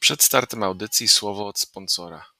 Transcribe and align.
Przed 0.00 0.22
startem 0.22 0.62
audycji 0.62 1.08
słowo 1.08 1.46
od 1.46 1.58
sponsora. 1.58 2.37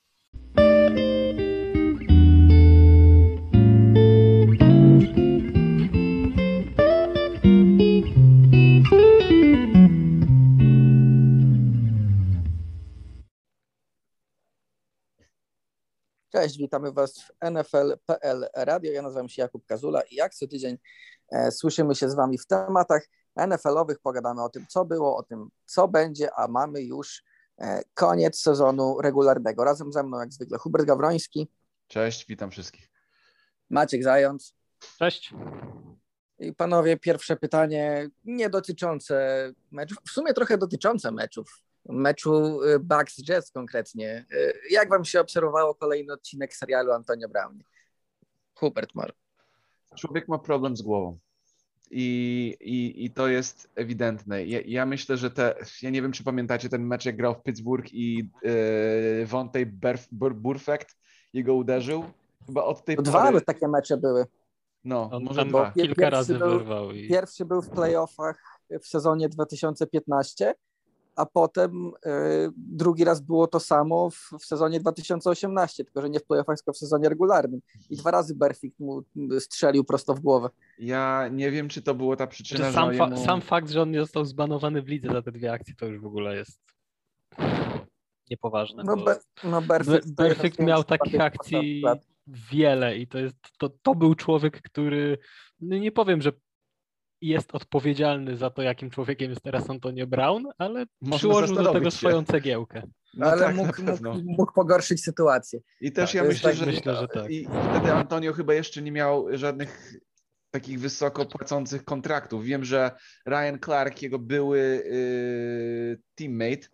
Cześć, 16.48 16.58
witamy 16.58 16.92
Was 16.92 17.20
w 17.20 17.50
NFL.pl 17.50 18.48
Radio. 18.56 18.92
Ja 18.92 19.02
nazywam 19.02 19.28
się 19.28 19.42
Jakub 19.42 19.66
Kazula 19.66 20.02
i 20.02 20.14
jak 20.14 20.34
co 20.34 20.46
tydzień 20.46 20.78
e, 21.32 21.50
słyszymy 21.50 21.94
się 21.94 22.10
z 22.10 22.14
Wami 22.14 22.38
w 22.38 22.46
tematach 22.46 23.08
NFL-owych. 23.36 23.98
Pogadamy 24.02 24.42
o 24.42 24.48
tym, 24.48 24.66
co 24.68 24.84
było, 24.84 25.16
o 25.16 25.22
tym, 25.22 25.48
co 25.66 25.88
będzie, 25.88 26.34
a 26.34 26.48
mamy 26.48 26.82
już 26.82 27.22
e, 27.58 27.82
koniec 27.94 28.40
sezonu 28.40 29.00
regularnego. 29.00 29.64
Razem 29.64 29.92
ze 29.92 30.02
mną, 30.02 30.20
jak 30.20 30.32
zwykle, 30.32 30.58
Hubert 30.58 30.84
Gawroński. 30.84 31.48
Cześć, 31.86 32.26
witam 32.26 32.50
wszystkich. 32.50 32.90
Maciek 33.70 34.04
Zając. 34.04 34.54
Cześć. 34.98 35.34
I 36.38 36.54
panowie, 36.54 36.96
pierwsze 36.96 37.36
pytanie, 37.36 38.10
nie 38.24 38.50
dotyczące 38.50 39.52
meczów, 39.70 39.98
w 40.06 40.10
sumie 40.10 40.34
trochę 40.34 40.58
dotyczące 40.58 41.12
meczów, 41.12 41.62
meczu 41.88 42.62
y, 42.62 42.78
Bucks 42.78 43.28
Jets 43.28 43.50
konkretnie. 43.50 44.26
Y, 44.32 44.52
jak 44.70 44.88
wam 44.88 45.04
się 45.04 45.20
obserwowało 45.20 45.74
kolejny 45.74 46.12
odcinek 46.12 46.54
serialu 46.54 46.92
Antonio 46.92 47.28
Brown? 47.28 47.62
Hubert 48.54 48.94
Mar. 48.94 49.12
Człowiek 49.96 50.28
ma 50.28 50.38
problem 50.38 50.76
z 50.76 50.82
głową. 50.82 51.18
I, 51.90 52.56
i, 52.60 53.04
i 53.04 53.10
to 53.10 53.28
jest 53.28 53.70
ewidentne. 53.74 54.44
Ja, 54.44 54.60
ja, 54.66 54.86
myślę, 54.86 55.16
że 55.16 55.30
te, 55.30 55.54
ja 55.82 55.90
nie 55.90 56.02
wiem, 56.02 56.12
czy 56.12 56.24
pamiętacie 56.24 56.68
ten 56.68 56.86
mecz, 56.86 57.04
jak 57.04 57.16
grał 57.16 57.34
w 57.34 57.42
Pittsburgh 57.42 57.94
i 57.94 58.30
yy, 58.42 59.26
Wontej 59.26 59.66
Burfect 60.12 60.96
jego 61.32 61.54
uderzył. 61.54 62.04
Chyba 62.46 62.64
od 62.64 62.84
tej 62.84 62.96
Dwa 62.96 63.26
pory... 63.26 63.40
takie 63.40 63.68
mecze 63.68 63.96
były. 63.96 64.26
No, 64.84 65.10
On 65.12 65.24
może 65.24 65.44
dwa. 65.44 65.70
Kilka 65.70 66.10
razy 66.10 66.38
był, 66.38 66.48
wyrwał. 66.48 66.92
I... 66.92 67.08
Pierwszy 67.08 67.44
był 67.44 67.62
w 67.62 67.70
playoffach 67.70 68.42
w 68.82 68.86
sezonie 68.86 69.28
2015 69.28 70.54
a 71.18 71.26
potem 71.26 71.86
y, 72.06 72.10
drugi 72.56 73.04
raz 73.04 73.20
było 73.20 73.46
to 73.46 73.60
samo 73.60 74.10
w, 74.10 74.30
w, 74.40 74.44
sezonie 74.44 74.80
2018, 74.80 75.84
tylko 75.84 76.02
że 76.02 76.10
nie 76.10 76.20
w 76.20 76.24
playoffach, 76.24 76.56
tylko 76.58 76.72
w 76.72 76.78
sezonie 76.78 77.08
regularnym. 77.08 77.60
I 77.90 77.96
dwa 77.96 78.10
razy 78.10 78.34
Berfikt 78.34 78.80
mu 78.80 79.02
strzelił 79.38 79.84
prosto 79.84 80.14
w 80.14 80.20
głowę. 80.20 80.48
Ja 80.78 81.28
nie 81.32 81.50
wiem, 81.50 81.68
czy 81.68 81.82
to 81.82 81.94
było 81.94 82.16
ta 82.16 82.26
przyczyna, 82.26 82.66
że 82.66 82.72
sam, 82.72 82.94
fa- 82.96 83.16
sam 83.16 83.40
fakt, 83.40 83.70
że 83.70 83.82
on 83.82 83.90
nie 83.90 84.00
został 84.00 84.24
zbanowany 84.24 84.82
w 84.82 84.88
lidze 84.88 85.08
za 85.12 85.22
te 85.22 85.32
dwie 85.32 85.52
akcje, 85.52 85.74
to 85.74 85.86
już 85.86 86.00
w 86.00 86.06
ogóle 86.06 86.36
jest 86.36 86.60
niepoważne. 88.30 88.82
No, 88.86 88.96
be, 88.96 89.16
no 89.44 89.62
Berfikt, 89.62 90.10
Berfikt 90.10 90.58
miał 90.58 90.84
takich 90.84 91.20
akcji 91.20 91.82
wiele 92.26 92.98
i 92.98 93.06
to 93.06 93.18
jest, 93.18 93.36
to, 93.58 93.68
to 93.82 93.94
był 93.94 94.14
człowiek, 94.14 94.62
który, 94.62 95.18
no 95.60 95.78
nie 95.78 95.92
powiem, 95.92 96.22
że 96.22 96.32
jest 97.20 97.54
odpowiedzialny 97.54 98.36
za 98.36 98.50
to, 98.50 98.62
jakim 98.62 98.90
człowiekiem 98.90 99.30
jest 99.30 99.42
teraz 99.42 99.70
Antonio 99.70 100.06
Brown, 100.06 100.44
ale 100.58 100.86
Można 101.00 101.18
przyłożył 101.18 101.56
do 101.56 101.72
tego 101.72 101.90
się. 101.90 101.96
swoją 101.96 102.24
cegiełkę. 102.24 102.82
No, 103.14 103.26
ale 103.26 103.42
tak, 103.42 103.56
mógł, 103.56 103.82
mógł, 103.82 104.22
mógł, 104.24 104.52
pogorszyć 104.52 105.04
sytuację. 105.04 105.60
I 105.80 105.92
też 105.92 106.10
tak, 106.10 106.14
ja 106.14 106.24
myślę, 106.24 106.50
tak, 106.50 106.58
że, 106.58 106.66
myślę, 106.66 106.96
że 106.96 107.08
tak. 107.08 107.30
I 107.30 107.48
wtedy 107.70 107.92
Antonio 107.92 108.32
chyba 108.32 108.54
jeszcze 108.54 108.82
nie 108.82 108.92
miał 108.92 109.26
żadnych 109.32 109.92
takich 110.50 110.80
wysoko 110.80 111.26
płacących 111.26 111.84
kontraktów. 111.84 112.44
Wiem, 112.44 112.64
że 112.64 112.90
Ryan 113.26 113.58
Clark, 113.64 114.02
jego 114.02 114.18
były 114.18 114.58
yy, 114.58 116.00
teammate, 116.14 116.68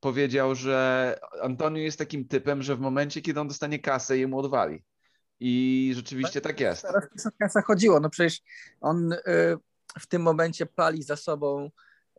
powiedział, 0.00 0.54
że 0.54 1.16
Antonio 1.42 1.82
jest 1.82 1.98
takim 1.98 2.28
typem, 2.28 2.62
że 2.62 2.76
w 2.76 2.80
momencie, 2.80 3.22
kiedy 3.22 3.40
on 3.40 3.48
dostanie 3.48 3.78
kasę, 3.78 4.18
jemu 4.18 4.38
odwali. 4.38 4.84
I 5.40 5.92
rzeczywiście 5.94 6.40
tak, 6.40 6.52
tak 6.52 6.60
jest. 6.60 6.82
Teraz 6.82 7.26
o 7.26 7.30
kasę 7.38 7.62
chodziło. 7.62 8.00
No 8.00 8.10
przecież 8.10 8.40
on 8.80 9.10
yy, 9.26 9.58
w 9.98 10.06
tym 10.06 10.22
momencie 10.22 10.66
pali 10.66 11.02
za 11.02 11.16
sobą 11.16 11.70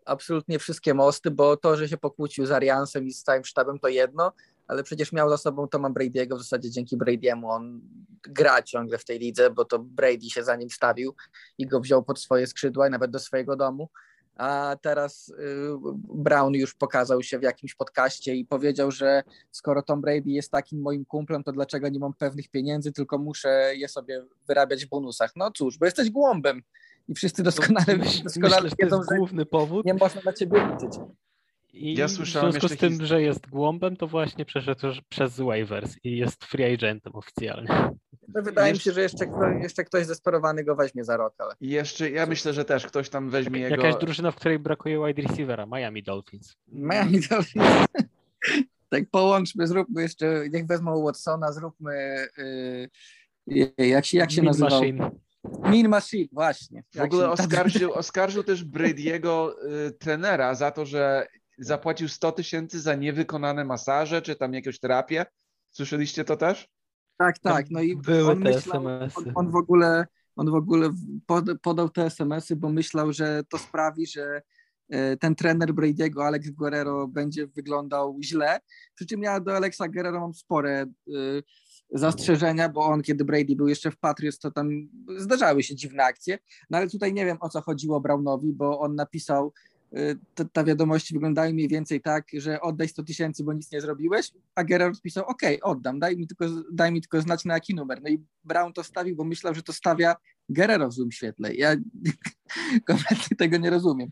absolutnie 0.06 0.60
wszystkie 0.60 0.94
mosty, 0.94 1.32
bo 1.32 1.58
to, 1.58 1.78
że 1.78 1.90
się 1.90 1.98
pokłócił 1.98 2.46
z 2.46 2.52
Ariansem 2.52 3.08
i 3.08 3.14
z 3.14 3.24
całym 3.24 3.46
sztabem 3.46 3.80
to 3.80 3.88
jedno, 3.88 4.32
ale 4.68 4.84
przecież 4.84 5.12
miał 5.12 5.30
za 5.30 5.38
sobą 5.38 5.68
Toma 5.68 5.90
Brady'ego, 5.90 6.36
w 6.36 6.42
zasadzie 6.42 6.70
dzięki 6.70 6.98
Brady'emu 6.98 7.50
on 7.50 7.82
gra 8.24 8.64
ciągle 8.64 8.98
w 8.98 9.06
tej 9.06 9.20
lidze, 9.20 9.50
bo 9.50 9.66
to 9.66 9.80
Brady 9.80 10.30
się 10.30 10.44
za 10.44 10.56
nim 10.56 10.70
stawił 10.70 11.16
i 11.58 11.68
go 11.68 11.80
wziął 11.80 12.04
pod 12.04 12.20
swoje 12.20 12.48
skrzydła 12.48 12.88
i 12.88 12.92
nawet 12.92 13.12
do 13.12 13.20
swojego 13.20 13.56
domu. 13.56 13.90
A 14.36 14.78
teraz 14.82 15.30
y, 15.30 15.34
Brown 16.14 16.54
już 16.54 16.74
pokazał 16.74 17.24
się 17.24 17.40
w 17.40 17.44
jakimś 17.44 17.76
podcaście 17.76 18.36
i 18.36 18.46
powiedział, 18.46 18.92
że 18.92 19.24
skoro 19.52 19.82
Tom 19.82 20.02
Brady 20.02 20.30
jest 20.30 20.52
takim 20.52 20.82
moim 20.82 21.06
kumplem, 21.06 21.44
to 21.44 21.52
dlaczego 21.52 21.90
nie 21.90 22.00
mam 22.00 22.14
pewnych 22.14 22.50
pieniędzy, 22.50 22.92
tylko 22.92 23.18
muszę 23.18 23.72
je 23.76 23.88
sobie 23.88 24.26
wyrabiać 24.48 24.86
w 24.86 24.90
bonusach. 24.90 25.32
No 25.36 25.52
cóż, 25.52 25.78
bo 25.78 25.86
jesteś 25.86 26.10
głąbem 26.10 26.62
i 27.12 27.16
wszyscy 27.16 27.44
doskonale, 27.44 27.98
doskonale 28.24 28.62
Myślę, 28.64 28.76
wiedzą, 28.80 29.02
że 29.12 29.18
główny 29.18 29.46
powód. 29.46 29.86
nie 29.86 29.94
można 29.94 30.22
na 30.26 30.34
ciebie 30.34 30.68
liczyć. 30.72 31.00
I 31.74 31.96
ja 31.96 32.08
słyszałem 32.08 32.50
w 32.50 32.52
związku 32.52 32.70
z 32.70 32.78
tym, 32.78 33.06
że 33.06 33.22
jest 33.22 33.50
głąbem, 33.50 33.98
to 33.98 34.08
właśnie 34.08 34.46
przeszedł 34.46 34.88
przez 35.10 35.40
waivers 35.40 35.98
i 36.04 36.18
jest 36.18 36.46
free 36.46 36.74
agentem 36.74 37.16
oficjalnie. 37.16 37.92
No 38.36 38.42
wydaje 38.42 38.74
mi 38.74 38.80
się, 38.80 38.92
że 38.92 39.02
jeszcze, 39.02 39.26
jeszcze 39.62 39.84
ktoś 39.84 40.06
zesperowany 40.06 40.64
go 40.64 40.76
weźmie 40.76 41.04
za 41.04 41.18
rok. 41.18 41.34
Ale... 41.38 41.56
jeszcze, 41.62 42.10
ja 42.10 42.26
myślę, 42.26 42.54
że 42.54 42.66
też 42.66 42.88
ktoś 42.88 43.10
tam 43.10 43.30
weźmie 43.30 43.60
Jak, 43.60 43.72
jego... 43.72 43.84
Jakaś 43.84 44.02
drużyna, 44.02 44.32
w 44.32 44.36
której 44.36 44.60
brakuje 44.60 45.08
wide 45.08 45.22
receivera, 45.22 45.66
Miami 45.66 46.04
Dolphins. 46.04 46.56
Miami 46.68 47.20
Dolphins. 47.30 47.66
tak 48.90 49.04
połączmy, 49.12 49.68
zróbmy 49.68 50.02
jeszcze, 50.02 50.50
niech 50.50 50.68
wezmą 50.68 51.04
Watsona, 51.04 51.52
zróbmy 51.52 52.28
yy, 53.48 53.74
jak 53.78 54.06
się, 54.06 54.18
jak 54.18 54.32
się 54.32 54.42
nazywał? 54.42 54.82
Mean 55.60 55.88
Machine, 55.90 56.28
właśnie. 56.32 56.84
W 56.96 57.02
ogóle 57.02 57.30
oskarżył, 57.30 57.94
oskarżył 58.04 58.44
też 58.44 58.66
Brady'ego 58.66 59.52
y, 59.88 59.92
trenera 59.92 60.56
za 60.56 60.72
to, 60.72 60.86
że 60.86 61.28
zapłacił 61.58 62.08
100 62.08 62.32
tysięcy 62.32 62.82
za 62.82 62.96
niewykonane 62.96 63.66
masaże, 63.66 64.22
czy 64.22 64.36
tam 64.36 64.54
jakąś 64.54 64.80
terapię. 64.80 65.26
Słyszeliście 65.72 66.24
to 66.24 66.38
też? 66.38 66.68
Tak, 67.18 67.40
tak. 67.40 67.66
No 67.70 67.82
i 67.82 67.98
były 67.98 68.32
on 68.32 68.44
te 68.44 68.50
myślał, 68.50 68.82
SMS-y. 68.82 69.20
On, 69.20 69.32
on, 69.36 69.52
w 69.52 69.56
ogóle, 69.56 70.06
on 70.36 70.52
w 70.52 70.56
ogóle 70.56 70.90
podał 71.62 71.90
te 71.90 72.06
SMS-y, 72.06 72.56
bo 72.56 72.70
myślał, 72.70 73.14
że 73.14 73.44
to 73.50 73.58
sprawi, 73.58 74.08
że 74.08 74.42
y, 74.94 75.18
ten 75.18 75.36
trener 75.36 75.74
Brady'ego, 75.74 76.24
Alex 76.24 76.50
Guerrero, 76.50 77.08
będzie 77.08 77.48
wyglądał 77.48 78.18
źle. 78.24 78.60
Przy 78.96 79.06
czym 79.06 79.24
ja 79.24 79.40
do 79.40 79.56
Alexa 79.56 79.88
Guerrero 79.88 80.20
mam 80.20 80.34
spore 80.34 80.86
y, 81.08 81.44
zastrzeżenia, 81.92 82.70
bo 82.70 82.86
on, 82.86 83.02
kiedy 83.02 83.26
Brady 83.26 83.56
był 83.56 83.68
jeszcze 83.68 83.92
w 83.92 83.98
Patriots, 83.98 84.40
to 84.40 84.52
tam 84.52 84.70
zdarzały 85.18 85.64
się 85.64 85.76
dziwne 85.76 86.04
akcje, 86.04 86.40
no 86.70 86.78
ale 86.78 86.90
tutaj 86.90 87.14
nie 87.14 87.26
wiem, 87.26 87.38
o 87.40 87.50
co 87.50 87.62
chodziło 87.62 88.02
Brownowi, 88.02 88.54
bo 88.54 88.80
on 88.80 88.96
napisał, 88.96 89.54
y, 89.98 90.18
ta, 90.36 90.46
ta 90.46 90.64
wiadomości 90.64 91.14
wyglądają 91.14 91.54
mniej 91.54 91.68
więcej 91.68 92.02
tak, 92.02 92.28
że 92.34 92.62
oddaj 92.62 92.88
100 92.88 93.04
tysięcy, 93.04 93.44
bo 93.44 93.54
nic 93.54 93.72
nie 93.72 93.82
zrobiłeś, 93.82 94.32
a 94.56 94.64
Gerard 94.64 95.02
pisał, 95.02 95.26
ok, 95.26 95.42
oddam, 95.62 96.00
daj 96.00 96.18
mi, 96.18 96.28
tylko, 96.28 96.46
daj 96.74 96.92
mi 96.92 97.02
tylko 97.02 97.22
znać 97.22 97.46
na 97.46 97.54
jaki 97.54 97.76
numer. 97.76 98.02
No 98.04 98.10
i 98.10 98.24
Brown 98.44 98.74
to 98.74 98.84
stawił, 98.84 99.16
bo 99.16 99.24
myślał, 99.24 99.54
że 99.54 99.64
to 99.64 99.74
stawia 99.74 100.16
Guerrero 100.50 100.88
w 100.88 100.94
złym 100.94 101.12
świetle. 101.12 101.54
Ja 101.54 101.76
kompletnie 102.88 103.38
tego 103.38 103.58
nie 103.58 103.70
rozumiem. 103.70 104.10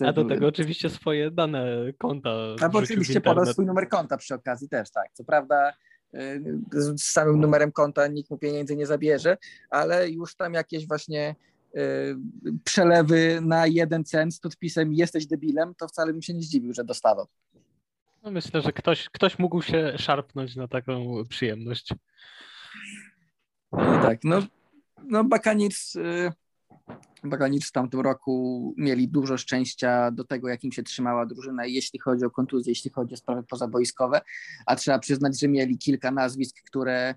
A 0.00 0.12
do 0.12 0.24
tego 0.24 0.46
oczywiście 0.46 0.90
swoje 0.90 1.30
dane 1.30 1.92
konta. 1.98 2.30
A 2.60 2.68
bo 2.68 2.78
oczywiście 2.78 3.20
podał 3.20 3.46
swój 3.46 3.66
numer 3.66 3.88
konta 3.88 4.16
przy 4.16 4.34
okazji 4.34 4.68
też, 4.68 4.90
tak. 4.90 5.06
Co 5.12 5.24
prawda 5.24 5.72
z 6.72 7.02
samym 7.02 7.40
numerem 7.40 7.72
konta 7.72 8.06
nikt 8.06 8.30
mu 8.30 8.38
pieniędzy 8.38 8.76
nie 8.76 8.86
zabierze, 8.86 9.36
ale 9.70 10.10
już 10.10 10.34
tam 10.36 10.54
jakieś 10.54 10.86
właśnie 10.86 11.34
y, 11.76 12.16
przelewy 12.64 13.40
na 13.42 13.66
jeden 13.66 14.04
cent 14.04 14.34
z 14.34 14.40
podpisem 14.40 14.94
jesteś 14.94 15.26
debilem, 15.26 15.74
to 15.74 15.88
wcale 15.88 16.12
bym 16.12 16.22
się 16.22 16.34
nie 16.34 16.42
zdziwił, 16.42 16.74
że 16.74 16.84
dostawał. 16.84 17.26
No 18.22 18.30
myślę, 18.30 18.60
że 18.60 18.72
ktoś, 18.72 19.08
ktoś 19.08 19.38
mógł 19.38 19.62
się 19.62 19.92
szarpnąć 19.98 20.56
na 20.56 20.68
taką 20.68 21.24
przyjemność. 21.28 21.94
No 23.72 24.02
tak, 24.02 24.24
no, 24.24 24.42
no 25.04 25.24
Bakanic 25.24 25.94
y, 27.24 27.28
Bagalic 27.28 27.66
w 27.66 27.72
tamtym 27.72 28.00
roku 28.00 28.74
mieli 28.76 29.08
dużo 29.08 29.36
szczęścia 29.36 30.10
do 30.10 30.24
tego, 30.24 30.48
jakim 30.48 30.72
się 30.72 30.82
trzymała 30.82 31.26
drużyna, 31.26 31.66
jeśli 31.66 31.98
chodzi 31.98 32.24
o 32.24 32.30
kontuzje, 32.30 32.70
jeśli 32.70 32.90
chodzi 32.90 33.14
o 33.14 33.16
sprawy 33.16 33.42
pozaboiskowe, 33.42 34.20
a 34.66 34.76
trzeba 34.76 34.98
przyznać, 34.98 35.40
że 35.40 35.48
mieli 35.48 35.78
kilka 35.78 36.10
nazwisk, 36.10 36.56
które 36.66 37.14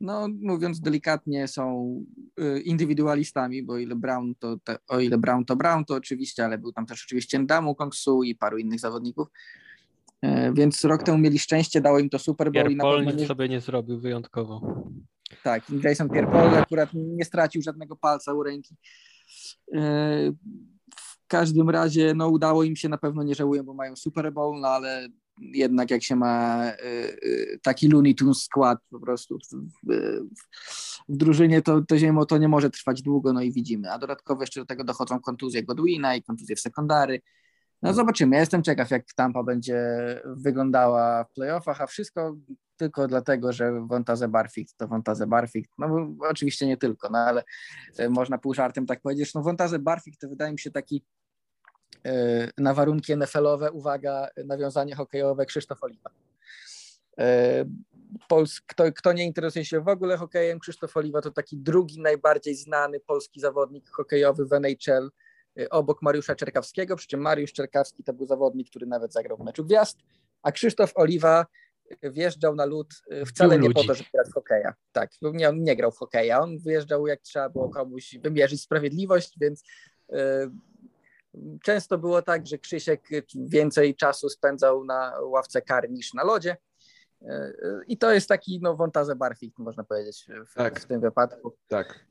no 0.00 0.28
mówiąc 0.42 0.80
delikatnie, 0.80 1.48
są 1.48 1.96
y, 2.40 2.60
indywidualistami, 2.60 3.62
bo 3.62 3.78
ile 3.78 3.96
Brown 3.96 4.34
to, 4.38 4.56
to, 4.64 4.76
o 4.88 5.00
ile 5.00 5.18
Brown 5.18 5.44
to 5.44 5.56
Brown, 5.56 5.84
to 5.84 5.94
oczywiście, 5.94 6.44
ale 6.44 6.58
był 6.58 6.72
tam 6.72 6.86
też 6.86 7.04
oczywiście 7.04 7.38
Ndamu 7.38 7.74
Kongsu 7.74 8.22
i 8.22 8.34
paru 8.34 8.58
innych 8.58 8.80
zawodników. 8.80 9.28
E, 10.22 10.52
więc 10.52 10.84
rok 10.84 11.02
temu 11.02 11.18
mieli 11.18 11.38
szczęście, 11.38 11.80
dało 11.80 11.98
im 11.98 12.10
to 12.10 12.18
Super 12.18 12.52
Bowl. 12.52 12.70
i 12.70 12.76
na 12.76 12.84
pewno 12.84 13.12
nie... 13.12 13.26
sobie 13.26 13.48
nie 13.48 13.60
zrobił 13.60 14.00
wyjątkowo. 14.00 14.84
Tak, 15.42 15.62
Jason 15.82 16.08
Pierre-Paul 16.08 16.54
akurat 16.54 16.90
nie 16.94 17.24
stracił 17.24 17.62
żadnego 17.62 17.96
palca 17.96 18.32
u 18.32 18.42
ręki. 18.42 18.76
W 20.96 21.26
każdym 21.26 21.70
razie 21.70 22.14
no, 22.14 22.28
udało 22.28 22.64
im 22.64 22.76
się, 22.76 22.88
na 22.88 22.98
pewno 22.98 23.22
nie 23.22 23.34
żałują, 23.34 23.62
bo 23.62 23.74
mają 23.74 23.96
Super 23.96 24.32
Bowl, 24.32 24.60
no 24.60 24.68
ale 24.68 25.08
jednak 25.40 25.90
jak 25.90 26.02
się 26.02 26.16
ma 26.16 26.64
taki 27.62 27.88
Looney 27.88 28.14
Tunes 28.14 28.42
skład 28.42 28.78
po 28.90 29.00
prostu 29.00 29.38
w, 29.38 29.56
w, 29.88 30.20
w 31.08 31.16
drużynie, 31.16 31.62
to, 31.62 31.82
to 31.82 31.98
ziemo 31.98 32.26
to 32.26 32.38
nie 32.38 32.48
może 32.48 32.70
trwać 32.70 33.02
długo, 33.02 33.32
no 33.32 33.42
i 33.42 33.52
widzimy. 33.52 33.92
A 33.92 33.98
dodatkowo 33.98 34.42
jeszcze 34.42 34.60
do 34.60 34.66
tego 34.66 34.84
dochodzą 34.84 35.20
kontuzje 35.20 35.62
Godwina 35.62 36.16
i 36.16 36.22
kontuzje 36.22 36.56
w 36.56 36.60
sekundary. 36.60 37.22
No 37.82 37.94
zobaczymy. 37.94 38.36
Ja 38.36 38.40
jestem 38.40 38.62
ciekaw, 38.62 38.90
jak 38.90 39.04
Tampa 39.16 39.42
będzie 39.42 39.80
wyglądała 40.24 41.24
w 41.24 41.32
playoffach, 41.32 41.80
a 41.80 41.86
wszystko 41.86 42.36
tylko 42.76 43.08
dlatego, 43.08 43.52
że 43.52 43.86
Wontaze 43.86 44.28
Barfikt 44.28 44.76
to 44.76 44.88
Wontaze 44.88 45.26
Barfikt. 45.26 45.70
No 45.78 46.08
oczywiście 46.20 46.66
nie 46.66 46.76
tylko, 46.76 47.08
no 47.10 47.18
ale 47.18 47.44
e, 47.98 48.08
można 48.08 48.38
pół 48.38 48.54
żartem 48.54 48.86
tak 48.86 49.00
powiedzieć. 49.00 49.34
No 49.34 49.42
Wontaze 49.42 49.78
Barfikt 49.78 50.20
to 50.20 50.28
wydaje 50.28 50.52
mi 50.52 50.58
się 50.58 50.70
taki 50.70 51.04
e, 52.06 52.48
na 52.58 52.74
warunki 52.74 53.16
NFL-owe, 53.16 53.70
uwaga, 53.72 54.28
nawiązanie 54.44 54.94
hokejowe 54.94 55.46
Krzysztof 55.46 55.82
Oliwa. 55.82 56.10
E, 57.18 57.64
Pols, 58.28 58.60
kto, 58.60 58.92
kto 58.92 59.12
nie 59.12 59.24
interesuje 59.24 59.64
się 59.64 59.80
w 59.80 59.88
ogóle 59.88 60.16
hokejem, 60.16 60.58
Krzysztof 60.58 60.96
Oliwa 60.96 61.20
to 61.20 61.30
taki 61.30 61.56
drugi 61.56 62.00
najbardziej 62.00 62.54
znany 62.54 63.00
polski 63.00 63.40
zawodnik 63.40 63.90
hokejowy 63.90 64.46
w 64.46 64.52
NHL 64.52 65.10
obok 65.70 66.02
Mariusza 66.02 66.34
Czerkawskiego, 66.34 66.96
przy 66.96 67.08
czym 67.08 67.20
Mariusz 67.20 67.52
Czerkawski 67.52 68.04
to 68.04 68.12
był 68.12 68.26
zawodnik, 68.26 68.70
który 68.70 68.86
nawet 68.86 69.12
zagrał 69.12 69.38
w 69.38 69.44
meczu 69.44 69.64
gwiazd, 69.64 69.98
a 70.42 70.52
Krzysztof 70.52 70.92
Oliwa 70.94 71.46
wjeżdżał 72.02 72.54
na 72.54 72.64
lód 72.64 72.94
y, 73.12 73.26
wcale 73.26 73.58
nie 73.58 73.70
po 73.70 73.84
to, 73.84 73.94
żeby 73.94 74.10
grać 74.14 74.28
w 74.28 74.34
hokeja. 74.34 74.74
Tak, 74.92 75.10
nie, 75.22 75.48
on 75.48 75.62
nie 75.62 75.76
grał 75.76 75.92
w 75.92 75.98
hokeja, 75.98 76.40
on 76.40 76.58
wyjeżdżał 76.58 77.06
jak 77.06 77.20
trzeba 77.20 77.48
było 77.48 77.68
komuś 77.68 78.18
wymierzyć 78.22 78.62
sprawiedliwość, 78.62 79.36
więc 79.40 79.62
y, 80.12 80.16
często 81.62 81.98
było 81.98 82.22
tak, 82.22 82.46
że 82.46 82.58
Krzysiek 82.58 83.08
więcej 83.34 83.94
czasu 83.94 84.28
spędzał 84.28 84.84
na 84.84 85.12
ławce 85.20 85.62
kar 85.62 85.90
niż 85.90 86.14
na 86.14 86.24
lodzie, 86.24 86.56
E, 87.28 87.52
I 87.86 87.98
to 87.98 88.12
jest 88.12 88.28
taki 88.28 88.60
no, 88.62 88.76
Wontaze 88.76 89.16
Barfik, 89.16 89.58
można 89.58 89.84
powiedzieć, 89.84 90.26
w, 90.46 90.54
tak. 90.54 90.80
w 90.80 90.86
tym 90.86 91.00
wypadku. 91.00 91.56
Tak. 91.68 92.06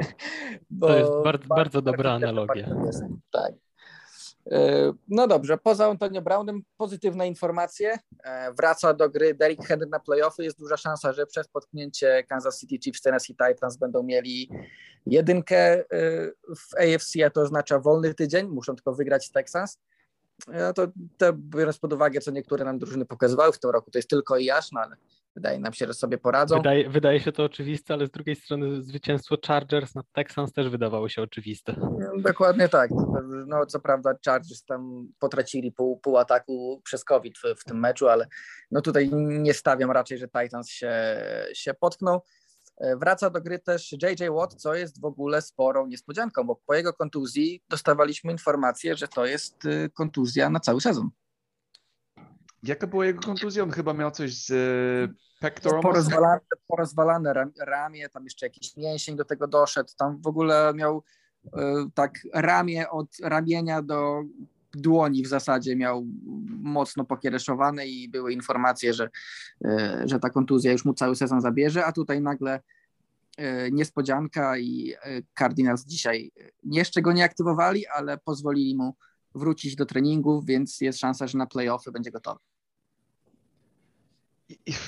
Bo 0.70 0.86
to 0.86 0.98
jest 0.98 1.12
bardzo, 1.24 1.48
bardzo 1.48 1.82
dobra 1.82 2.12
analogia. 2.12 2.68
Tak. 3.30 3.52
E, 4.50 4.92
no 5.08 5.26
dobrze, 5.26 5.58
poza 5.58 5.86
Antonio 5.86 6.22
Brownem 6.22 6.62
pozytywne 6.76 7.26
informacje. 7.26 7.98
E, 8.24 8.52
wraca 8.52 8.94
do 8.94 9.10
gry 9.10 9.34
Derrick 9.34 9.66
Henry 9.66 9.86
na 9.86 10.00
playoffy. 10.00 10.44
Jest 10.44 10.58
duża 10.58 10.76
szansa, 10.76 11.12
że 11.12 11.26
przez 11.26 11.48
potknięcie 11.48 12.24
Kansas 12.28 12.60
City 12.60 12.78
Chiefs, 12.84 13.02
Tennessee 13.02 13.36
Titans 13.36 13.76
będą 13.76 14.02
mieli 14.02 14.50
jedynkę 15.06 15.84
w 16.56 16.74
AFC, 16.74 17.26
a 17.26 17.30
to 17.30 17.40
oznacza 17.40 17.78
wolny 17.78 18.14
tydzień. 18.14 18.48
Muszą 18.48 18.74
tylko 18.74 18.94
wygrać 18.94 19.30
Texans. 19.30 19.78
Ja 20.52 20.72
to, 20.72 20.86
to 21.18 21.32
biorąc 21.32 21.78
pod 21.78 21.92
uwagę, 21.92 22.20
co 22.20 22.30
niektóre 22.30 22.64
nam 22.64 22.78
drużyny 22.78 23.06
pokazywały 23.06 23.52
w 23.52 23.58
tym 23.58 23.70
roku, 23.70 23.90
to 23.90 23.98
jest 23.98 24.10
tylko 24.10 24.38
i 24.38 24.44
jasno, 24.44 24.80
ale 24.80 24.96
wydaje 25.36 25.58
nam 25.58 25.72
się, 25.72 25.86
że 25.86 25.94
sobie 25.94 26.18
poradzą. 26.18 26.56
Wydaje, 26.56 26.90
wydaje 26.90 27.20
się 27.20 27.32
to 27.32 27.44
oczywiste, 27.44 27.94
ale 27.94 28.06
z 28.06 28.10
drugiej 28.10 28.36
strony 28.36 28.82
zwycięstwo 28.82 29.36
Chargers 29.46 29.94
nad 29.94 30.06
Texans 30.12 30.52
też 30.52 30.68
wydawało 30.68 31.08
się 31.08 31.22
oczywiste. 31.22 31.76
Dokładnie 32.18 32.68
tak. 32.68 32.90
No 33.46 33.66
co 33.66 33.80
prawda 33.80 34.14
Chargers 34.24 34.64
tam 34.64 35.08
potracili 35.18 35.72
pół, 35.72 35.98
pół 35.98 36.18
ataku 36.18 36.80
przez 36.84 37.04
COVID 37.04 37.38
w, 37.38 37.60
w 37.60 37.64
tym 37.64 37.80
meczu, 37.80 38.08
ale 38.08 38.26
no 38.70 38.80
tutaj 38.80 39.10
nie 39.12 39.54
stawiam 39.54 39.90
raczej, 39.90 40.18
że 40.18 40.28
Titans 40.28 40.68
się, 40.68 40.92
się 41.52 41.74
potknął. 41.74 42.22
E, 42.78 42.96
wraca 42.96 43.30
do 43.30 43.40
gry 43.40 43.58
też 43.58 43.92
JJ 43.92 44.30
Watt, 44.30 44.54
co 44.54 44.74
jest 44.74 45.00
w 45.00 45.04
ogóle 45.04 45.42
sporą 45.42 45.86
niespodzianką, 45.86 46.44
bo 46.44 46.60
po 46.66 46.74
jego 46.74 46.92
kontuzji 46.92 47.62
dostawaliśmy 47.68 48.32
informację, 48.32 48.96
że 48.96 49.08
to 49.08 49.26
jest 49.26 49.64
y, 49.64 49.90
kontuzja 49.94 50.50
na 50.50 50.60
cały 50.60 50.80
sezon. 50.80 51.10
Jaka 52.66 52.86
była 52.86 53.06
jego 53.06 53.20
kontuzja? 53.20 53.62
On 53.62 53.70
chyba 53.70 53.94
miał 53.94 54.10
coś 54.10 54.34
z 54.34 54.50
y, 54.50 55.14
pectorum? 55.40 55.82
Porozwalane, 55.82 56.40
porozwalane 56.66 57.32
ramię, 57.60 58.08
tam 58.08 58.24
jeszcze 58.24 58.46
jakiś 58.46 58.76
mięsień 58.76 59.16
do 59.16 59.24
tego 59.24 59.46
doszedł, 59.46 59.90
tam 59.98 60.20
w 60.22 60.26
ogóle 60.26 60.72
miał 60.74 61.02
y, 61.46 61.50
tak 61.94 62.12
ramię 62.34 62.90
od 62.90 63.08
ramienia 63.22 63.82
do 63.82 64.22
dłoni 64.76 65.22
w 65.22 65.26
zasadzie 65.26 65.76
miał 65.76 66.06
mocno 66.48 67.04
pokiereszowane 67.04 67.86
i 67.86 68.08
były 68.08 68.32
informacje, 68.32 68.94
że, 68.94 69.10
e, 69.64 70.02
że 70.04 70.18
ta 70.18 70.30
kontuzja 70.30 70.72
już 70.72 70.84
mu 70.84 70.94
cały 70.94 71.16
sezon 71.16 71.40
zabierze, 71.40 71.84
a 71.84 71.92
tutaj 71.92 72.20
nagle 72.20 72.60
e, 73.36 73.70
niespodzianka 73.70 74.58
i 74.58 74.94
e, 75.02 75.22
Cardinals 75.38 75.84
dzisiaj 75.84 76.32
jeszcze 76.64 77.02
go 77.02 77.12
nie 77.12 77.24
aktywowali, 77.24 77.86
ale 77.86 78.18
pozwolili 78.18 78.76
mu 78.76 78.96
wrócić 79.34 79.76
do 79.76 79.86
treningów, 79.86 80.46
więc 80.46 80.80
jest 80.80 80.98
szansa, 80.98 81.26
że 81.26 81.38
na 81.38 81.46
playoffy 81.46 81.92
będzie 81.92 82.10
gotowy. 82.10 82.40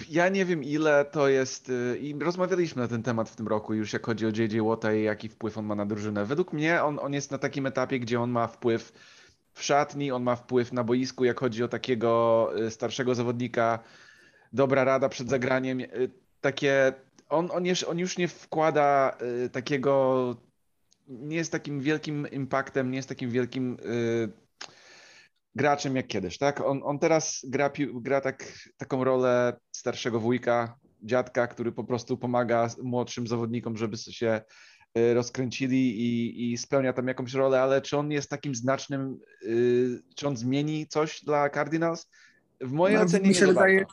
Ja 0.09 0.29
nie 0.29 0.45
wiem 0.45 0.65
ile 0.65 1.05
to 1.05 1.29
jest 1.29 1.73
i 2.01 2.15
rozmawialiśmy 2.21 2.83
na 2.83 2.89
ten 2.89 3.03
temat 3.03 3.29
w 3.29 3.37
tym 3.37 3.49
roku 3.49 3.75
już 3.75 3.93
jak 3.93 4.07
chodzi 4.07 4.27
o 4.27 4.29
JJ 4.29 4.61
Watta 4.61 4.95
i 4.95 5.03
jaki 5.03 5.29
wpływ 5.29 5.59
on 5.59 5.67
ma 5.67 5.75
na 5.75 5.87
drużynę. 5.87 6.25
Według 6.25 6.53
mnie 6.53 6.83
on, 6.83 6.99
on 7.03 7.13
jest 7.13 7.31
na 7.31 7.39
takim 7.39 7.67
etapie, 7.67 8.01
gdzie 8.01 8.21
on 8.21 8.31
ma 8.31 8.47
wpływ 8.47 8.93
w 9.53 9.63
szatni, 9.63 10.13
on 10.13 10.23
ma 10.23 10.37
wpływ 10.37 10.73
na 10.73 10.85
boisku, 10.85 11.25
jak 11.25 11.41
chodzi 11.41 11.65
o 11.65 11.69
takiego 11.69 12.51
y, 12.67 12.71
starszego 12.71 13.15
zawodnika. 13.15 13.79
Dobra 14.53 14.85
rada 14.85 15.09
przed 15.09 15.29
zagraniem. 15.29 15.81
Y, 15.81 16.11
takie, 16.41 16.93
on, 17.29 17.49
on, 17.53 17.67
już, 17.67 17.85
on 17.85 17.99
już 17.99 18.19
nie 18.19 18.29
wkłada 18.29 19.17
y, 19.45 19.51
takiego, 19.51 20.37
nie 21.09 21.37
jest 21.37 21.53
takim 21.53 21.81
wielkim 21.81 22.27
impaktem, 22.31 22.91
nie 22.91 22.97
jest 22.97 23.09
takim 23.09 23.31
wielkim 23.31 23.77
graczem 25.59 25.97
jak 25.97 26.07
kiedyś, 26.07 26.39
tak? 26.39 26.61
On, 26.61 26.81
on 26.85 26.99
teraz 26.99 27.41
gra, 27.49 27.71
gra 27.95 28.21
tak, 28.21 28.53
taką 28.77 29.05
rolę 29.05 29.57
starszego 29.73 30.21
wujka, 30.21 30.77
dziadka, 31.03 31.47
który 31.47 31.73
po 31.73 31.85
prostu 31.85 32.19
pomaga 32.19 32.69
młodszym 32.83 33.27
zawodnikom, 33.27 33.77
żeby 33.77 33.97
się 33.97 34.41
Y, 34.99 35.15
rozkręcili 35.15 36.01
i, 36.01 36.53
i, 36.53 36.59
spełnia 36.59 36.93
tam 36.93 37.09
jakąś 37.09 37.35
rolę, 37.35 37.61
ale 37.61 37.83
czy 37.83 37.97
on 37.97 38.11
jest 38.11 38.31
takim 38.31 38.55
znacznym, 38.55 39.19
y, 39.43 40.03
czy 40.15 40.29
on 40.29 40.37
zmieni 40.37 40.87
coś 40.87 41.25
dla 41.25 41.51
Cardinals? 41.51 42.09
W 42.61 42.73
mojej 42.73 42.97
no, 42.97 43.03
ocenie 43.03 43.29
mi 43.29 43.35
się 43.35 43.41
nie 43.41 43.47
wydaje, 43.47 43.87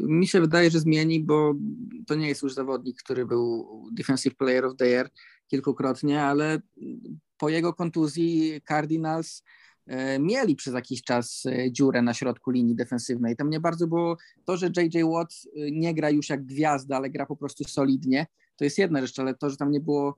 Mi 0.00 0.26
się 0.26 0.40
wydaje, 0.40 0.70
że 0.70 0.80
zmieni, 0.80 1.20
bo 1.20 1.54
to 2.06 2.14
nie 2.14 2.28
jest 2.28 2.42
już 2.42 2.54
zawodnik, 2.54 3.02
który 3.02 3.26
był 3.26 3.66
Defensive 3.92 4.34
Player 4.34 4.64
of 4.64 4.76
the 4.76 4.86
Year 4.86 5.10
kilkukrotnie, 5.48 6.22
ale 6.22 6.60
po 7.38 7.48
jego 7.48 7.74
kontuzji 7.74 8.60
Cardinals 8.68 9.42
mieli 10.20 10.56
przez 10.56 10.74
jakiś 10.74 11.02
czas 11.02 11.46
e, 11.46 11.72
dziurę 11.72 12.02
na 12.02 12.14
środku 12.14 12.50
linii 12.50 12.74
defensywnej. 12.74 13.36
To 13.36 13.44
mnie 13.44 13.60
bardzo 13.60 13.86
było 13.86 14.16
to, 14.44 14.56
że 14.56 14.66
JJ 14.66 15.04
Watt 15.12 15.34
e, 15.56 15.70
nie 15.70 15.94
gra 15.94 16.10
już 16.10 16.28
jak 16.28 16.44
gwiazda, 16.44 16.96
ale 16.96 17.10
gra 17.10 17.26
po 17.26 17.36
prostu 17.36 17.64
solidnie 17.64 18.26
to 18.56 18.64
jest 18.64 18.78
jedna 18.78 19.00
rzecz, 19.00 19.18
ale 19.18 19.34
to, 19.34 19.50
że 19.50 19.56
tam 19.56 19.70
nie 19.70 19.80
było 19.80 20.16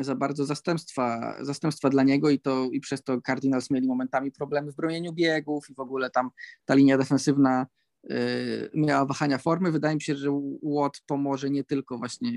za 0.00 0.14
bardzo 0.14 0.44
zastępstwa, 0.44 1.36
zastępstwa 1.40 1.90
dla 1.90 2.02
niego 2.02 2.30
i 2.30 2.40
to 2.40 2.68
i 2.72 2.80
przez 2.80 3.02
to 3.02 3.20
Cardinals 3.20 3.70
mieli 3.70 3.88
momentami 3.88 4.32
problemy 4.32 4.72
w 4.72 4.76
bronieniu 4.76 5.12
biegów 5.12 5.70
i 5.70 5.74
w 5.74 5.80
ogóle 5.80 6.10
tam 6.10 6.30
ta 6.64 6.74
linia 6.74 6.98
defensywna 6.98 7.66
y, 8.10 8.70
miała 8.74 9.06
wahania 9.06 9.38
formy. 9.38 9.72
Wydaje 9.72 9.94
mi 9.94 10.02
się, 10.02 10.16
że 10.16 10.40
Watt 10.62 11.00
pomoże 11.06 11.50
nie 11.50 11.64
tylko 11.64 11.98
właśnie 11.98 12.32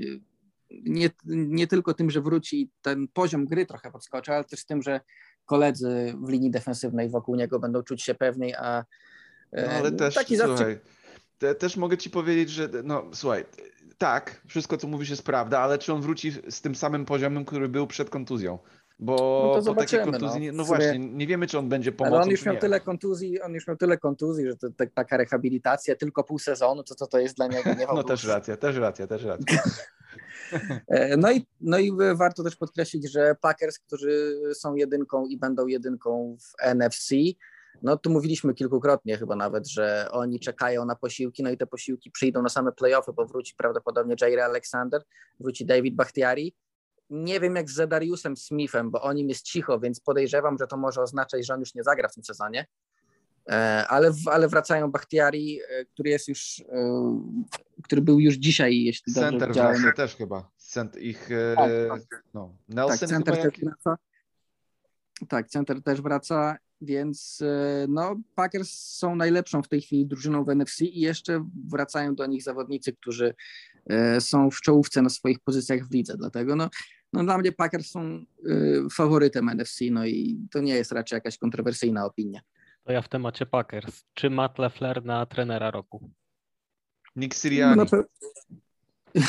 nie, 0.72 1.10
nie 1.26 1.68
tylko 1.68 1.94
tym, 1.94 2.12
że 2.12 2.22
wróci 2.22 2.70
ten 2.82 3.08
poziom 3.08 3.46
gry 3.46 3.66
trochę 3.66 3.92
podskoczy, 3.92 4.34
ale 4.34 4.44
też 4.44 4.66
tym, 4.66 4.82
że 4.82 5.02
koledzy 5.46 6.14
w 6.24 6.30
linii 6.30 6.52
defensywnej 6.52 7.10
wokół 7.10 7.36
niego 7.36 7.60
będą 7.60 7.84
czuć 7.84 8.04
się 8.04 8.16
pewniej, 8.16 8.54
a 8.54 8.86
no, 9.54 9.72
ale 9.72 9.92
też, 9.92 10.16
taki 10.16 10.38
słuchaj, 10.38 10.58
zawsze... 10.58 10.80
te, 11.38 11.56
też 11.56 11.78
mogę 11.78 11.98
ci 11.98 12.10
powiedzieć, 12.10 12.50
że 12.50 12.70
no 12.84 13.06
słuchaj, 13.14 13.46
tak, 13.98 14.42
wszystko 14.48 14.78
co 14.78 14.88
mówisz 14.88 15.10
jest 15.10 15.24
prawda, 15.24 15.60
ale 15.60 15.78
czy 15.78 15.94
on 15.94 16.02
wróci 16.02 16.32
z 16.50 16.62
tym 16.62 16.76
samym 16.76 17.06
poziomem, 17.06 17.46
który 17.46 17.70
był 17.70 17.88
przed 17.88 18.10
kontuzją? 18.10 18.60
Bo 19.00 19.62
no 19.66 19.74
po 19.74 19.82
takiej 19.82 20.00
kontuzji, 20.00 20.48
no, 20.48 20.54
no 20.54 20.64
właśnie, 20.64 21.00
nie 21.00 21.28
wiemy, 21.28 21.48
czy 21.48 21.60
on 21.60 21.70
będzie 21.70 21.92
pomocą. 21.92 22.16
Ale 22.16 22.24
on 22.24 22.32
już 22.32 22.46
miał 22.46 22.58
tyle 22.58 22.80
kontuzji, 22.80 23.42
on 23.42 23.54
już 23.54 23.68
miał 23.68 23.78
tyle 23.78 23.98
kontuzji, 23.98 24.48
że 24.48 24.56
to, 24.56 24.68
to, 24.70 24.86
taka 24.94 25.18
rehabilitacja 25.18 25.96
tylko 25.96 26.24
pół 26.24 26.40
sezonu, 26.40 26.84
to 26.84 26.96
co 26.96 27.08
to 27.08 27.20
jest 27.20 27.36
dla 27.36 27.48
niego? 27.48 27.74
Nie 27.74 27.88
no 27.96 28.04
też 28.04 28.24
racja, 28.24 28.58
też 28.58 28.76
racja, 28.76 29.08
też 29.08 29.24
racja. 29.24 29.64
E, 30.88 31.18
no 31.18 31.32
i, 31.32 31.48
no 31.62 31.80
i 31.80 31.92
warto 32.16 32.44
też 32.44 32.56
podkreślić, 32.56 33.12
że 33.12 33.36
Packers, 33.42 33.80
którzy 33.80 34.42
są 34.54 34.76
jedynką 34.76 35.26
i 35.26 35.38
będą 35.38 35.68
jedynką 35.68 36.38
w 36.40 36.76
NFC, 36.76 37.16
no 37.82 37.98
tu 37.98 38.10
mówiliśmy 38.10 38.54
kilkukrotnie 38.54 39.18
chyba 39.18 39.36
nawet, 39.36 39.68
że 39.68 40.08
oni 40.12 40.40
czekają 40.40 40.86
na 40.86 40.96
posiłki, 40.96 41.44
no 41.44 41.50
i 41.50 41.58
te 41.58 41.68
posiłki 41.68 42.12
przyjdą 42.12 42.42
na 42.42 42.50
same 42.50 42.72
playoffy, 42.72 43.14
bo 43.14 43.26
wróci 43.26 43.56
prawdopodobnie 43.58 44.16
Jair 44.22 44.40
Alexander, 44.40 45.04
wróci 45.40 45.66
David 45.66 45.96
Bakhtiari. 45.96 46.56
Nie 47.10 47.40
wiem 47.40 47.56
jak 47.56 47.70
z 47.70 47.74
Zedariusem 47.74 48.38
Smithem, 48.38 48.92
bo 48.92 49.02
o 49.02 49.14
nim 49.14 49.30
jest 49.30 49.46
cicho, 49.46 49.80
więc 49.80 50.00
podejrzewam, 50.00 50.58
że 50.58 50.68
to 50.68 50.78
może 50.78 51.02
oznaczać, 51.02 51.46
że 51.46 51.54
on 51.54 51.60
już 51.60 51.76
nie 51.76 51.84
zagra 51.84 52.10
w 52.10 52.14
tym 52.14 52.24
sezonie. 52.24 52.66
E, 53.50 53.88
ale, 53.88 54.12
ale 54.26 54.48
wracają 54.48 54.92
Bachtiari, 54.92 55.60
e, 55.70 55.86
który 55.86 56.10
jest 56.10 56.28
już, 56.28 56.64
e, 56.72 57.20
który 57.84 58.02
był 58.02 58.20
już 58.20 58.36
dzisiaj, 58.36 58.84
jeśli 58.84 59.14
dobrze 59.14 59.30
Center 59.30 59.50
widziałem. 59.50 59.82
wraca 59.82 59.98
też 59.98 60.16
chyba. 60.16 60.52
Cent, 60.58 60.98
ich, 60.98 61.30
tak, 61.56 61.70
tak. 61.90 62.24
No, 62.34 62.58
Nelson 62.70 63.00
tak, 63.00 63.10
Center 63.10 63.38
też 63.38 63.60
wraca. 63.60 63.98
Tak, 65.28 65.48
Center 65.48 65.84
też 65.84 66.02
wraca, 66.02 66.58
więc 66.82 67.44
no, 67.88 68.16
Packers 68.36 68.70
są 68.72 69.16
najlepszą 69.16 69.64
w 69.64 69.68
tej 69.68 69.82
chwili 69.82 70.06
drużyną 70.06 70.44
w 70.44 70.50
NFC 70.50 70.82
i 70.82 71.00
jeszcze 71.00 71.50
wracają 71.70 72.16
do 72.16 72.26
nich 72.26 72.44
zawodnicy, 72.44 72.94
którzy 72.94 73.36
są 74.20 74.52
w 74.52 74.62
czołówce 74.62 75.02
na 75.02 75.10
swoich 75.10 75.40
pozycjach 75.40 75.88
w 75.88 75.94
lidze, 75.94 76.18
dlatego 76.18 76.56
no, 76.56 76.70
no 77.14 77.24
dla 77.24 77.38
mnie 77.38 77.52
Packers 77.52 77.90
są 77.90 78.26
faworytem 78.92 79.50
NFC, 79.50 79.80
no 79.92 80.06
i 80.06 80.48
to 80.52 80.62
nie 80.62 80.76
jest 80.76 80.92
raczej 80.92 81.18
jakaś 81.18 81.38
kontrowersyjna 81.38 82.06
opinia. 82.06 82.42
To 82.86 82.92
ja 82.92 83.02
w 83.02 83.10
temacie 83.10 83.46
Packers. 83.46 84.04
Czy 84.14 84.30
Matt 84.30 84.60
LeFleur 84.60 85.06
na 85.06 85.26
trenera 85.26 85.72
roku? 85.72 86.10
Nick 87.16 87.36
Sirianni. 87.36 87.86
No 87.92 88.04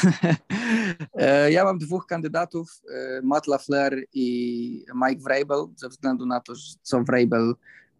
e, 1.15 1.53
ja 1.53 1.65
mam 1.65 1.79
dwóch 1.79 2.07
kandydatów, 2.07 2.81
e, 2.91 3.21
Matt 3.23 3.47
LaFleur 3.47 3.97
i 4.13 4.85
Mike 4.95 5.23
Vrabel, 5.23 5.67
ze 5.77 5.89
względu 5.89 6.27
na 6.27 6.41
to, 6.41 6.53
co 6.83 7.05
Vrabel 7.05 7.55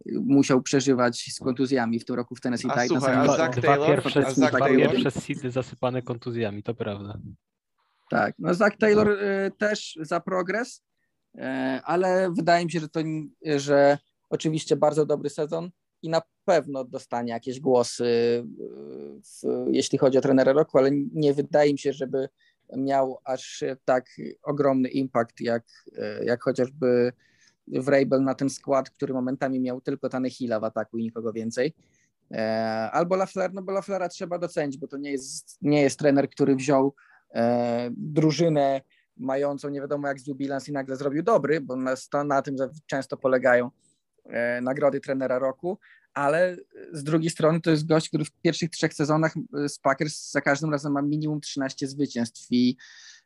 musiał 0.05 0.61
przeżywać 0.61 1.33
z 1.33 1.39
kontuzjami 1.39 1.99
w 1.99 2.05
tym 2.05 2.15
roku 2.15 2.35
w 2.35 2.41
Tennessee 2.41 2.67
Titans. 2.67 2.87
Słuchaj, 2.87 3.15
a 3.15 3.37
Zach 3.37 3.55
dwa, 3.55 3.61
Taylor, 3.61 3.87
pierwsze, 3.87 4.27
a 4.27 4.31
Zach 4.31 4.55
dwa 4.55 4.67
pierwsze 4.67 5.11
seedy 5.11 5.51
zasypane 5.51 6.01
kontuzjami, 6.01 6.63
to 6.63 6.73
prawda. 6.73 7.17
Tak, 8.09 8.35
no 8.39 8.53
Zach 8.53 8.77
Taylor 8.77 9.17
też 9.57 9.97
za 10.01 10.19
progres, 10.19 10.83
ale 11.83 12.31
wydaje 12.31 12.65
mi 12.65 12.71
się, 12.71 12.79
że 12.79 12.89
to, 12.89 12.99
że 13.57 13.97
Oczywiście 14.29 14.75
bardzo 14.75 15.05
dobry 15.05 15.29
sezon 15.29 15.69
i 16.01 16.09
na 16.09 16.21
pewno 16.45 16.83
dostanie 16.83 17.33
jakieś 17.33 17.59
głosy, 17.59 18.43
w, 19.23 19.65
jeśli 19.71 19.97
chodzi 19.97 20.17
o 20.17 20.21
trenera 20.21 20.53
roku, 20.53 20.77
ale 20.77 20.89
nie 21.13 21.33
wydaje 21.33 21.71
mi 21.71 21.79
się, 21.79 21.93
żeby 21.93 22.29
miał 22.77 23.17
aż 23.23 23.63
tak 23.85 24.09
ogromny 24.43 24.89
impact, 24.89 25.41
jak, 25.41 25.63
jak 26.25 26.43
chociażby 26.43 27.13
Vrabel 27.67 28.23
na 28.23 28.35
ten 28.35 28.49
skład, 28.49 28.89
który 28.89 29.13
momentami 29.13 29.59
miał 29.59 29.81
tylko 29.81 30.09
Tanehila 30.09 30.59
w 30.59 30.63
ataku 30.63 30.97
i 30.97 31.03
nikogo 31.03 31.33
więcej. 31.33 31.73
E, 32.31 32.89
albo 32.91 33.15
Lafleur, 33.15 33.53
no 33.53 33.61
bo 33.61 33.71
Lafleura 33.71 34.09
trzeba 34.09 34.39
docenić, 34.39 34.77
bo 34.77 34.87
to 34.87 34.97
nie 34.97 35.11
jest, 35.11 35.57
nie 35.61 35.81
jest 35.81 35.99
trener, 35.99 36.29
który 36.29 36.55
wziął 36.55 36.93
e, 37.33 37.89
drużynę 37.97 38.81
mającą 39.17 39.69
nie 39.69 39.81
wiadomo 39.81 40.07
jak 40.07 40.19
zły 40.19 40.35
bilans 40.35 40.69
i 40.69 40.71
nagle 40.71 40.95
zrobił 40.95 41.23
dobry, 41.23 41.61
bo 41.61 41.75
na, 41.75 41.95
na 42.25 42.41
tym 42.41 42.55
często 42.85 43.17
polegają 43.17 43.71
nagrody 44.61 44.99
trenera 44.99 45.39
roku, 45.39 45.79
ale 46.17 46.57
z 46.91 47.03
drugiej 47.03 47.29
strony 47.29 47.61
to 47.61 47.71
jest 47.71 47.87
gość, 47.87 48.07
który 48.07 48.25
w 48.25 48.31
pierwszych 48.31 48.69
trzech 48.69 48.93
sezonach 48.93 49.33
e, 49.37 49.69
z 49.69 49.79
Packers 49.79 50.31
za 50.31 50.41
każdym 50.41 50.71
razem 50.71 50.93
ma 50.93 51.01
minimum 51.01 51.41
13 51.41 51.87
zwycięstw 51.87 52.47
i, 52.51 52.77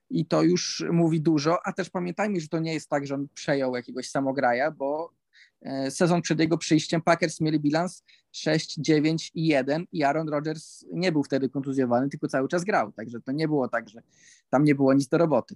i 0.09 0.25
to 0.25 0.43
już 0.43 0.83
mówi 0.91 1.21
dużo, 1.21 1.57
a 1.65 1.73
też 1.73 1.89
pamiętajmy, 1.89 2.39
że 2.39 2.47
to 2.47 2.59
nie 2.59 2.73
jest 2.73 2.89
tak, 2.89 3.07
że 3.07 3.15
on 3.15 3.27
przejął 3.33 3.75
jakiegoś 3.75 4.09
samograja, 4.09 4.71
bo 4.71 5.13
e, 5.61 5.91
sezon 5.91 6.21
przed 6.21 6.39
jego 6.39 6.57
przyjściem 6.57 7.01
Packers 7.01 7.41
mieli 7.41 7.59
bilans 7.59 8.03
6, 8.31 8.75
9 8.77 9.31
i 9.35 9.47
1 9.47 9.85
i 9.91 10.03
Aaron 10.03 10.29
Rodgers 10.29 10.85
nie 10.93 11.11
był 11.11 11.23
wtedy 11.23 11.49
kontuzjowany, 11.49 12.09
tylko 12.09 12.27
cały 12.27 12.47
czas 12.47 12.63
grał, 12.63 12.91
także 12.91 13.21
to 13.21 13.31
nie 13.31 13.47
było 13.47 13.67
tak, 13.67 13.89
że 13.89 14.01
tam 14.49 14.63
nie 14.63 14.75
było 14.75 14.93
nic 14.93 15.07
do 15.07 15.17
roboty. 15.17 15.55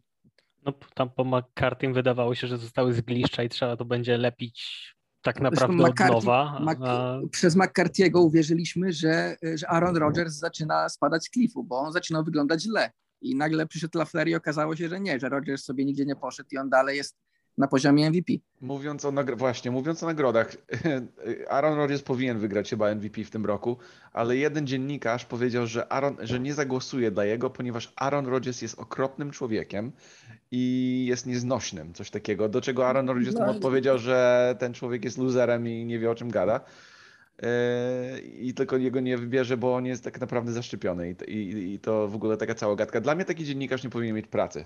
No 0.65 0.73
tam 0.93 1.09
po 1.09 1.25
McCartym 1.25 1.93
wydawało 1.93 2.35
się, 2.35 2.47
że 2.47 2.57
zostały 2.57 2.93
zgliszcza 2.93 3.43
i 3.43 3.49
trzeba 3.49 3.77
to 3.77 3.85
będzie 3.85 4.17
lepić 4.17 4.94
tak 5.25 5.41
naprawdę 5.41 5.75
McCarthy, 5.75 6.15
od 6.15 6.23
nowa. 6.23 6.59
Mac, 6.59 6.77
a... 6.81 7.19
Przez 7.31 7.57
McCarthy'ego 7.57 8.19
uwierzyliśmy, 8.19 8.93
że, 8.93 9.35
że 9.55 9.69
Aaron 9.69 9.97
Rodgers 9.97 10.33
zaczyna 10.33 10.89
spadać 10.89 11.25
z 11.25 11.29
klifu, 11.29 11.63
bo 11.63 11.79
on 11.79 11.93
zaczynał 11.93 12.23
wyglądać 12.23 12.63
źle. 12.63 12.91
I 13.21 13.35
nagle 13.35 13.67
przyszedł 13.67 13.97
LaFleur 13.97 14.27
i 14.27 14.35
okazało 14.35 14.75
się, 14.75 14.89
że 14.89 14.99
nie, 14.99 15.19
że 15.19 15.29
Rodgers 15.29 15.63
sobie 15.63 15.85
nigdzie 15.85 16.05
nie 16.05 16.15
poszedł 16.15 16.49
i 16.51 16.57
on 16.57 16.69
dalej 16.69 16.97
jest 16.97 17.15
na 17.57 17.67
poziomie 17.67 18.09
MVP. 18.09 18.33
Mówiąc 18.61 19.05
o 19.05 19.13
właśnie, 19.37 19.71
mówiąc 19.71 20.03
o 20.03 20.05
nagrodach, 20.05 20.55
Aaron 21.49 21.77
Rodgers 21.77 22.01
powinien 22.01 22.39
wygrać 22.39 22.69
chyba 22.69 22.95
MVP 22.95 23.23
w 23.23 23.29
tym 23.29 23.45
roku, 23.45 23.77
ale 24.13 24.37
jeden 24.37 24.67
dziennikarz 24.67 25.25
powiedział, 25.25 25.67
że, 25.67 25.93
Aaron, 25.93 26.17
że 26.19 26.39
nie 26.39 26.53
zagłosuje 26.53 27.11
dla 27.11 27.25
jego, 27.25 27.49
ponieważ 27.49 27.93
Aaron 27.95 28.25
Rodgers 28.25 28.61
jest 28.61 28.79
okropnym 28.79 29.31
człowiekiem 29.31 29.91
i 30.51 31.05
jest 31.09 31.25
nieznośnym, 31.25 31.93
coś 31.93 32.09
takiego. 32.09 32.49
Do 32.49 32.61
czego 32.61 32.87
Aaron 32.87 33.09
Rodgers 33.09 33.35
no. 33.35 33.47
odpowiedział, 33.47 33.97
że 33.97 34.55
ten 34.59 34.73
człowiek 34.73 35.05
jest 35.05 35.17
loserem 35.17 35.67
i 35.67 35.85
nie 35.85 35.99
wie 35.99 36.11
o 36.11 36.15
czym 36.15 36.29
gada. 36.31 36.61
Yy, 37.41 38.19
I 38.19 38.53
tylko 38.53 38.77
jego 38.77 38.99
nie 38.99 39.17
wybierze, 39.17 39.57
bo 39.57 39.75
on 39.75 39.85
jest 39.85 40.03
tak 40.03 40.21
naprawdę 40.21 40.51
zaszczepiony. 40.51 41.15
I, 41.27 41.31
i, 41.31 41.73
I 41.73 41.79
to 41.79 42.07
w 42.07 42.15
ogóle 42.15 42.37
taka 42.37 42.55
cała 42.55 42.75
gadka. 42.75 43.01
Dla 43.01 43.15
mnie 43.15 43.25
taki 43.25 43.45
dziennikarz 43.45 43.83
nie 43.83 43.89
powinien 43.89 44.15
mieć 44.15 44.27
pracy 44.27 44.65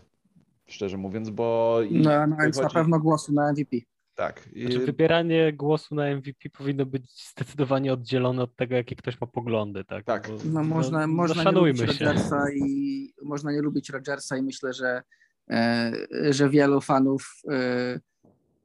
szczerze 0.69 0.97
mówiąc, 0.97 1.29
bo... 1.29 1.79
No, 1.91 2.27
no 2.27 2.35
więc 2.41 2.57
na 2.57 2.69
pewno 2.69 2.99
głosu 2.99 3.33
na 3.33 3.51
MVP. 3.51 3.77
Tak. 4.19 4.49
Znaczy, 4.61 4.79
wybieranie 4.79 5.53
głosu 5.53 5.95
na 5.95 6.15
MVP 6.15 6.49
powinno 6.49 6.85
być 6.85 7.31
zdecydowanie 7.31 7.93
oddzielone 7.93 8.43
od 8.43 8.55
tego, 8.55 8.75
jakie 8.75 8.95
ktoś 8.95 9.21
ma 9.21 9.27
poglądy, 9.27 9.83
tak? 9.83 10.05
Tak. 10.05 10.27
Bo, 10.27 10.37
no, 10.45 10.63
można, 10.63 11.07
no, 11.07 11.13
można 11.13 11.43
nie 11.43 11.51
lubić 11.51 11.81
Rodgersa 11.81 12.45
i 12.55 13.13
można 13.23 13.51
nie 13.51 13.61
lubić 13.61 13.89
Rodgersa 13.89 14.37
i 14.37 14.41
myślę, 14.41 14.73
że, 14.73 15.01
e, 15.49 15.91
że 16.29 16.49
wielu 16.49 16.81
fanów 16.81 17.33
e, 17.51 17.99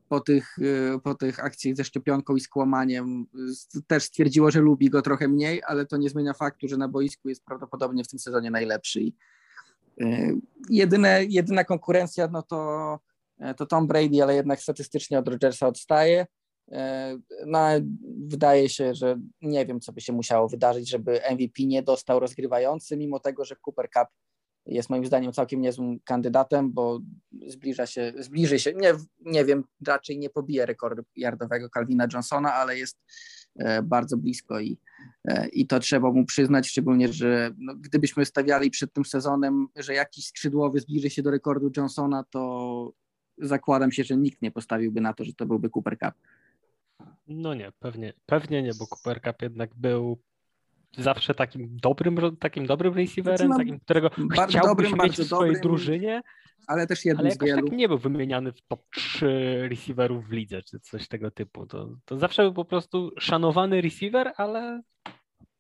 po 0.09 0.21
tych, 0.21 0.57
e, 0.59 0.99
po 1.01 1.15
tych 1.15 1.45
akcjach 1.45 1.77
ze 1.77 1.85
szczepionką 1.85 2.37
i 2.37 2.41
skłamaniem 2.41 3.27
też 3.87 4.03
stwierdziło, 4.03 4.51
że 4.51 4.61
lubi 4.61 4.91
go 4.91 5.03
trochę 5.03 5.29
mniej, 5.29 5.63
ale 5.67 5.87
to 5.87 5.97
nie 5.97 6.09
zmienia 6.09 6.33
faktu, 6.33 6.69
że 6.69 6.77
na 6.77 6.89
boisku 6.89 7.29
jest 7.29 7.45
prawdopodobnie 7.45 8.05
w 8.05 8.09
tym 8.09 8.19
sezonie 8.19 8.51
najlepszy 8.51 9.01
i 9.01 9.15
jedyne, 10.71 11.25
jedyna 11.29 11.65
konkurencja 11.65 12.29
no 12.29 12.43
to, 12.43 12.99
e, 13.39 13.55
to 13.55 13.67
Tom 13.67 13.87
Brady, 13.87 14.23
ale 14.23 14.35
jednak 14.35 14.61
statystycznie 14.61 15.19
od 15.19 15.29
Rodgersa 15.29 15.67
odstaje. 15.67 16.27
E, 16.73 17.17
no, 17.47 17.59
wydaje 18.27 18.69
się, 18.69 18.95
że 18.95 19.21
nie 19.43 19.67
wiem, 19.67 19.81
co 19.81 19.93
by 19.93 20.01
się 20.01 20.13
musiało 20.13 20.49
wydarzyć, 20.49 20.91
żeby 20.91 21.21
MVP 21.31 21.65
nie 21.65 21.83
dostał 21.83 22.21
rozgrywający, 22.21 22.97
mimo 22.97 23.21
tego, 23.21 23.45
że 23.45 23.57
Cooper 23.67 23.91
Cup 23.91 24.09
jest 24.67 24.91
moim 24.91 25.07
zdaniem 25.07 25.33
całkiem 25.33 25.61
niezłym 25.61 26.01
kandydatem, 26.05 26.73
bo 26.73 27.01
zbliża 27.47 27.87
się, 27.87 28.13
zbliży 28.19 28.59
się, 28.59 28.73
nie, 28.75 28.95
nie 29.21 29.45
wiem, 29.45 29.65
raczej 29.87 30.19
nie 30.19 30.31
pobije 30.31 30.67
rekordu 30.67 31.03
yardowego 31.17 31.69
Calvina 31.69 32.07
Johnsona, 32.13 32.55
ale 32.55 32.79
jest 32.79 32.99
E, 33.59 33.83
bardzo 33.83 34.17
blisko 34.17 34.61
i, 34.61 34.79
i 35.53 35.67
to 35.67 35.81
trzeba 35.81 36.11
mu 36.11 36.25
przyznać, 36.25 36.69
szczególnie, 36.69 37.13
że 37.13 37.51
no, 37.59 37.75
gdybyśmy 37.77 38.25
stawiali 38.25 38.71
przed 38.71 38.93
tym 38.93 39.05
sezonem, 39.05 39.67
że 39.77 39.95
jakiś 39.95 40.27
skrzydłowy 40.27 40.81
zbliży 40.81 41.11
się 41.11 41.23
do 41.23 41.31
rekordu 41.31 41.71
Johnsona, 41.77 42.25
to 42.31 42.93
zakładam 43.39 43.93
się, 43.93 44.05
że 44.05 44.17
nikt 44.17 44.43
nie 44.43 44.51
postawiłby 44.51 45.01
na 45.01 45.13
to, 45.13 45.25
że 45.25 45.33
to 45.33 45.47
byłby 45.47 45.71
Cooper 45.71 45.99
Cup. 45.99 46.15
No 47.27 47.55
nie, 47.55 47.73
pewnie, 47.79 48.13
pewnie 48.27 48.63
nie, 48.63 48.71
bo 48.79 48.87
Cooper 48.87 49.23
Cup 49.23 49.43
jednak 49.43 49.75
był 49.75 50.19
zawsze 50.99 51.35
takim 51.35 51.77
dobrym, 51.83 52.37
takim 52.37 52.67
dobrym 52.67 52.95
receiverem, 52.95 53.47
znaczy, 53.47 53.59
takim, 53.59 53.81
którego 53.81 54.11
chciałbyś 54.49 54.93
mieć 54.93 55.17
w 55.17 55.27
swojej 55.27 55.55
dobrym, 55.55 55.63
drużynie, 55.63 56.23
ale 56.67 56.87
też 56.87 57.05
jednym 57.05 57.27
ale 57.27 57.51
jakoś 57.51 57.71
tak 57.71 57.79
nie 57.79 57.89
był 57.89 57.99
wymieniany 57.99 58.53
w 58.53 58.63
top 58.63 58.83
3 58.91 59.69
receiverów 59.71 60.29
w 60.29 60.33
lidze, 60.33 60.63
czy 60.63 60.81
coś 60.81 61.09
tego 61.09 61.31
typu. 61.31 61.67
To, 61.67 61.97
to 62.05 62.19
zawsze 62.19 62.43
był 62.43 62.55
po 62.55 62.65
prostu 62.65 63.11
szanowany 63.19 63.81
receiver, 63.81 64.33
ale 64.37 64.83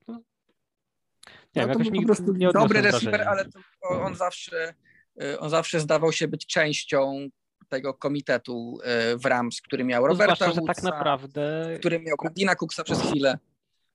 no, 0.08 0.14
nie 0.14 1.62
no, 1.62 1.68
wiem, 1.68 1.68
jakoś 1.68 1.90
po 1.90 2.06
prostu 2.06 2.32
nie 2.32 2.52
dobry 2.52 2.80
receiver, 2.80 3.28
ale 3.28 3.44
on 3.82 4.14
zawsze 4.14 4.74
y, 5.22 5.38
on 5.38 5.50
zawsze 5.50 5.80
zdawał 5.80 6.12
się 6.12 6.28
być 6.28 6.46
częścią 6.46 7.28
tego 7.68 7.94
komitetu 7.94 8.78
y, 9.12 9.18
w 9.18 9.24
Rams, 9.24 9.60
który 9.60 9.84
miał 9.84 10.02
no 10.02 10.08
Roberta 10.08 10.34
Zwłaszcza, 10.34 10.60
Woodsa, 10.60 10.74
tak 10.74 10.82
naprawdę... 10.82 11.76
który 11.78 12.00
miał 12.00 12.16
Dina 12.36 12.54
Cooksa 12.54 12.84
przez 12.84 13.02
chwilę. 13.02 13.38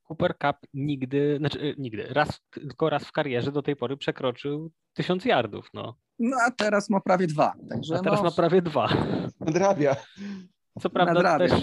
Cooper 0.10 0.38
Cup 0.38 0.58
nigdy, 0.74 1.38
znaczy 1.38 1.60
y, 1.60 1.76
nigdy, 1.78 2.08
raz, 2.10 2.42
tylko 2.50 2.90
raz 2.90 3.04
w 3.04 3.12
karierze 3.12 3.52
do 3.52 3.62
tej 3.62 3.76
pory 3.76 3.98
przekroczył 3.98 4.72
tysiąc 4.94 5.26
yardów, 5.26 5.70
no. 5.74 5.96
No 6.20 6.38
a 6.48 6.52
teraz 6.52 6.90
ma 6.90 7.02
prawie 7.02 7.28
dwa. 7.28 7.54
Także 7.70 7.96
a 7.96 8.00
teraz 8.00 8.20
no, 8.20 8.24
ma 8.24 8.32
prawie 8.32 8.62
dwa. 8.62 8.90
Nadrabia. 9.40 9.96
Co 10.80 10.90
prawda 10.90 11.14
nadrabia, 11.14 11.48
też 11.48 11.62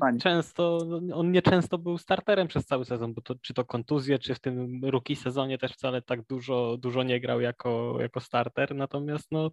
no, 0.00 0.18
często, 0.20 0.78
on 1.14 1.30
nie 1.30 1.42
często 1.42 1.78
był 1.78 1.98
starterem 1.98 2.48
przez 2.48 2.66
cały 2.66 2.84
sezon, 2.84 3.14
bo 3.14 3.22
to, 3.22 3.34
czy 3.34 3.54
to 3.54 3.64
kontuzje, 3.64 4.18
czy 4.18 4.34
w 4.34 4.40
tym 4.40 4.80
rookie 4.84 5.16
sezonie 5.16 5.58
też 5.58 5.72
wcale 5.72 6.02
tak 6.02 6.22
dużo, 6.22 6.76
dużo 6.78 7.02
nie 7.02 7.20
grał 7.20 7.40
jako, 7.40 7.96
jako 8.00 8.20
starter, 8.20 8.74
natomiast 8.74 9.32
no 9.32 9.50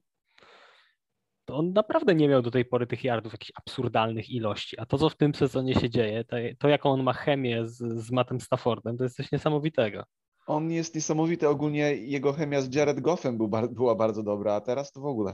to 1.46 1.56
on 1.56 1.74
naprawdę 1.74 2.16
nie 2.16 2.28
miał 2.28 2.42
do 2.42 2.52
tej 2.52 2.66
pory 2.66 2.88
tych 2.88 3.04
yardów 3.04 3.32
jakichś 3.32 3.52
absurdalnych 3.56 4.30
ilości, 4.30 4.80
a 4.80 4.86
to, 4.86 4.98
co 4.98 5.10
w 5.10 5.16
tym 5.16 5.36
sezonie 5.36 5.76
się 5.76 5.90
dzieje, 5.90 6.24
to, 6.24 6.36
to 6.60 6.68
jaką 6.68 6.92
on 6.92 7.04
ma 7.04 7.14
chemię 7.14 7.68
z, 7.68 7.78
z 7.78 8.12
Mattem 8.12 8.42
Staffordem, 8.42 8.98
to 8.98 9.04
jest 9.04 9.16
coś 9.16 9.32
niesamowitego. 9.32 10.04
On 10.48 10.72
jest 10.72 10.96
niesamowity, 10.96 11.50
ogólnie 11.50 11.96
jego 11.96 12.34
chemia 12.34 12.62
z 12.62 12.76
Jared 12.76 13.00
Goffem 13.00 13.38
był, 13.38 13.50
była 13.72 13.96
bardzo 13.96 14.24
dobra, 14.24 14.54
a 14.54 14.62
teraz 14.62 14.92
to 14.92 15.02
w 15.02 15.06
ogóle. 15.06 15.34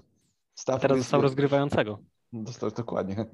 Stafford 0.56 0.86
a 0.86 0.88
teraz 0.88 0.98
dostał 0.98 1.20
jest... 1.20 1.24
rozgrywającego. 1.24 2.00
Dostał 2.34 2.72
dokładnie. 2.72 3.26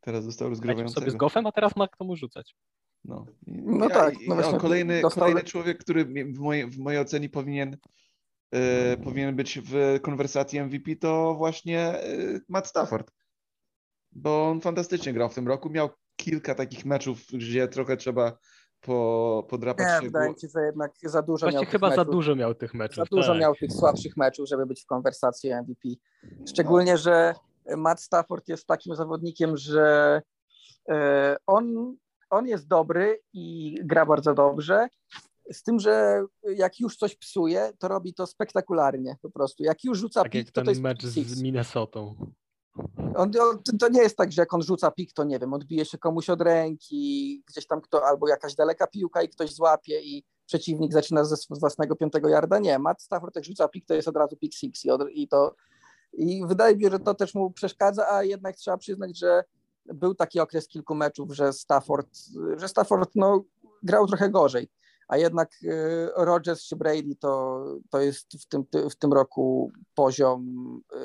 Teraz 0.00 0.26
dostał 0.26 0.48
rozgrywającego. 0.48 1.00
sobie 1.00 1.10
z 1.10 1.16
Goffem, 1.16 1.46
a 1.46 1.52
teraz 1.52 1.76
ma 1.76 1.88
komu 1.88 2.16
rzucać. 2.16 2.56
No, 3.04 3.26
no 3.46 3.88
ja, 3.88 3.94
tak. 3.94 4.14
No 4.28 4.34
właśnie, 4.34 4.58
kolejny, 4.58 5.02
dostał... 5.02 5.20
kolejny 5.20 5.44
człowiek, 5.44 5.78
który 5.78 6.04
w 6.04 6.38
mojej, 6.38 6.70
w 6.70 6.78
mojej 6.78 7.00
ocenie 7.00 7.28
powinien, 7.28 7.76
powinien 9.04 9.36
być 9.36 9.60
w 9.64 10.00
konwersacji 10.02 10.60
MVP, 10.60 10.96
to 10.96 11.34
właśnie 11.34 11.94
yy, 12.06 12.40
Matt 12.48 12.66
Stafford. 12.66 13.10
Bo 14.12 14.50
on 14.50 14.60
fantastycznie 14.60 15.12
grał 15.12 15.28
w 15.28 15.34
tym 15.34 15.48
roku. 15.48 15.70
Miał 15.70 15.88
kilka 16.16 16.54
takich 16.54 16.84
meczów, 16.84 17.18
gdzie 17.32 17.68
trochę 17.68 17.96
trzeba 17.96 18.38
po, 18.80 19.46
podrapać 19.50 19.86
Nie, 19.86 20.00
się. 20.00 20.06
wydaje 20.06 20.30
mi 20.30 20.40
się, 20.40 20.48
że 20.54 20.60
jednak 20.66 20.92
za 21.02 21.22
dużo 21.22 21.46
Właśnie 21.46 21.60
miał 21.60 21.70
chyba 21.70 21.94
za 21.94 22.04
dużo 22.04 22.36
miał 22.36 22.54
tych 22.54 22.74
meczów. 22.74 22.96
Za 22.96 23.16
dużo 23.16 23.32
tak. 23.32 23.40
miał 23.40 23.54
tych 23.54 23.72
słabszych 23.72 24.16
meczów, 24.16 24.48
żeby 24.48 24.66
być 24.66 24.82
w 24.82 24.86
konwersacji 24.86 25.54
MVP. 25.54 25.88
Szczególnie, 26.48 26.98
że 26.98 27.34
Matt 27.76 28.00
Stafford 28.00 28.48
jest 28.48 28.66
takim 28.66 28.94
zawodnikiem, 28.94 29.56
że 29.56 30.22
e, 30.88 31.36
on, 31.46 31.96
on 32.30 32.46
jest 32.46 32.68
dobry 32.68 33.20
i 33.32 33.74
gra 33.82 34.06
bardzo 34.06 34.34
dobrze, 34.34 34.88
z 35.52 35.62
tym, 35.62 35.80
że 35.80 36.24
jak 36.56 36.80
już 36.80 36.96
coś 36.96 37.16
psuje, 37.16 37.72
to 37.78 37.88
robi 37.88 38.14
to 38.14 38.26
spektakularnie 38.26 39.16
po 39.22 39.30
prostu. 39.30 39.62
Jak 39.62 39.84
już 39.84 39.98
rzuca 39.98 40.22
tak 40.22 40.32
pik, 40.32 40.50
to 40.50 40.62
to 40.62 40.70
jest 40.70 40.80
mecz 40.80 41.06
z 41.06 41.42
Minnesotą. 41.42 42.16
On, 43.16 43.30
on, 43.40 43.78
to 43.78 43.88
nie 43.88 44.02
jest 44.02 44.16
tak, 44.16 44.32
że 44.32 44.42
jak 44.42 44.54
on 44.54 44.62
rzuca 44.62 44.90
pik, 44.90 45.12
to 45.12 45.24
nie 45.24 45.38
wiem, 45.38 45.52
odbije 45.52 45.84
się 45.84 45.98
komuś 45.98 46.30
od 46.30 46.40
ręki, 46.40 47.42
gdzieś 47.46 47.66
tam 47.66 47.80
kto, 47.80 48.06
albo 48.06 48.28
jakaś 48.28 48.54
daleka 48.54 48.86
piłka 48.86 49.22
i 49.22 49.28
ktoś 49.28 49.54
złapie 49.54 50.00
i 50.00 50.24
przeciwnik 50.46 50.92
zaczyna 50.92 51.24
ze 51.24 51.36
własnego 51.50 51.96
piątego 51.96 52.28
yarda. 52.28 52.58
Nie, 52.58 52.78
Matt 52.78 53.02
Stafford 53.02 53.36
jak 53.36 53.44
rzuca 53.44 53.68
pik, 53.68 53.86
to 53.86 53.94
jest 53.94 54.08
od 54.08 54.16
razu 54.16 54.36
pick 54.36 54.54
six 54.54 54.84
i, 54.84 54.90
od, 54.90 55.10
i 55.10 55.28
to 55.28 55.54
i 56.12 56.46
wydaje 56.46 56.76
mi 56.76 56.82
się, 56.82 56.90
że 56.90 56.98
to 56.98 57.14
też 57.14 57.34
mu 57.34 57.50
przeszkadza, 57.50 58.08
a 58.12 58.22
jednak 58.22 58.56
trzeba 58.56 58.76
przyznać, 58.76 59.18
że 59.18 59.44
był 59.86 60.14
taki 60.14 60.40
okres 60.40 60.68
kilku 60.68 60.94
meczów, 60.94 61.32
że 61.32 61.52
Stafford, 61.52 62.08
że 62.56 62.68
Stafford 62.68 63.10
no, 63.14 63.44
grał 63.82 64.06
trochę 64.06 64.30
gorzej 64.30 64.68
a 65.08 65.16
jednak 65.16 65.50
y, 65.62 66.08
Rodgers 66.16 66.62
czy 66.62 66.76
Brady 66.76 67.14
to, 67.20 67.64
to 67.90 68.00
jest 68.00 68.42
w 68.42 68.46
tym, 68.46 68.64
w 68.90 68.96
tym 68.96 69.12
roku 69.12 69.72
poziom, 69.94 70.80
y, 70.94 70.98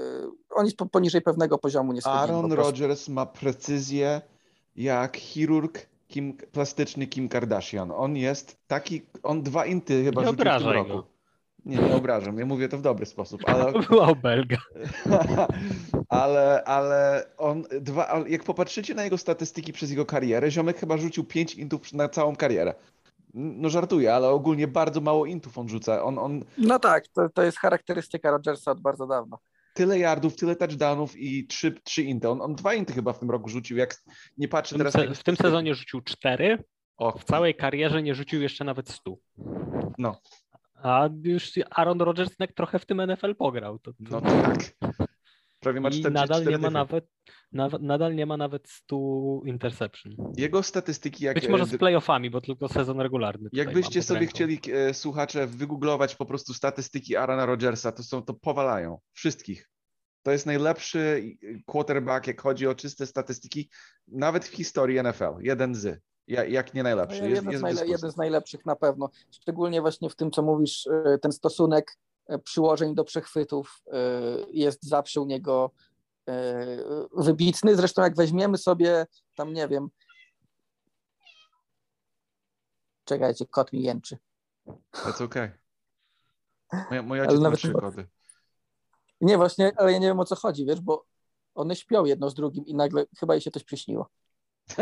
oni 0.55 0.71
poniżej 0.91 1.21
pewnego 1.21 1.57
poziomu 1.57 1.93
nie. 1.93 1.99
Aaron 2.03 2.51
Rodgers 2.53 3.09
ma 3.09 3.25
precyzję 3.25 4.21
jak 4.75 5.17
chirurg 5.17 5.89
Kim, 6.07 6.37
plastyczny 6.51 7.07
Kim 7.07 7.29
Kardashian. 7.29 7.91
On 7.91 8.17
jest 8.17 8.57
taki, 8.67 9.01
on 9.23 9.43
dwa 9.43 9.65
inty 9.65 10.03
chyba 10.03 10.21
nie 10.21 10.27
rzucił 10.27 10.45
w 10.45 10.59
tym 10.59 10.69
roku. 10.69 10.93
Go. 10.93 11.19
Nie, 11.65 11.77
nie 11.77 11.95
obrażam, 11.95 12.37
ja 12.37 12.45
mówię 12.45 12.69
to 12.69 12.77
w 12.77 12.81
dobry 12.81 13.05
sposób, 13.05 13.41
ale... 13.45 13.71
Była 13.89 14.07
obelga. 14.07 14.57
ale, 16.09 16.63
ale 16.63 17.25
on, 17.37 17.63
dwa, 17.81 18.23
jak 18.27 18.43
popatrzycie 18.43 18.95
na 18.95 19.03
jego 19.03 19.17
statystyki 19.17 19.73
przez 19.73 19.89
jego 19.89 20.05
karierę, 20.05 20.51
Ziomek 20.51 20.79
chyba 20.79 20.97
rzucił 20.97 21.23
pięć 21.23 21.55
intów 21.55 21.93
na 21.93 22.09
całą 22.09 22.35
karierę. 22.35 22.73
No 23.33 23.69
żartuję, 23.69 24.15
ale 24.15 24.29
ogólnie 24.29 24.67
bardzo 24.67 25.01
mało 25.01 25.25
intów 25.25 25.57
on 25.57 25.69
rzuca. 25.69 26.03
On, 26.03 26.19
on... 26.19 26.43
No 26.57 26.79
tak, 26.79 27.07
to, 27.07 27.29
to 27.29 27.43
jest 27.43 27.57
charakterystyka 27.57 28.31
Rodgersa 28.31 28.71
od 28.71 28.81
bardzo 28.81 29.07
dawna. 29.07 29.37
Tyle 29.73 29.99
yardów, 29.99 30.35
tyle 30.35 30.55
touchdownów 30.55 31.17
i 31.17 31.47
trzy, 31.47 31.71
trzy 31.83 32.03
inty. 32.03 32.29
On, 32.29 32.41
on 32.41 32.55
dwa 32.55 32.73
inty 32.73 32.93
chyba 32.93 33.13
w 33.13 33.19
tym 33.19 33.31
roku 33.31 33.49
rzucił, 33.49 33.77
jak 33.77 34.03
nie 34.37 34.47
patrzę 34.47 34.77
teraz... 34.77 34.93
Se, 34.93 35.15
w 35.15 35.23
tym 35.23 35.35
sezonie 35.35 35.75
rzucił 35.75 36.01
cztery, 36.01 36.63
o. 36.97 37.17
w 37.17 37.23
całej 37.23 37.55
karierze 37.55 38.03
nie 38.03 38.15
rzucił 38.15 38.41
jeszcze 38.41 38.63
nawet 38.63 38.89
stu. 38.89 39.19
No. 39.97 40.21
A 40.83 41.09
już 41.23 41.51
Aaron 41.71 42.01
Rodgers 42.01 42.31
trochę 42.55 42.79
w 42.79 42.85
tym 42.85 43.11
NFL 43.11 43.35
pograł. 43.35 43.79
To, 43.79 43.91
to... 43.91 43.97
No 44.11 44.21
tak. 44.21 44.57
Prawie 45.59 45.81
ma 45.81 45.89
44 45.89 46.13
nadal 46.13 46.51
nie 46.51 46.57
ma 46.57 46.69
nawet 46.69 47.05
nadal 47.81 48.15
nie 48.15 48.25
ma 48.25 48.37
nawet 48.37 48.69
100 48.69 49.41
interception. 49.45 50.15
Jego 50.37 50.63
statystyki 50.63 51.25
jak... 51.25 51.35
Być 51.35 51.47
może 51.47 51.65
z 51.65 51.77
playoffami, 51.77 52.29
bo 52.29 52.41
tylko 52.41 52.67
sezon 52.67 53.01
regularny. 53.01 53.49
Jakbyście 53.53 54.03
sobie 54.03 54.19
ręką. 54.19 54.35
chcieli, 54.35 54.59
e, 54.73 54.93
słuchacze, 54.93 55.47
wygooglować 55.47 56.15
po 56.15 56.25
prostu 56.25 56.53
statystyki 56.53 57.15
Arana 57.15 57.45
Rodgersa, 57.45 57.91
to 57.91 58.03
są 58.03 58.21
to 58.21 58.33
powalają. 58.33 58.99
Wszystkich. 59.13 59.69
To 60.23 60.31
jest 60.31 60.45
najlepszy 60.45 61.23
quarterback, 61.65 62.27
jak 62.27 62.41
chodzi 62.41 62.67
o 62.67 62.75
czyste 62.75 63.05
statystyki, 63.05 63.69
nawet 64.07 64.45
w 64.45 64.53
historii 64.53 65.03
NFL. 65.03 65.33
Jeden 65.41 65.75
z. 65.75 66.01
Jak 66.27 66.73
nie 66.73 66.83
najlepszy. 66.83 67.21
No, 67.21 67.27
jest, 67.27 67.35
jeden, 67.35 67.51
jest 67.51 67.61
z 67.61 67.63
najle- 67.63 67.89
jeden 67.89 68.11
z 68.11 68.17
najlepszych 68.17 68.65
na 68.65 68.75
pewno. 68.75 69.09
Szczególnie 69.31 69.81
właśnie 69.81 70.09
w 70.09 70.15
tym, 70.15 70.31
co 70.31 70.41
mówisz, 70.41 70.87
e, 70.87 71.17
ten 71.21 71.31
stosunek 71.31 71.91
e, 71.91 72.08
przyłożeń 72.43 72.95
do 72.95 73.03
przechwytów 73.03 73.83
jest 74.51 74.83
zawsze 74.83 75.21
u 75.21 75.25
niego 75.25 75.71
E, 76.29 76.77
wybitny. 77.17 77.75
Zresztą 77.75 78.01
jak 78.01 78.15
weźmiemy 78.15 78.57
sobie 78.57 79.07
tam, 79.35 79.53
nie 79.53 79.67
wiem, 79.67 79.89
czekajcie, 83.05 83.45
kot 83.45 83.73
mi 83.73 83.83
jęczy. 83.83 84.17
That's 84.93 85.23
okay. 85.23 85.59
Moja, 86.89 87.01
moja 87.01 87.23
ale 87.23 87.39
nawet 87.39 87.59
trzy 87.59 87.73
koty. 87.73 88.07
Nie, 89.21 89.37
właśnie, 89.37 89.71
ale 89.77 89.91
ja 89.91 89.97
nie 89.97 90.07
wiem 90.07 90.19
o 90.19 90.25
co 90.25 90.35
chodzi, 90.35 90.65
wiesz, 90.65 90.81
bo 90.81 91.05
one 91.55 91.75
śpią 91.75 92.05
jedno 92.05 92.29
z 92.29 92.33
drugim 92.33 92.65
i 92.65 92.75
nagle 92.75 93.05
chyba 93.19 93.33
jej 93.33 93.41
się 93.41 93.51
coś 93.51 93.63
przyśniło. 93.63 94.09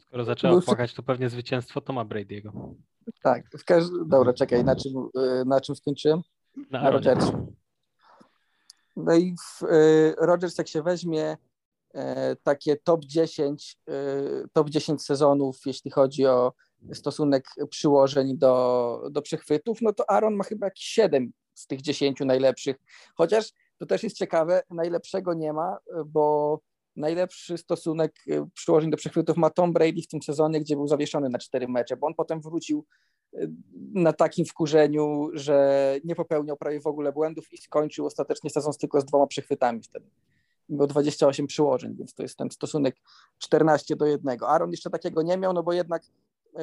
Skoro 0.00 0.24
zaczęła 0.24 0.62
płakać, 0.62 0.94
to 0.94 1.02
pewnie 1.02 1.28
zwycięstwo 1.28 1.80
to 1.80 1.92
ma 1.92 2.04
Brady'ego. 2.04 2.74
Tak, 3.22 3.44
w 3.58 3.64
dobra, 4.06 4.32
czekaj, 4.32 4.64
na 4.64 4.76
czym, 4.76 5.08
e, 5.18 5.44
na 5.44 5.60
czym 5.60 5.76
skończyłem? 5.76 6.20
Na, 6.70 6.82
na 6.82 6.90
no 8.96 9.14
i 9.14 9.34
w, 9.36 9.62
y, 9.62 10.14
Rodgers 10.18 10.58
jak 10.58 10.68
się 10.68 10.82
weźmie 10.82 11.36
e, 11.94 12.36
takie 12.36 12.76
top 12.76 13.04
10, 13.04 13.78
y, 13.88 14.48
top 14.52 14.70
10 14.70 15.02
sezonów, 15.02 15.60
jeśli 15.66 15.90
chodzi 15.90 16.26
o 16.26 16.52
stosunek 16.92 17.44
przyłożeń 17.70 18.38
do, 18.38 19.08
do 19.10 19.22
przechwytów, 19.22 19.82
no 19.82 19.92
to 19.92 20.10
Aaron 20.10 20.34
ma 20.34 20.44
chyba 20.44 20.66
jakieś 20.66 20.84
7 20.84 21.32
z 21.54 21.66
tych 21.66 21.80
10 21.80 22.20
najlepszych. 22.20 22.76
Chociaż 23.14 23.52
to 23.78 23.86
też 23.86 24.02
jest 24.02 24.16
ciekawe, 24.16 24.62
najlepszego 24.70 25.34
nie 25.34 25.52
ma, 25.52 25.78
bo 26.06 26.58
najlepszy 27.00 27.58
stosunek 27.58 28.14
y, 28.28 28.42
przyłożeń 28.54 28.90
do 28.90 28.96
przechwytów 28.96 29.36
ma 29.36 29.50
Tom 29.50 29.72
Brady 29.72 30.02
w 30.02 30.06
tym 30.06 30.22
sezonie, 30.22 30.60
gdzie 30.60 30.76
był 30.76 30.88
zawieszony 30.88 31.28
na 31.28 31.38
cztery 31.38 31.68
mecze, 31.68 31.96
bo 31.96 32.06
on 32.06 32.14
potem 32.14 32.40
wrócił 32.40 32.86
na 33.94 34.12
takim 34.12 34.44
wkurzeniu, 34.44 35.28
że 35.32 35.96
nie 36.04 36.14
popełniał 36.14 36.56
prawie 36.56 36.80
w 36.80 36.86
ogóle 36.86 37.12
błędów 37.12 37.52
i 37.52 37.58
skończył 37.58 38.06
ostatecznie 38.06 38.50
sezon 38.50 38.72
tylko 38.80 39.00
z 39.00 39.04
dwoma 39.04 39.26
przechwytami 39.26 39.82
wtedy. 39.82 40.10
Miał 40.68 40.86
28 40.86 41.46
przyłożeń, 41.46 41.96
więc 41.96 42.14
to 42.14 42.22
jest 42.22 42.38
ten 42.38 42.50
stosunek 42.50 42.96
14 43.38 43.96
do 43.96 44.06
1. 44.06 44.38
Aaron 44.42 44.70
jeszcze 44.70 44.90
takiego 44.90 45.22
nie 45.22 45.36
miał, 45.36 45.52
no 45.52 45.62
bo 45.62 45.72
jednak 45.72 46.02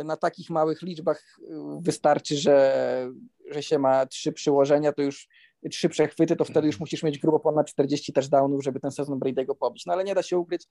na 0.05 0.17
takich 0.17 0.49
małych 0.49 0.81
liczbach 0.81 1.39
wystarczy, 1.79 2.37
że, 2.37 3.11
że 3.51 3.63
się 3.63 3.79
ma 3.79 4.05
trzy 4.05 4.33
przyłożenia, 4.33 4.93
to 4.93 5.01
już 5.01 5.27
trzy 5.71 5.89
przechwyty, 5.89 6.35
to 6.35 6.45
wtedy 6.45 6.67
już 6.67 6.79
musisz 6.79 7.03
mieć 7.03 7.19
grubo 7.19 7.39
ponad 7.39 7.67
40 7.67 8.13
touchdownów, 8.13 8.63
żeby 8.63 8.79
ten 8.79 8.91
sezon 8.91 9.19
Brady'ego 9.19 9.55
pobić. 9.59 9.85
No 9.85 9.93
ale 9.93 10.03
nie 10.03 10.15
da 10.15 10.23
się 10.23 10.37
ukryć, 10.37 10.67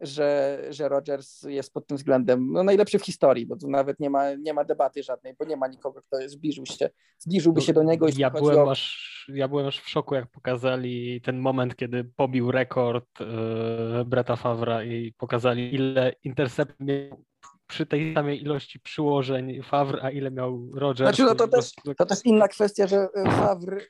że, 0.00 0.58
że 0.70 0.88
Rodgers 0.88 1.42
jest 1.42 1.72
pod 1.72 1.86
tym 1.86 1.96
względem 1.96 2.52
no, 2.52 2.62
najlepszy 2.62 2.98
w 2.98 3.04
historii, 3.04 3.46
bo 3.46 3.56
tu 3.56 3.70
nawet 3.70 4.00
nie 4.00 4.10
ma, 4.10 4.34
nie 4.34 4.54
ma 4.54 4.64
debaty 4.64 5.02
żadnej, 5.02 5.34
bo 5.38 5.44
nie 5.44 5.56
ma 5.56 5.68
nikogo, 5.68 6.02
kto 6.02 6.28
zbliżył 6.28 6.66
się, 6.66 6.90
zbliżyłby 7.18 7.60
się 7.60 7.72
do 7.72 7.82
niego. 7.82 8.06
Ja 8.16 8.30
byłem, 8.30 8.58
o... 8.58 8.70
aż, 8.70 9.24
ja 9.34 9.48
byłem 9.48 9.66
aż 9.66 9.80
w 9.80 9.88
szoku, 9.88 10.14
jak 10.14 10.30
pokazali 10.30 11.20
ten 11.20 11.38
moment, 11.38 11.76
kiedy 11.76 12.04
pobił 12.04 12.50
rekord 12.50 13.20
yy, 13.20 14.04
Breta 14.04 14.36
Favra 14.36 14.84
i 14.84 15.12
pokazali, 15.12 15.74
ile 15.74 16.12
intercept 16.24 16.74
miał 16.80 17.24
przy 17.70 17.86
tej 17.86 18.14
samej 18.14 18.42
ilości 18.42 18.80
przyłożeń 18.80 19.62
Favre, 19.62 20.02
a 20.02 20.10
ile 20.10 20.30
miał 20.30 20.68
Rodgers. 20.74 21.16
Znaczy, 21.16 21.30
no 21.30 21.34
to, 21.34 21.48
też, 21.48 21.72
to 21.96 22.06
też 22.06 22.24
inna 22.24 22.48
kwestia, 22.48 22.86
że 22.86 23.08
Favre 23.26 23.80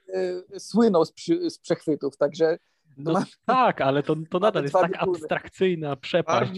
y, 0.54 0.60
słynął 0.60 1.04
z, 1.04 1.12
przy, 1.12 1.50
z 1.50 1.58
przechwytów, 1.58 2.16
także 2.16 2.58
no 2.96 3.12
ma... 3.12 3.24
tak, 3.46 3.80
ale 3.80 4.02
to, 4.02 4.16
to 4.30 4.38
nadal 4.48 4.62
jest 4.62 4.74
tak 4.74 4.92
abstrakcyjna 4.98 5.96
przepaść 5.96 6.50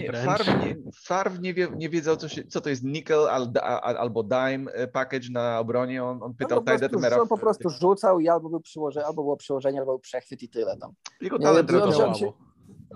Farw 1.06 1.40
nie, 1.40 1.42
nie, 1.42 1.54
wie, 1.54 1.68
nie 1.76 1.88
wiedzą, 1.88 2.16
co, 2.16 2.28
się, 2.28 2.44
co 2.44 2.60
to 2.60 2.68
jest 2.68 2.84
nickel 2.84 3.28
al, 3.28 3.52
al, 3.62 3.96
albo 3.96 4.22
dime 4.22 4.72
e, 4.72 4.88
package 4.88 5.28
na 5.30 5.58
obronie. 5.58 6.04
On, 6.04 6.22
on 6.22 6.34
pytał 6.34 6.62
no, 6.66 6.88
prostu, 6.88 7.20
on 7.20 7.28
po 7.28 7.38
prostu 7.38 7.70
rzucał 7.70 8.20
i 8.20 8.28
albo, 8.28 8.48
był 8.48 8.60
przyłożenie, 8.60 9.06
albo 9.06 9.22
było 9.22 9.36
przyłożenie, 9.36 9.78
albo 9.78 9.92
był 9.92 10.00
przechwyt 10.00 10.42
i 10.42 10.48
tyle 10.48 10.76
tam. 10.76 10.92
Jego 11.20 11.38
talent 11.38 11.72
nie, 11.72 11.82
on, 11.82 12.02
on, 12.02 12.14
się, 12.14 12.32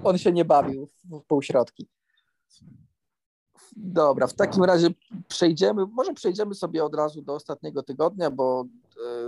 on 0.04 0.18
się 0.18 0.32
nie 0.32 0.44
bawił 0.44 0.88
w 1.04 1.22
półśrodki. 1.26 1.88
Dobra, 3.76 4.26
w 4.26 4.34
takim 4.34 4.64
razie 4.64 4.88
przejdziemy, 5.28 5.86
może 5.86 6.14
przejdziemy 6.14 6.54
sobie 6.54 6.84
od 6.84 6.94
razu 6.94 7.22
do 7.22 7.34
ostatniego 7.34 7.82
tygodnia, 7.82 8.30
bo 8.30 8.64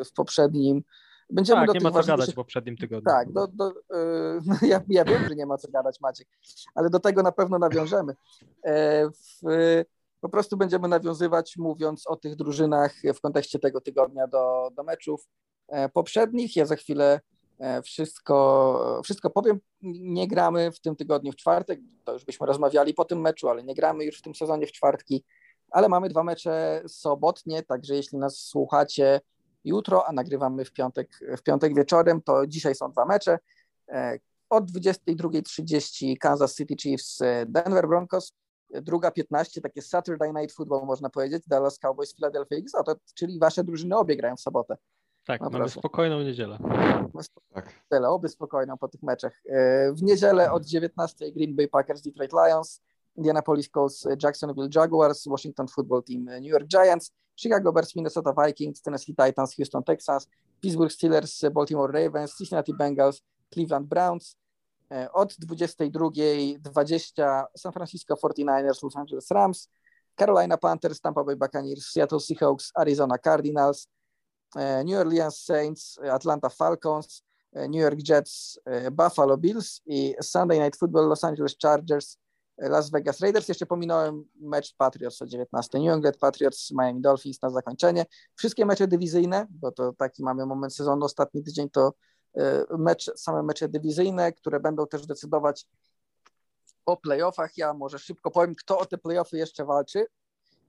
e, 0.01 0.05
w 0.05 0.13
poprzednim 0.13 0.83
Będziemy 1.31 1.61
tak, 1.61 1.67
do 1.67 1.73
nie 1.73 1.81
ma 1.81 1.91
co 1.91 2.07
gadać 2.07 2.31
w 2.31 2.35
poprzednim 2.35 2.77
tygodniu. 2.77 3.05
Tak, 3.05 3.33
do, 3.33 3.47
do, 3.47 3.69
yy, 3.71 4.69
ja, 4.69 4.83
ja, 4.89 5.05
wiem, 5.05 5.29
że 5.29 5.35
nie 5.35 5.47
ma 5.47 5.59
co 5.59 5.69
gadać, 5.71 6.01
Maciek, 6.01 6.29
ale 6.75 6.91
do 6.91 7.01
tego 7.01 7.23
na 7.23 7.33
pewno 7.33 7.59
nawiążemy. 7.59 8.15
E, 8.65 9.09
w, 9.11 9.85
po 10.21 10.29
prostu 10.29 10.57
będziemy 10.57 10.89
nawiązywać, 10.89 11.57
mówiąc 11.57 12.07
o 12.07 12.17
tych 12.17 12.37
drużynach 12.37 12.95
w 13.15 13.21
kontekście 13.21 13.59
tego 13.59 13.81
tygodnia 13.81 14.27
do, 14.27 14.71
do 14.77 14.83
meczów 14.83 15.29
e, 15.69 15.89
poprzednich. 15.89 16.57
Ja 16.57 16.67
za 16.67 16.77
chwilę 16.77 17.21
E, 17.21 17.38
wszystko, 17.83 19.01
wszystko 19.05 19.31
powiem. 19.31 19.61
Nie 19.83 20.29
gramy 20.29 20.73
w 20.73 20.81
tym 20.81 20.97
tygodniu 20.97 21.33
w 21.33 21.37
czwartek, 21.37 21.81
to 22.05 22.13
już 22.13 22.25
byśmy 22.25 22.47
rozmawiali 22.47 22.95
po 22.95 23.05
tym 23.05 23.21
meczu, 23.21 23.49
ale 23.49 23.63
nie 23.63 23.75
gramy 23.75 24.05
już 24.05 24.19
w 24.19 24.23
tym 24.23 24.35
sezonie 24.35 24.67
w 24.67 24.73
czwartki, 24.73 25.25
ale 25.71 25.89
mamy 25.89 26.09
dwa 26.09 26.25
mecze 26.25 26.83
sobotnie, 26.89 27.63
także 27.63 27.95
jeśli 27.95 28.19
nas 28.19 28.37
słuchacie 28.37 29.21
jutro, 29.65 30.07
a 30.07 30.13
nagrywamy 30.13 30.65
w 30.65 30.73
piątek, 30.73 31.21
w 31.39 31.43
piątek 31.43 31.75
wieczorem, 31.75 32.23
to 32.23 32.47
dzisiaj 32.47 32.75
są 32.75 32.91
dwa 32.91 33.05
mecze. 33.05 33.39
E, 33.89 34.19
od 34.51 34.71
22.30 34.71 36.19
Kansas 36.19 36.57
City 36.57 36.77
Chiefs, 36.77 37.21
e, 37.21 37.47
Denver 37.47 37.89
Broncos, 37.89 38.33
druga 38.71 39.11
15, 39.11 39.61
takie 39.61 39.83
Saturday 39.83 40.33
Night 40.33 40.57
Football 40.57 40.87
można 40.87 41.11
powiedzieć, 41.11 41.43
Dallas 41.47 41.79
Cowboys, 41.79 42.15
Philadelphia 42.15 42.57
Eagles, 42.57 42.99
czyli 43.15 43.39
wasze 43.39 43.65
drużyny 43.65 43.97
obie 43.97 44.17
grają 44.17 44.37
w 44.37 44.41
sobotę. 44.41 44.77
Tak, 45.29 45.41
mamy 45.41 45.69
spokojną 45.69 46.23
niedzielę. 46.23 46.59
Tak. 47.55 47.75
Niedzielę, 47.91 48.09
oby 48.09 48.29
spokojną 48.29 48.79
po 48.79 48.89
tych 48.89 49.03
meczach. 49.03 49.43
E, 49.49 49.93
w 49.93 50.03
niedzielę 50.03 50.53
od 50.53 50.65
19 50.65 51.33
Green 51.33 51.57
Bay 51.57 51.69
Packers, 51.69 52.03
Detroit 52.03 52.33
Lions, 52.33 52.81
Indianapolis 53.17 53.71
Colts, 53.71 54.09
Jacksonville 54.23 54.69
Jaguars, 54.75 55.27
Washington 55.27 55.69
Football 55.69 56.03
Team, 56.03 56.25
New 56.25 56.51
York 56.51 56.67
Giants, 56.67 57.13
Chicago 57.37 57.73
Bears, 57.73 57.97
Minnesota 57.97 58.35
Vikings, 58.47 58.83
Tennessee 58.83 59.15
Titans, 59.15 59.55
Houston 59.55 59.83
Texans, 59.83 60.29
Pittsburgh 60.61 60.93
Steelers, 60.93 61.45
Baltimore 61.53 61.93
Ravens, 61.93 62.37
Cincinnati 62.37 62.75
Bengals, 62.75 63.23
Cleveland 63.55 63.87
Browns. 63.87 64.37
E, 64.91 65.13
od 65.13 65.33
22.20 65.33 67.45
San 67.57 67.73
Francisco 67.73 68.15
49ers, 68.15 68.83
Los 68.83 68.97
Angeles 68.97 69.31
Rams, 69.31 69.69
Carolina 70.15 70.57
Panthers, 70.57 71.01
Tampa 71.01 71.25
Bay 71.25 71.37
Buccaneers, 71.37 71.93
Seattle 71.93 72.21
Seahawks, 72.21 72.71
Arizona 72.81 73.19
Cardinals, 73.19 73.89
New 74.57 74.99
Orleans 74.99 75.39
Saints, 75.45 75.99
Atlanta 76.13 76.49
Falcons, 76.49 77.23
e, 77.53 77.69
New 77.69 77.83
York 77.83 77.99
Jets, 78.09 78.61
Buffalo 78.93 79.37
Bills 79.37 79.83
i 79.87 80.15
Sunday 80.21 80.59
Night 80.59 80.77
Football 80.77 81.09
Los 81.09 81.25
Angeles 81.25 81.57
Chargers, 81.63 82.19
Las 82.59 82.91
Vegas 82.91 83.21
Raiders. 83.21 83.49
Jeszcze 83.49 83.67
pominąłem 83.67 84.25
mecz 84.41 84.75
Patriots 84.77 85.23
o 85.23 85.27
19. 85.27 85.79
New 85.79 85.95
England 85.95 86.17
Patriots, 86.17 86.71
Miami 86.71 87.01
Dolphins 87.01 87.43
na 87.43 87.51
zakończenie. 87.51 88.07
Wszystkie 88.35 88.67
mecze 88.67 88.89
dywizyjne, 88.89 89.47
bo 89.51 89.73
to 89.73 89.93
taki 89.93 90.23
mamy 90.23 90.47
moment 90.47 90.75
sezonu. 90.75 91.05
Ostatni 91.05 91.43
tydzień 91.43 91.71
to 91.71 91.93
e, 92.37 92.65
mecz, 92.79 93.11
same 93.17 93.43
mecze 93.43 93.69
dywizyjne, 93.69 94.33
które 94.33 94.61
będą 94.61 94.87
też 94.87 95.07
decydować 95.07 95.67
o 96.87 96.97
playoffach. 96.97 97.57
Ja 97.57 97.75
może 97.75 97.99
szybko 97.99 98.31
powiem, 98.31 98.55
kto 98.55 98.79
o 98.79 98.87
te 98.87 98.99
playoffy 98.99 99.39
jeszcze 99.39 99.65
walczy, 99.65 100.07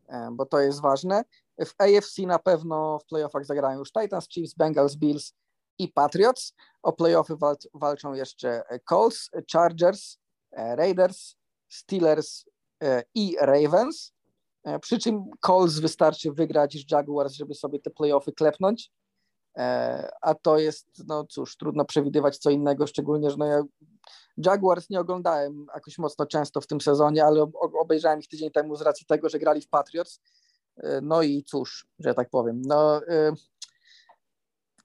e, 0.07 0.29
bo 0.31 0.45
to 0.45 0.59
jest 0.59 0.81
ważne. 0.81 1.23
W 1.65 1.73
AFC 1.77 2.17
na 2.19 2.39
pewno 2.39 2.99
w 2.99 3.05
playoffach 3.05 3.45
zagrają 3.45 3.79
już 3.79 3.91
Titans, 3.91 4.29
Chiefs, 4.29 4.53
Bengals, 4.53 4.95
Bills 4.95 5.33
i 5.79 5.87
Patriots. 5.87 6.53
O 6.83 6.93
playoffy 6.93 7.35
walczą 7.73 8.13
jeszcze 8.13 8.63
Colts, 8.89 9.29
Chargers, 9.53 10.17
e, 10.51 10.75
Raiders, 10.75 11.35
Steelers 11.69 12.45
e, 12.83 13.03
i 13.15 13.35
Ravens. 13.41 14.13
E, 14.63 14.79
przy 14.79 14.99
czym 14.99 15.25
Colts 15.45 15.79
wystarczy 15.79 16.31
wygrać 16.31 16.73
z 16.73 16.91
Jaguars, 16.91 17.33
żeby 17.33 17.55
sobie 17.55 17.79
te 17.79 17.89
playoffy 17.89 18.31
klepnąć. 18.31 18.91
A 20.21 20.35
to 20.41 20.57
jest, 20.57 20.87
no 21.07 21.25
cóż, 21.25 21.57
trudno 21.57 21.85
przewidywać 21.85 22.37
co 22.37 22.49
innego, 22.49 22.87
szczególnie, 22.87 23.29
że 23.29 23.37
no 23.37 23.45
ja 23.45 23.63
Jaguars 24.37 24.89
nie 24.89 24.99
oglądałem 24.99 25.65
jakoś 25.73 25.97
mocno 25.97 26.25
często 26.25 26.61
w 26.61 26.67
tym 26.67 26.81
sezonie, 26.81 27.25
ale 27.25 27.51
obejrzałem 27.81 28.19
ich 28.19 28.27
tydzień 28.27 28.51
temu 28.51 28.75
z 28.75 28.81
racji 28.81 29.05
tego, 29.05 29.29
że 29.29 29.39
grali 29.39 29.61
w 29.61 29.69
Patriots. 29.69 30.21
No 31.01 31.21
i 31.21 31.43
cóż, 31.43 31.87
że 31.99 32.13
tak 32.13 32.29
powiem. 32.29 32.61
No, 32.61 33.01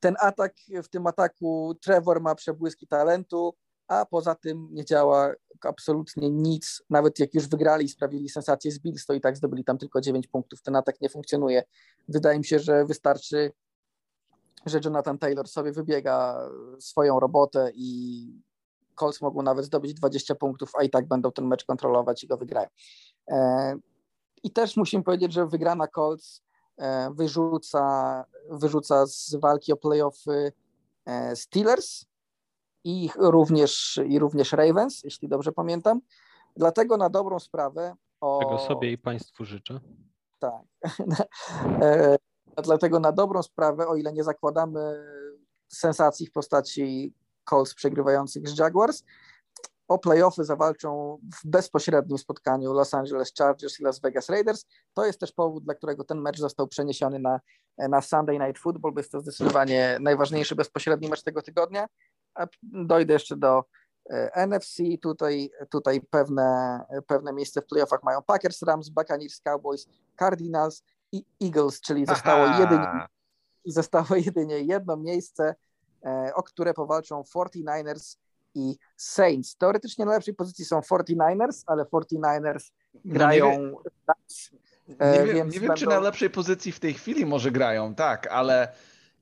ten 0.00 0.14
atak, 0.20 0.54
w 0.82 0.88
tym 0.88 1.06
ataku 1.06 1.74
Trevor 1.82 2.20
ma 2.20 2.34
przebłyski 2.34 2.86
talentu, 2.86 3.54
a 3.88 4.06
poza 4.06 4.34
tym 4.34 4.68
nie 4.72 4.84
działa 4.84 5.32
absolutnie 5.60 6.30
nic. 6.30 6.82
Nawet 6.90 7.18
jak 7.18 7.34
już 7.34 7.48
wygrali 7.48 7.84
i 7.84 7.88
sprawili 7.88 8.28
sensację 8.28 8.72
z 8.72 8.78
Bills, 8.78 9.06
to 9.06 9.14
i 9.14 9.20
tak 9.20 9.36
zdobyli 9.36 9.64
tam 9.64 9.78
tylko 9.78 10.00
9 10.00 10.26
punktów. 10.26 10.62
Ten 10.62 10.76
atak 10.76 11.00
nie 11.00 11.08
funkcjonuje. 11.08 11.62
Wydaje 12.08 12.38
mi 12.38 12.44
się, 12.44 12.58
że 12.58 12.84
wystarczy, 12.84 13.52
że 14.66 14.80
Jonathan 14.84 15.18
Taylor 15.18 15.48
sobie 15.48 15.72
wybiega 15.72 16.48
swoją 16.80 17.20
robotę 17.20 17.70
i 17.74 18.26
Colts 18.94 19.20
mogą 19.20 19.42
nawet 19.42 19.64
zdobyć 19.64 19.94
20 19.94 20.34
punktów, 20.34 20.70
a 20.78 20.82
i 20.82 20.90
tak 20.90 21.08
będą 21.08 21.32
ten 21.32 21.46
mecz 21.46 21.64
kontrolować 21.64 22.24
i 22.24 22.26
go 22.26 22.36
wygrają. 22.36 22.68
I 24.44 24.50
też 24.50 24.76
musimy 24.76 25.04
powiedzieć, 25.04 25.32
że 25.32 25.46
wygrana 25.46 25.88
Colts 25.88 26.42
e, 26.78 27.10
wyrzuca, 27.14 28.24
wyrzuca 28.50 29.06
z 29.06 29.34
walki 29.34 29.72
o 29.72 29.76
playoffy 29.76 30.52
e, 31.06 31.36
Steelers, 31.36 32.06
i 32.84 33.10
również, 33.16 34.00
i 34.06 34.18
również 34.18 34.52
Ravens, 34.52 35.04
jeśli 35.04 35.28
dobrze 35.28 35.52
pamiętam. 35.52 36.00
Dlatego 36.56 36.96
na 36.96 37.10
dobrą 37.10 37.38
sprawę. 37.38 37.96
O... 38.20 38.38
Tego 38.38 38.58
sobie 38.58 38.92
i 38.92 38.98
Państwu 38.98 39.44
życzę. 39.44 39.80
Tak. 40.38 40.62
E, 42.56 42.62
dlatego 42.62 43.00
na 43.00 43.12
dobrą 43.12 43.42
sprawę, 43.42 43.86
o 43.88 43.96
ile 43.96 44.12
nie 44.12 44.24
zakładamy 44.24 45.04
sensacji 45.68 46.26
w 46.26 46.32
postaci 46.32 47.14
Colts 47.44 47.74
przegrywających 47.74 48.48
z 48.48 48.58
Jaguars, 48.58 49.04
o 49.88 49.98
playoffy 49.98 50.44
zawalczą 50.44 51.18
w 51.34 51.46
bezpośrednim 51.46 52.18
spotkaniu 52.18 52.72
Los 52.72 52.94
Angeles 52.94 53.32
Chargers 53.38 53.80
i 53.80 53.82
Las 53.82 54.00
Vegas 54.00 54.28
Raiders. 54.28 54.66
To 54.94 55.06
jest 55.06 55.20
też 55.20 55.32
powód, 55.32 55.64
dla 55.64 55.74
którego 55.74 56.04
ten 56.04 56.20
mecz 56.20 56.38
został 56.38 56.68
przeniesiony 56.68 57.18
na, 57.18 57.40
na 57.78 58.00
Sunday 58.00 58.38
Night 58.38 58.58
Football, 58.58 58.92
bo 58.92 59.00
jest 59.00 59.12
to 59.12 59.20
zdecydowanie 59.20 59.98
najważniejszy 60.00 60.54
bezpośredni 60.54 61.08
mecz 61.08 61.22
tego 61.22 61.42
tygodnia. 61.42 61.86
A 62.34 62.46
dojdę 62.62 63.12
jeszcze 63.12 63.36
do 63.36 63.64
e, 64.10 64.46
NFC, 64.46 64.82
tutaj, 65.02 65.50
tutaj 65.70 66.00
pewne, 66.00 66.80
pewne 67.06 67.32
miejsce 67.32 67.62
w 67.62 67.66
playoffach 67.66 68.02
mają 68.02 68.22
Packers, 68.22 68.62
Rams, 68.62 68.88
Buccaneers, 68.88 69.40
Cowboys, 69.40 69.86
Cardinals 70.18 70.82
i 71.12 71.24
Eagles, 71.42 71.80
czyli 71.80 72.06
zostało 72.06 72.46
jedynie, 72.60 73.06
zostało 73.64 74.16
jedynie 74.16 74.58
jedno 74.58 74.96
miejsce, 74.96 75.54
e, 76.04 76.32
o 76.34 76.42
które 76.42 76.74
powalczą 76.74 77.22
49ers 77.22 78.16
i 78.54 78.76
Saints. 78.96 79.56
Teoretycznie 79.56 80.04
na 80.04 80.12
lepszej 80.12 80.34
pozycji 80.34 80.64
są 80.64 80.80
49ers, 80.80 81.62
ale 81.66 81.84
49ers 81.84 82.70
grają... 83.04 83.74
No 84.88 84.96
nie, 85.12 85.12
wiem, 85.12 85.26
nie 85.26 85.34
wiem, 85.34 85.48
nie 85.48 85.60
wiem 85.60 85.68
będą... 85.68 85.74
czy 85.74 85.86
na 85.86 86.00
lepszej 86.00 86.30
pozycji 86.30 86.72
w 86.72 86.80
tej 86.80 86.94
chwili 86.94 87.26
może 87.26 87.50
grają, 87.50 87.94
tak, 87.94 88.26
ale 88.26 88.72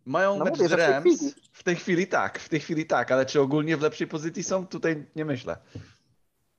mają 0.06 0.38
no 0.38 0.44
mecz 0.44 0.58
mówię, 0.58 0.68
z 0.68 0.72
Rams 0.72 1.34
w 1.52 1.62
tej 1.62 1.76
chwili 1.76 2.06
tak, 2.06 2.38
w 2.38 2.48
tej 2.48 2.60
chwili 2.60 2.86
tak, 2.86 3.12
ale 3.12 3.26
czy 3.26 3.40
ogólnie 3.40 3.76
w 3.76 3.82
lepszej 3.82 4.06
pozycji 4.06 4.42
są? 4.42 4.66
Tutaj 4.66 5.06
nie 5.16 5.24
myślę. 5.24 5.56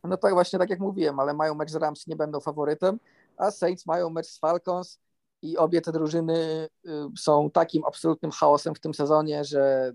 No 0.03 0.17
tak 0.17 0.33
właśnie, 0.33 0.59
tak 0.59 0.69
jak 0.69 0.79
mówiłem, 0.79 1.19
ale 1.19 1.33
mają 1.33 1.55
mecz 1.55 1.71
z 1.71 1.75
Rams, 1.75 2.07
nie 2.07 2.15
będą 2.15 2.39
faworytem, 2.39 2.99
a 3.37 3.51
Saints 3.51 3.85
mają 3.85 4.09
mecz 4.09 4.27
z 4.27 4.39
Falcons 4.39 4.99
i 5.41 5.57
obie 5.57 5.81
te 5.81 5.91
drużyny 5.91 6.67
y, 6.85 6.89
są 7.17 7.51
takim 7.51 7.85
absolutnym 7.85 8.31
chaosem 8.31 8.75
w 8.75 8.79
tym 8.79 8.93
sezonie, 8.93 9.43
że 9.43 9.93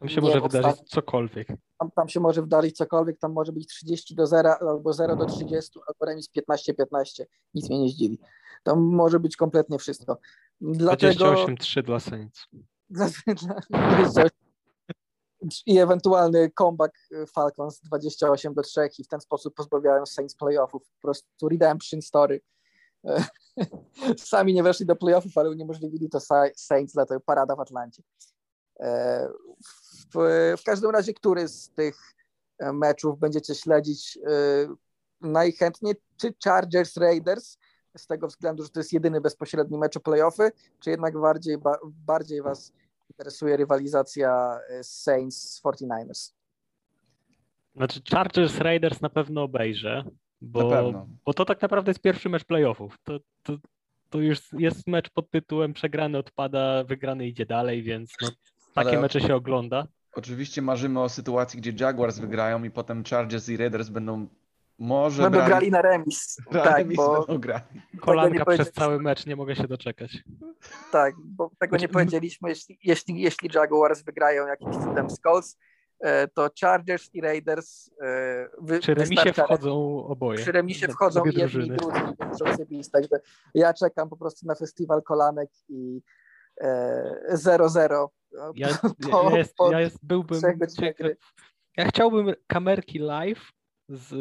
tam 0.00 0.08
się 0.08 0.20
może 0.20 0.40
wydarzyć 0.40 0.80
cokolwiek. 0.88 1.48
Tam, 1.78 1.90
tam, 1.90 2.08
się 2.08 2.20
może 2.20 2.42
wydarzyć 2.42 2.76
cokolwiek, 2.76 3.18
tam 3.18 3.32
może 3.32 3.52
być 3.52 3.66
30 3.66 4.14
do 4.14 4.26
0, 4.26 4.54
albo 4.60 4.92
0 4.92 5.16
do 5.16 5.26
30, 5.26 5.80
albo 5.86 6.06
remis 6.06 6.30
15-15. 6.36 7.24
Nic 7.54 7.70
mnie 7.70 7.80
nie 7.80 7.88
zdziwi. 7.88 8.18
Tam 8.62 8.80
może 8.80 9.20
być 9.20 9.36
kompletnie 9.36 9.78
wszystko. 9.78 10.18
Dlatego... 10.60 11.24
28-3 11.24 11.82
dla 11.82 12.00
Saints. 12.00 12.46
Dla, 12.90 13.06
dla, 13.34 14.24
i 15.66 15.78
ewentualny 15.78 16.50
comeback 16.50 16.94
Falcons 17.34 17.80
28 17.80 18.54
do 18.54 18.62
3 18.62 18.80
i 18.98 19.04
w 19.04 19.08
ten 19.08 19.20
sposób 19.20 19.54
pozbawiają 19.54 20.06
Saints 20.06 20.34
playoffów. 20.34 20.82
Po 20.82 21.00
prostu 21.00 21.48
redemption 21.48 22.02
story. 22.02 22.40
Sami 24.16 24.54
nie 24.54 24.62
weszli 24.62 24.86
do 24.86 24.96
playoffów, 24.96 25.38
ale 25.38 25.50
uniemożliwili 25.50 26.08
to 26.08 26.20
Saints, 26.56 26.92
dlatego 26.94 27.20
parada 27.20 27.56
w 27.56 27.60
Atlancie. 27.60 28.02
E, 28.80 29.28
w, 30.14 30.54
w 30.60 30.64
każdym 30.64 30.90
razie, 30.90 31.14
który 31.14 31.48
z 31.48 31.70
tych 31.70 32.14
meczów 32.72 33.18
będziecie 33.18 33.54
śledzić 33.54 34.18
e, 34.26 34.30
najchętniej? 35.20 35.94
Czy 36.16 36.34
Chargers 36.44 36.96
Raiders, 36.96 37.58
z 37.96 38.06
tego 38.06 38.26
względu, 38.26 38.62
że 38.62 38.68
to 38.68 38.80
jest 38.80 38.92
jedyny 38.92 39.20
bezpośredni 39.20 39.78
mecz 39.78 39.96
o 39.96 40.00
playoffy, 40.00 40.52
czy 40.80 40.90
jednak 40.90 41.20
bardziej, 41.20 41.56
bardziej 41.84 42.42
Was 42.42 42.72
interesuje 43.10 43.56
rywalizacja 43.56 44.60
e, 44.68 44.84
Saints 44.84 45.54
z 45.54 45.62
49ers. 45.62 46.32
Znaczy 47.76 48.00
Chargers 48.10 48.58
Raiders 48.58 49.00
na 49.00 49.08
pewno 49.08 49.42
obejrzę, 49.42 50.04
bo, 50.40 50.70
pewno. 50.70 51.06
bo 51.24 51.34
to 51.34 51.44
tak 51.44 51.62
naprawdę 51.62 51.90
jest 51.90 52.00
pierwszy 52.00 52.28
mecz 52.28 52.44
playoffów. 52.44 52.98
To, 53.04 53.18
to, 53.42 53.52
to 54.10 54.18
już 54.18 54.52
jest 54.52 54.86
mecz 54.86 55.10
pod 55.10 55.30
tytułem 55.30 55.72
przegrany 55.72 56.18
odpada, 56.18 56.84
wygrany 56.84 57.26
idzie 57.26 57.46
dalej, 57.46 57.82
więc 57.82 58.12
no, 58.22 58.28
takie 58.74 58.88
Ale... 58.88 59.00
mecze 59.00 59.20
się 59.20 59.34
ogląda. 59.34 59.86
Oczywiście 60.12 60.62
marzymy 60.62 61.00
o 61.00 61.08
sytuacji, 61.08 61.60
gdzie 61.60 61.84
Jaguars 61.84 62.18
wygrają 62.18 62.64
i 62.64 62.70
potem 62.70 63.04
Chargers 63.04 63.48
i 63.48 63.56
Raiders 63.56 63.88
będą 63.88 64.26
może 64.80 65.22
będą 65.22 65.38
brali, 65.38 65.50
grali 65.50 65.70
na 65.70 65.82
remis. 65.82 66.36
tak, 66.52 66.78
remis 66.78 66.96
bo 66.96 67.38
grali. 67.38 67.64
Kolanka 68.00 68.44
przez 68.44 68.72
cały 68.72 69.00
mecz, 69.00 69.26
nie 69.26 69.36
mogę 69.36 69.56
się 69.56 69.68
doczekać. 69.68 70.18
Tak, 70.92 71.14
bo 71.24 71.50
tego 71.58 71.76
nie 71.76 71.88
powiedzieliśmy, 71.88 72.48
jeśli, 72.48 72.78
jeśli, 72.84 73.20
jeśli 73.20 73.50
Jaguars 73.54 74.02
wygrają 74.02 74.46
jakimś 74.46 74.76
cudem 74.76 75.10
z 75.10 75.20
Colts, 75.20 75.58
e, 76.00 76.28
to 76.28 76.50
Chargers 76.60 77.14
i 77.14 77.20
Raiders 77.20 77.90
wy, 78.60 78.78
Przy 78.78 78.94
remisie 78.94 79.32
wchodzą 79.32 80.04
oboje. 80.06 80.38
Przy 80.38 80.52
remisie 80.52 80.88
wchodzą 80.88 81.24
i 81.24 81.38
jedni 81.38 81.66
i 81.66 81.70
drudzy 82.38 82.66
bić, 82.66 82.90
także 82.90 83.20
ja 83.54 83.74
czekam 83.74 84.08
po 84.08 84.16
prostu 84.16 84.46
na 84.46 84.54
festiwal 84.54 85.02
kolanek 85.02 85.50
i 85.68 86.02
0-0. 87.32 88.06
Ja, 88.32 88.52
ja, 88.54 88.68
jest, 89.38 89.54
ja 89.70 89.80
jest, 89.80 89.98
byłbym 90.02 90.40
ja 91.76 91.88
chciałbym 91.88 92.34
kamerki 92.46 92.98
live 92.98 93.52
z 93.88 94.14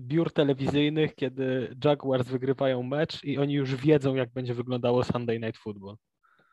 biur 0.00 0.32
telewizyjnych, 0.32 1.14
kiedy 1.14 1.76
Jaguars 1.84 2.28
wygrywają 2.28 2.82
mecz 2.82 3.24
i 3.24 3.38
oni 3.38 3.54
już 3.54 3.74
wiedzą, 3.74 4.14
jak 4.14 4.32
będzie 4.32 4.54
wyglądało 4.54 5.04
Sunday 5.04 5.40
Night 5.40 5.60
Football. 5.62 5.96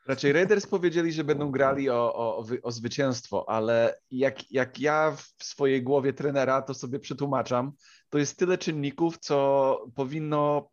Raczej 0.06 0.32
Raiders 0.32 0.66
powiedzieli, 0.66 1.12
że 1.12 1.24
będą 1.24 1.50
grali 1.50 1.90
o, 1.90 2.14
o, 2.14 2.44
o 2.62 2.72
zwycięstwo, 2.72 3.48
ale 3.48 4.00
jak, 4.10 4.52
jak 4.52 4.80
ja 4.80 5.16
w 5.16 5.44
swojej 5.44 5.82
głowie 5.82 6.12
trenera 6.12 6.62
to 6.62 6.74
sobie 6.74 6.98
przetłumaczam, 6.98 7.72
to 8.10 8.18
jest 8.18 8.38
tyle 8.38 8.58
czynników, 8.58 9.18
co 9.18 9.78
powinno 9.94 10.70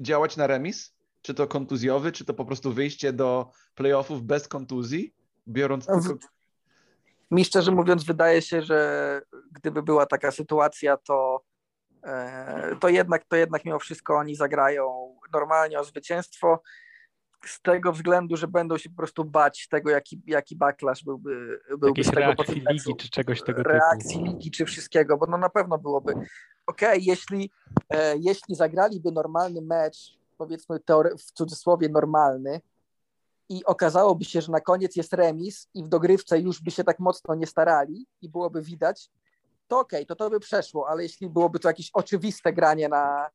działać 0.00 0.36
na 0.36 0.46
remis, 0.46 0.96
czy 1.22 1.34
to 1.34 1.46
kontuzjowy, 1.46 2.12
czy 2.12 2.24
to 2.24 2.34
po 2.34 2.44
prostu 2.44 2.72
wyjście 2.72 3.12
do 3.12 3.50
playoffów 3.74 4.22
bez 4.22 4.48
kontuzji, 4.48 5.14
biorąc 5.50 5.86
tylko 5.86 6.14
mi 7.30 7.44
szczerze 7.44 7.72
mówiąc, 7.72 8.04
wydaje 8.04 8.42
się, 8.42 8.62
że 8.62 9.22
gdyby 9.52 9.82
była 9.82 10.06
taka 10.06 10.30
sytuacja, 10.30 10.96
to, 10.96 11.40
e, 12.02 12.76
to, 12.80 12.88
jednak, 12.88 13.24
to 13.24 13.36
jednak 13.36 13.64
mimo 13.64 13.78
wszystko 13.78 14.16
oni 14.16 14.36
zagrają 14.36 15.16
normalnie 15.32 15.80
o 15.80 15.84
zwycięstwo. 15.84 16.62
Z 17.46 17.62
tego 17.62 17.92
względu, 17.92 18.36
że 18.36 18.48
będą 18.48 18.78
się 18.78 18.90
po 18.90 18.96
prostu 18.96 19.24
bać 19.24 19.68
tego, 19.68 19.90
jaki, 19.90 20.22
jaki 20.26 20.56
backlash 20.56 21.04
byłby, 21.04 21.60
byłby 21.78 22.04
z 22.04 22.10
tego 22.10 22.20
reakcji 22.20 22.62
ligi 22.70 22.96
czy 22.96 23.10
czegoś 23.10 23.42
tego 23.42 23.62
reakcji 23.62 24.18
typu. 24.18 24.24
ligi 24.24 24.50
czy 24.50 24.64
wszystkiego, 24.64 25.16
bo 25.16 25.26
no 25.26 25.38
na 25.38 25.48
pewno 25.48 25.78
byłoby 25.78 26.14
ok, 26.66 26.80
jeśli, 26.98 27.50
e, 27.90 28.16
jeśli 28.16 28.54
zagraliby 28.54 29.12
normalny 29.12 29.62
mecz, 29.62 30.18
powiedzmy 30.38 30.78
teore- 30.78 31.18
w 31.18 31.32
cudzysłowie 31.32 31.88
normalny, 31.88 32.60
i 33.50 33.64
okazałoby 33.64 34.24
się, 34.24 34.40
że 34.40 34.52
na 34.52 34.60
koniec 34.60 34.96
jest 34.96 35.12
remis 35.12 35.68
i 35.74 35.84
w 35.84 35.88
dogrywce 35.88 36.40
już 36.40 36.62
by 36.62 36.70
się 36.70 36.84
tak 36.84 36.98
mocno 36.98 37.34
nie 37.34 37.46
starali 37.46 38.06
i 38.22 38.28
byłoby 38.28 38.62
widać, 38.62 39.10
to 39.68 39.78
okej, 39.78 39.98
okay, 39.98 40.06
to 40.06 40.16
to 40.16 40.30
by 40.30 40.40
przeszło, 40.40 40.88
ale 40.88 41.02
jeśli 41.02 41.30
byłoby 41.30 41.58
to 41.58 41.68
jakieś 41.68 41.90
oczywiste 41.92 42.52
granie 42.52 42.88
na, 42.88 43.30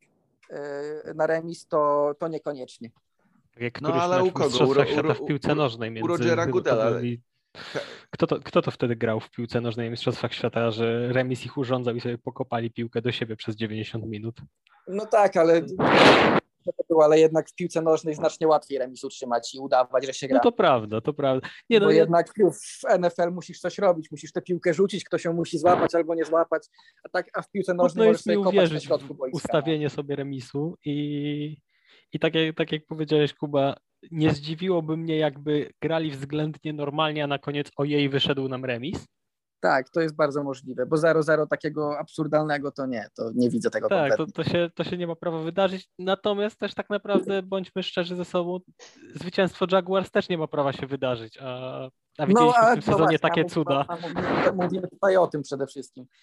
e, 0.50 1.14
na 1.14 1.28
remis, 1.28 1.68
to, 1.68 2.12
to 2.20 2.28
niekoniecznie. 2.28 2.90
Tak 3.54 3.64
jak 3.64 3.82
no 3.82 3.94
ale 3.94 4.24
u 4.24 4.32
kogo? 4.32 4.68
U, 4.68 4.86
świata 4.86 5.14
w 5.14 5.26
piłce 5.26 5.56
nożnej 5.56 5.92
między, 5.92 6.06
u 6.06 6.08
Rogera 6.08 6.46
Goodella. 6.46 6.92
Kto 8.10 8.28
to, 8.28 8.40
kto 8.40 8.62
to 8.62 8.72
wtedy 8.72 8.96
grał 8.96 9.20
w 9.20 9.30
piłce 9.30 9.62
nożnej 9.62 9.90
Mistrzostwach 9.90 10.34
Świata, 10.34 10.72
że 10.72 11.14
remis 11.14 11.46
ich 11.46 11.58
urządzał 11.58 11.96
i 11.96 12.02
sobie 12.02 12.18
pokopali 12.18 12.72
piłkę 12.72 13.02
do 13.02 13.12
siebie 13.12 13.36
przez 13.36 13.56
90 13.56 14.06
minut? 14.06 14.36
No 14.88 15.06
tak, 15.06 15.38
ale 15.38 15.62
ale 17.04 17.20
jednak 17.20 17.50
w 17.50 17.56
piłce 17.56 17.82
nożnej 17.82 18.16
znacznie 18.16 18.48
łatwiej 18.48 18.78
remis 18.78 19.04
utrzymać 19.04 19.56
i 19.56 19.60
udawać, 19.60 20.06
że 20.06 20.14
się 20.14 20.28
gra. 20.28 20.38
No 20.38 20.44
to 20.44 20.52
prawda, 20.52 21.02
to 21.02 21.14
prawda. 21.14 21.48
Nie, 21.70 21.80
no, 21.80 21.86
Bo 21.86 21.92
jednak 21.92 22.34
w 22.34 23.00
NFL 23.00 23.32
musisz 23.32 23.60
coś 23.60 23.78
robić, 23.78 24.12
musisz 24.12 24.32
tę 24.32 24.42
piłkę 24.42 24.74
rzucić, 24.74 25.04
ktoś 25.04 25.26
ją 25.26 25.34
musi 25.34 25.58
złapać 25.58 25.96
albo 25.96 26.16
nie 26.16 26.26
złapać, 26.26 26.68
a, 27.04 27.10
tak, 27.10 27.30
a 27.34 27.42
w 27.42 27.52
piłce 27.52 27.74
nożnej 27.74 28.08
możesz 28.08 28.22
sobie 28.22 28.44
kopać 28.44 28.72
na 28.72 28.80
środku 28.80 29.16
boiska. 29.16 29.38
ustawienie 29.38 29.90
sobie 29.90 30.16
remisu 30.16 30.78
i, 30.86 31.58
i 32.14 32.20
tak, 32.20 32.36
jak, 32.36 32.56
tak 32.56 32.72
jak 32.72 32.86
powiedziałeś 32.86 33.34
Kuba, 33.34 33.76
nie 34.12 34.32
zdziwiłoby 34.32 34.98
mnie 34.98 35.18
jakby 35.18 35.72
grali 35.82 36.12
względnie 36.12 36.74
normalnie, 36.74 37.24
a 37.24 37.28
na 37.28 37.40
koniec 37.40 37.72
ojej 37.78 38.10
wyszedł 38.10 38.48
nam 38.48 38.66
remis 38.66 39.06
tak, 39.66 39.90
to 39.90 40.02
jest 40.02 40.16
bardzo 40.16 40.44
możliwe, 40.44 40.86
bo 40.86 40.96
0-0 40.96 41.48
takiego 41.48 42.00
absurdalnego 42.00 42.72
to 42.72 42.86
nie, 42.86 43.10
to 43.16 43.32
nie 43.36 43.50
widzę 43.50 43.70
tego 43.70 43.90
Tak, 43.90 44.18
to, 44.18 44.26
to, 44.26 44.44
się, 44.44 44.70
to 44.76 44.84
się 44.84 44.98
nie 44.98 45.08
ma 45.08 45.16
prawa 45.16 45.40
wydarzyć, 45.40 45.90
natomiast 46.00 46.60
też 46.60 46.74
tak 46.74 46.90
naprawdę, 46.90 47.44
bądźmy 47.44 47.84
szczerzy 47.84 48.16
ze 48.16 48.26
sobą, 48.26 48.60
zwycięstwo 49.16 49.66
Jaguars 49.72 50.12
też 50.12 50.30
nie 50.30 50.38
ma 50.38 50.48
prawa 50.48 50.74
się 50.74 50.88
wydarzyć, 50.88 51.38
a, 51.42 51.90
a 52.18 52.26
widzieliśmy 52.28 52.62
no, 52.62 52.68
a, 52.68 52.72
w 52.72 52.74
tym 52.74 52.82
sezonie 52.82 53.04
właśnie, 53.04 53.20
takie 53.20 53.46
cuda. 53.46 53.86
Mówimy, 53.90 54.52
mówimy, 54.56 54.88
tutaj 54.88 55.18
o 55.18 55.28
tym 55.28 55.42
przede 55.42 55.68
wszystkim. 55.68 56.06
Tak, 56.06 56.16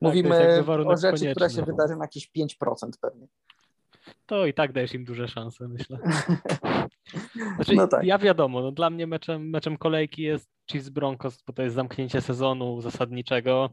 mówimy 0.00 0.64
tak, 0.66 0.68
o 0.68 0.96
rzeczy, 0.96 1.02
konieczny. 1.02 1.30
która 1.30 1.48
się 1.48 1.62
wydarzy 1.62 1.96
na 1.96 2.04
jakieś 2.04 2.30
5% 2.36 2.48
pewnie 3.00 3.26
to 4.26 4.46
i 4.46 4.54
tak 4.54 4.72
dajesz 4.72 4.94
im 4.94 5.04
duże 5.04 5.28
szanse, 5.28 5.68
myślę. 5.68 5.98
Znaczy, 7.56 7.74
no 7.74 7.88
tak. 7.88 8.04
Ja 8.04 8.18
wiadomo, 8.18 8.60
no 8.60 8.72
dla 8.72 8.90
mnie 8.90 9.06
meczem, 9.06 9.50
meczem 9.50 9.76
kolejki 9.76 10.22
jest 10.22 10.50
Chiefs 10.70 10.88
Broncos, 10.88 11.42
bo 11.42 11.52
to 11.52 11.62
jest 11.62 11.74
zamknięcie 11.74 12.20
sezonu 12.20 12.80
zasadniczego. 12.80 13.70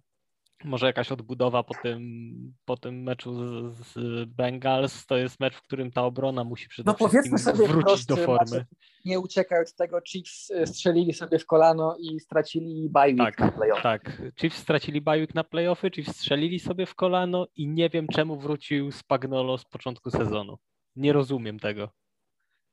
Może 0.65 0.85
jakaś 0.85 1.11
odbudowa 1.11 1.63
po 1.63 1.73
tym, 1.83 2.33
po 2.65 2.77
tym 2.77 3.03
meczu 3.03 3.33
z, 3.33 3.77
z 3.77 4.25
Bengals. 4.29 5.05
To 5.05 5.17
jest 5.17 5.39
mecz, 5.39 5.55
w 5.55 5.61
którym 5.61 5.91
ta 5.91 6.03
obrona 6.03 6.43
musi 6.43 6.67
przede 6.67 6.93
no, 6.99 7.07
wszystkim 7.07 7.37
sobie 7.37 7.67
wrócić 7.67 8.05
do 8.05 8.17
formy. 8.17 8.65
Nie 9.05 9.19
uciekaj 9.19 9.61
od 9.61 9.75
tego, 9.75 10.01
Chiefs 10.07 10.51
e, 10.51 10.67
strzelili 10.67 11.13
sobie 11.13 11.39
w 11.39 11.45
kolano 11.45 11.97
i 11.99 12.19
stracili 12.19 12.89
bye 12.89 13.15
tak, 13.15 13.39
na 13.39 13.51
playoffy. 13.51 13.81
Tak, 13.83 14.21
Chiefs 14.39 14.57
stracili 14.57 15.01
bye 15.01 15.27
na 15.33 15.43
playoffy, 15.43 15.91
Chiefs 15.91 16.15
strzelili 16.15 16.59
sobie 16.59 16.85
w 16.85 16.95
kolano 16.95 17.47
i 17.55 17.67
nie 17.67 17.89
wiem 17.89 18.07
czemu 18.07 18.39
wrócił 18.39 18.91
Spagnolo 18.91 19.57
z 19.57 19.65
początku 19.65 20.11
sezonu. 20.11 20.57
Nie 20.95 21.13
rozumiem 21.13 21.59
tego. 21.59 21.89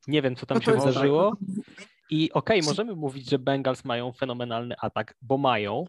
Nie 0.07 0.22
wiem, 0.22 0.37
co 0.37 0.46
tam 0.46 0.59
no 0.59 0.62
się 0.64 0.72
wydarzyło. 0.72 1.37
Tak. 1.76 1.87
I 2.11 2.33
okej, 2.33 2.61
okay, 2.61 2.70
możemy 2.70 2.94
mówić, 2.96 3.31
że 3.31 3.38
Bengals 3.38 3.85
mają 3.85 4.12
fenomenalny 4.12 4.74
atak, 4.81 5.14
bo 5.22 5.38
mają. 5.38 5.85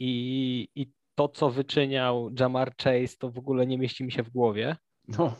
I, 0.00 0.68
I 0.74 0.92
to, 1.14 1.28
co 1.28 1.50
wyczyniał 1.50 2.30
Jamar 2.40 2.76
Chase, 2.76 3.16
to 3.18 3.30
w 3.30 3.38
ogóle 3.38 3.66
nie 3.66 3.78
mieści 3.78 4.04
mi 4.04 4.12
się 4.12 4.22
w 4.22 4.30
głowie. 4.30 4.76
No. 5.08 5.34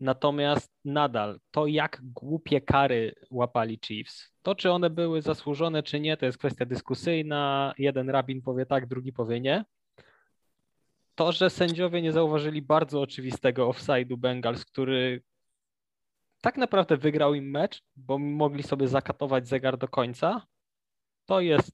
Natomiast 0.00 0.72
nadal 0.84 1.40
to, 1.50 1.66
jak 1.66 2.00
głupie 2.02 2.60
kary 2.60 3.14
łapali 3.30 3.78
Chiefs, 3.84 4.32
to 4.42 4.54
czy 4.54 4.70
one 4.70 4.90
były 4.90 5.22
zasłużone, 5.22 5.82
czy 5.82 6.00
nie, 6.00 6.16
to 6.16 6.26
jest 6.26 6.38
kwestia 6.38 6.66
dyskusyjna. 6.66 7.74
Jeden 7.78 8.10
rabin 8.10 8.42
powie 8.42 8.66
tak, 8.66 8.86
drugi 8.86 9.12
powie 9.12 9.40
nie. 9.40 9.64
To, 11.14 11.32
że 11.32 11.50
sędziowie 11.50 12.02
nie 12.02 12.12
zauważyli 12.12 12.62
bardzo 12.62 13.00
oczywistego 13.00 13.70
offside'u 13.70 14.16
Bengals, 14.16 14.64
który 14.64 15.22
tak 16.40 16.56
naprawdę 16.56 16.96
wygrał 16.96 17.34
im 17.34 17.50
mecz, 17.50 17.82
bo 17.96 18.18
mogli 18.18 18.62
sobie 18.62 18.88
zakatować 18.88 19.48
zegar 19.48 19.78
do 19.78 19.88
końca. 19.88 20.46
To 21.26 21.40
jest 21.40 21.72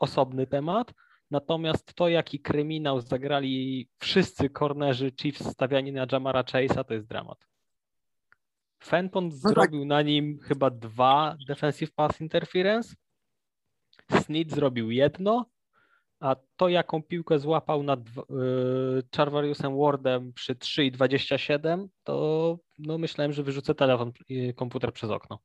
osobny 0.00 0.46
temat. 0.46 0.92
Natomiast 1.30 1.94
to, 1.94 2.08
jaki 2.08 2.40
kryminał 2.40 3.00
zagrali 3.00 3.88
wszyscy 3.98 4.50
kornerzy 4.50 5.12
Chiefs 5.20 5.50
stawiani 5.50 5.92
na 5.92 6.06
Jamara 6.12 6.42
Chase'a, 6.42 6.84
to 6.84 6.94
jest 6.94 7.06
dramat. 7.06 7.46
Fenton 8.84 9.24
no 9.24 9.30
tak. 9.30 9.52
zrobił 9.52 9.84
na 9.84 10.02
nim 10.02 10.38
chyba 10.42 10.70
dwa 10.70 11.36
defensive 11.48 11.92
pass 11.94 12.20
interference. 12.20 12.94
Snit 14.22 14.50
zrobił 14.50 14.90
jedno, 14.90 15.46
a 16.20 16.36
to, 16.56 16.68
jaką 16.68 17.02
piłkę 17.02 17.38
złapał 17.38 17.82
nad 17.82 18.00
yy, 18.16 19.02
Charvariusem 19.16 19.78
Wardem 19.78 20.32
przy 20.32 20.54
3,27, 20.54 21.88
to 22.04 22.58
no, 22.78 22.98
myślałem, 22.98 23.32
że 23.32 23.42
wyrzucę 23.42 23.74
telefon 23.74 24.12
i 24.28 24.54
komputer 24.54 24.92
przez 24.92 25.10
okno. 25.10 25.38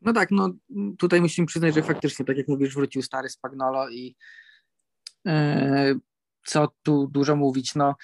No 0.00 0.12
tak, 0.12 0.30
no 0.30 0.50
tutaj 0.98 1.20
musimy 1.20 1.46
przyznać, 1.46 1.74
że 1.74 1.82
faktycznie, 1.82 2.24
tak 2.24 2.36
jak 2.36 2.48
mówisz, 2.48 2.74
wrócił 2.74 3.02
stary 3.02 3.28
Spagnolo 3.28 3.88
i 3.88 4.16
e, 5.26 5.94
co 6.46 6.68
tu 6.82 7.06
dużo 7.06 7.36
mówić, 7.36 7.74
no 7.74 7.94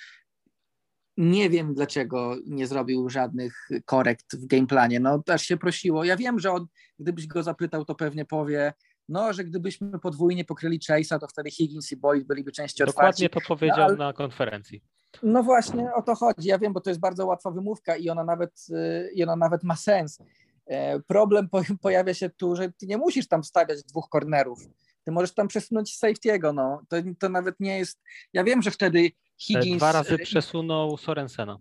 nie 1.16 1.50
wiem 1.50 1.74
dlaczego 1.74 2.36
nie 2.46 2.66
zrobił 2.66 3.08
żadnych 3.08 3.68
korekt 3.84 4.36
w 4.36 4.46
gameplanie, 4.46 5.00
no 5.00 5.22
też 5.22 5.42
się 5.42 5.56
prosiło. 5.56 6.04
Ja 6.04 6.16
wiem, 6.16 6.38
że 6.38 6.52
on, 6.52 6.66
gdybyś 6.98 7.26
go 7.26 7.42
zapytał, 7.42 7.84
to 7.84 7.94
pewnie 7.94 8.24
powie, 8.24 8.72
no, 9.08 9.32
że 9.32 9.44
gdybyśmy 9.44 9.98
podwójnie 9.98 10.44
pokryli 10.44 10.80
Chase'a, 10.90 11.18
to 11.18 11.26
wtedy 11.26 11.50
Higgins 11.50 11.92
i 11.92 11.96
Boyd 11.96 12.26
byliby 12.26 12.52
częściej 12.52 12.86
otwarci. 12.86 13.22
Dokładnie 13.22 13.28
to 13.28 13.48
powiedział 13.48 13.78
no, 13.78 13.84
ale... 13.84 13.96
na 13.96 14.12
konferencji. 14.12 14.82
No 15.22 15.42
właśnie 15.42 15.94
o 15.94 16.02
to 16.02 16.14
chodzi. 16.14 16.48
Ja 16.48 16.58
wiem, 16.58 16.72
bo 16.72 16.80
to 16.80 16.90
jest 16.90 17.00
bardzo 17.00 17.26
łatwa 17.26 17.50
wymówka 17.50 17.96
i 17.96 18.08
ona 18.08 18.24
nawet, 18.24 18.66
y, 18.70 19.10
i 19.14 19.22
ona 19.22 19.36
nawet 19.36 19.62
ma 19.62 19.76
sens. 19.76 20.18
E, 20.66 21.00
problem 21.00 21.48
pojawia 21.82 22.14
się 22.14 22.30
tu, 22.30 22.56
że 22.56 22.72
ty 22.72 22.86
nie 22.86 22.96
musisz 22.96 23.28
tam 23.28 23.44
stawiać 23.44 23.82
dwóch 23.82 24.08
kornerów. 24.08 24.58
Ty 25.04 25.12
możesz 25.12 25.34
tam 25.34 25.48
przesunąć 25.48 25.98
safety'ego, 25.98 26.54
no. 26.54 26.82
To, 26.88 26.96
to 27.18 27.28
nawet 27.28 27.60
nie 27.60 27.78
jest... 27.78 28.00
Ja 28.32 28.44
wiem, 28.44 28.62
że 28.62 28.70
wtedy 28.70 29.10
Higgins... 29.38 29.76
Dwa 29.76 29.92
razy 29.92 30.18
przesunął 30.18 30.96
Sorensena. 30.96 31.58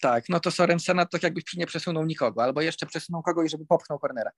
Tak, 0.00 0.24
no 0.28 0.40
to 0.40 0.50
Sorensena 0.50 1.06
to 1.06 1.18
jakbyś 1.22 1.54
nie 1.54 1.66
przesunął 1.66 2.04
nikogo, 2.04 2.42
albo 2.42 2.62
jeszcze 2.62 2.86
przesunął 2.86 3.22
kogoś, 3.22 3.50
żeby 3.50 3.66
popchnął 3.66 3.98
kornera. 3.98 4.30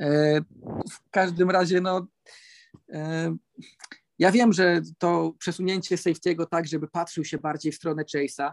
E, 0.00 0.40
w 0.90 1.10
każdym 1.10 1.50
razie, 1.50 1.80
no... 1.80 2.06
E, 2.92 3.36
ja 4.18 4.32
wiem, 4.32 4.52
że 4.52 4.80
to 4.98 5.32
przesunięcie 5.38 5.96
safety'ego 5.96 6.46
tak, 6.46 6.66
żeby 6.66 6.88
patrzył 6.88 7.24
się 7.24 7.38
bardziej 7.38 7.72
w 7.72 7.76
stronę 7.76 8.02
Chase'a, 8.02 8.52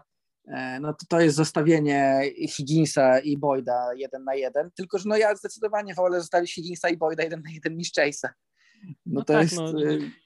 no 0.80 0.92
to, 0.92 1.06
to 1.08 1.20
jest 1.20 1.36
zostawienie 1.36 2.22
Higginsa 2.48 3.18
i 3.18 3.38
Boyda 3.38 3.94
jeden 3.96 4.24
na 4.24 4.34
jeden, 4.34 4.70
tylko 4.74 4.98
że 4.98 5.08
no 5.08 5.16
ja 5.16 5.36
zdecydowanie 5.36 5.94
wolę 5.94 6.20
zostawić 6.20 6.54
Higginsa 6.54 6.88
i 6.88 6.96
Boyda 6.96 7.22
jeden 7.22 7.42
na 7.42 7.50
jeden 7.50 7.76
niż 7.76 7.92
Chase'a. 7.92 8.28
No, 8.84 8.94
no 9.06 9.24
to 9.24 9.32
tak, 9.32 9.42
jest... 9.42 9.56
No, 9.56 9.72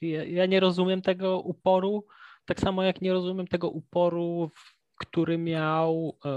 ja, 0.01 0.25
ja 0.25 0.47
nie 0.47 0.61
rozumiem 0.61 1.03
tego 1.03 1.41
uporu, 1.41 2.07
tak 2.45 2.61
samo 2.61 2.83
jak 2.83 3.01
nie 3.01 3.13
rozumiem 3.13 3.47
tego 3.47 3.71
uporu, 3.71 4.51
który 5.01 5.39
miał 5.39 6.19
e, 6.25 6.29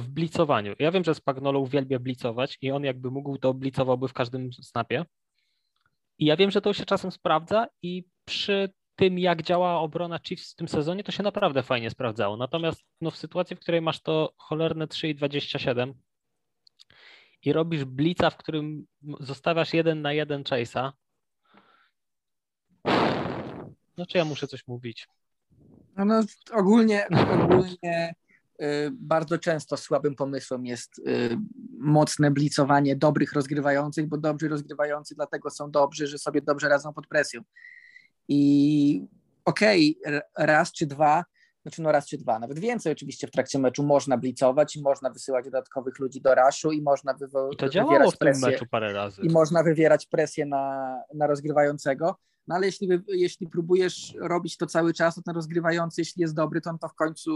w 0.00 0.08
blicowaniu. 0.08 0.74
Ja 0.78 0.90
wiem, 0.90 1.04
że 1.04 1.14
Spagnolo 1.14 1.60
uwielbia 1.60 1.98
blicować 1.98 2.58
i 2.60 2.70
on 2.70 2.84
jakby 2.84 3.10
mógł, 3.10 3.38
to 3.38 3.54
blicowałby 3.54 4.08
w 4.08 4.12
każdym 4.12 4.52
snapie. 4.52 5.04
I 6.18 6.24
ja 6.24 6.36
wiem, 6.36 6.50
że 6.50 6.60
to 6.60 6.72
się 6.72 6.84
czasem 6.84 7.10
sprawdza 7.10 7.66
i 7.82 8.04
przy 8.24 8.72
tym, 8.96 9.18
jak 9.18 9.42
działa 9.42 9.80
obrona 9.80 10.18
Chiefs 10.18 10.52
w 10.52 10.56
tym 10.56 10.68
sezonie, 10.68 11.04
to 11.04 11.12
się 11.12 11.22
naprawdę 11.22 11.62
fajnie 11.62 11.90
sprawdzało. 11.90 12.36
Natomiast 12.36 12.84
no, 13.00 13.10
w 13.10 13.16
sytuacji, 13.16 13.56
w 13.56 13.60
której 13.60 13.82
masz 13.82 14.00
to 14.00 14.34
cholerne 14.36 14.86
3,27 14.86 15.92
i 17.42 17.52
robisz 17.52 17.84
blica, 17.84 18.30
w 18.30 18.36
którym 18.36 18.86
zostawiasz 19.20 19.74
jeden 19.74 20.02
na 20.02 20.12
jeden 20.12 20.42
chase'a, 20.42 20.92
no 23.96 24.06
czy 24.06 24.18
ja 24.18 24.24
muszę 24.24 24.46
coś 24.46 24.66
mówić? 24.66 25.08
No, 25.96 26.04
no 26.04 26.22
ogólnie, 26.52 27.06
ogólnie 27.42 28.14
y, 28.62 28.64
bardzo 28.92 29.38
często 29.38 29.76
słabym 29.76 30.14
pomysłem 30.14 30.66
jest 30.66 30.98
y, 30.98 31.38
mocne 31.78 32.30
blicowanie 32.30 32.96
dobrych 32.96 33.32
rozgrywających, 33.32 34.06
bo 34.08 34.18
dobrzy 34.18 34.48
rozgrywający 34.48 35.14
dlatego 35.14 35.50
są 35.50 35.70
dobrzy, 35.70 36.06
że 36.06 36.18
sobie 36.18 36.42
dobrze 36.42 36.68
radzą 36.68 36.92
pod 36.92 37.06
presją. 37.06 37.40
I 38.28 39.06
okej, 39.44 39.98
okay, 40.02 40.22
raz 40.38 40.72
czy 40.72 40.86
dwa, 40.86 41.24
znaczy 41.62 41.82
no 41.82 41.92
raz 41.92 42.06
czy 42.06 42.18
dwa, 42.18 42.38
nawet 42.38 42.58
więcej 42.58 42.92
oczywiście 42.92 43.26
w 43.26 43.30
trakcie 43.30 43.58
meczu 43.58 43.82
można 43.82 44.16
blicować 44.16 44.76
i 44.76 44.82
można 44.82 45.10
wysyłać 45.10 45.44
dodatkowych 45.44 45.98
ludzi 45.98 46.20
do 46.20 46.34
raszu 46.34 46.72
i 46.72 46.82
można 46.82 47.14
wywo- 47.14 47.52
I 47.52 47.56
to 47.56 47.68
działało 47.68 48.10
w 48.10 48.18
tym 48.18 48.26
presję, 48.26 48.48
meczu 48.48 48.66
parę 48.66 48.92
razy. 48.92 49.22
I 49.22 49.30
można 49.30 49.62
wywierać 49.62 50.06
presję 50.06 50.46
na, 50.46 50.96
na 51.14 51.26
rozgrywającego, 51.26 52.16
no 52.48 52.54
ale 52.54 52.66
jeśli, 52.66 52.88
jeśli 53.08 53.46
próbujesz 53.46 54.14
robić 54.20 54.56
to 54.56 54.66
cały 54.66 54.94
czas, 54.94 55.14
to 55.14 55.22
ten 55.22 55.34
rozgrywający, 55.34 56.00
jeśli 56.00 56.22
jest 56.22 56.34
dobry, 56.34 56.60
to 56.60 56.70
on 56.70 56.78
to 56.78 56.88
w 56.88 56.94
końcu 56.94 57.32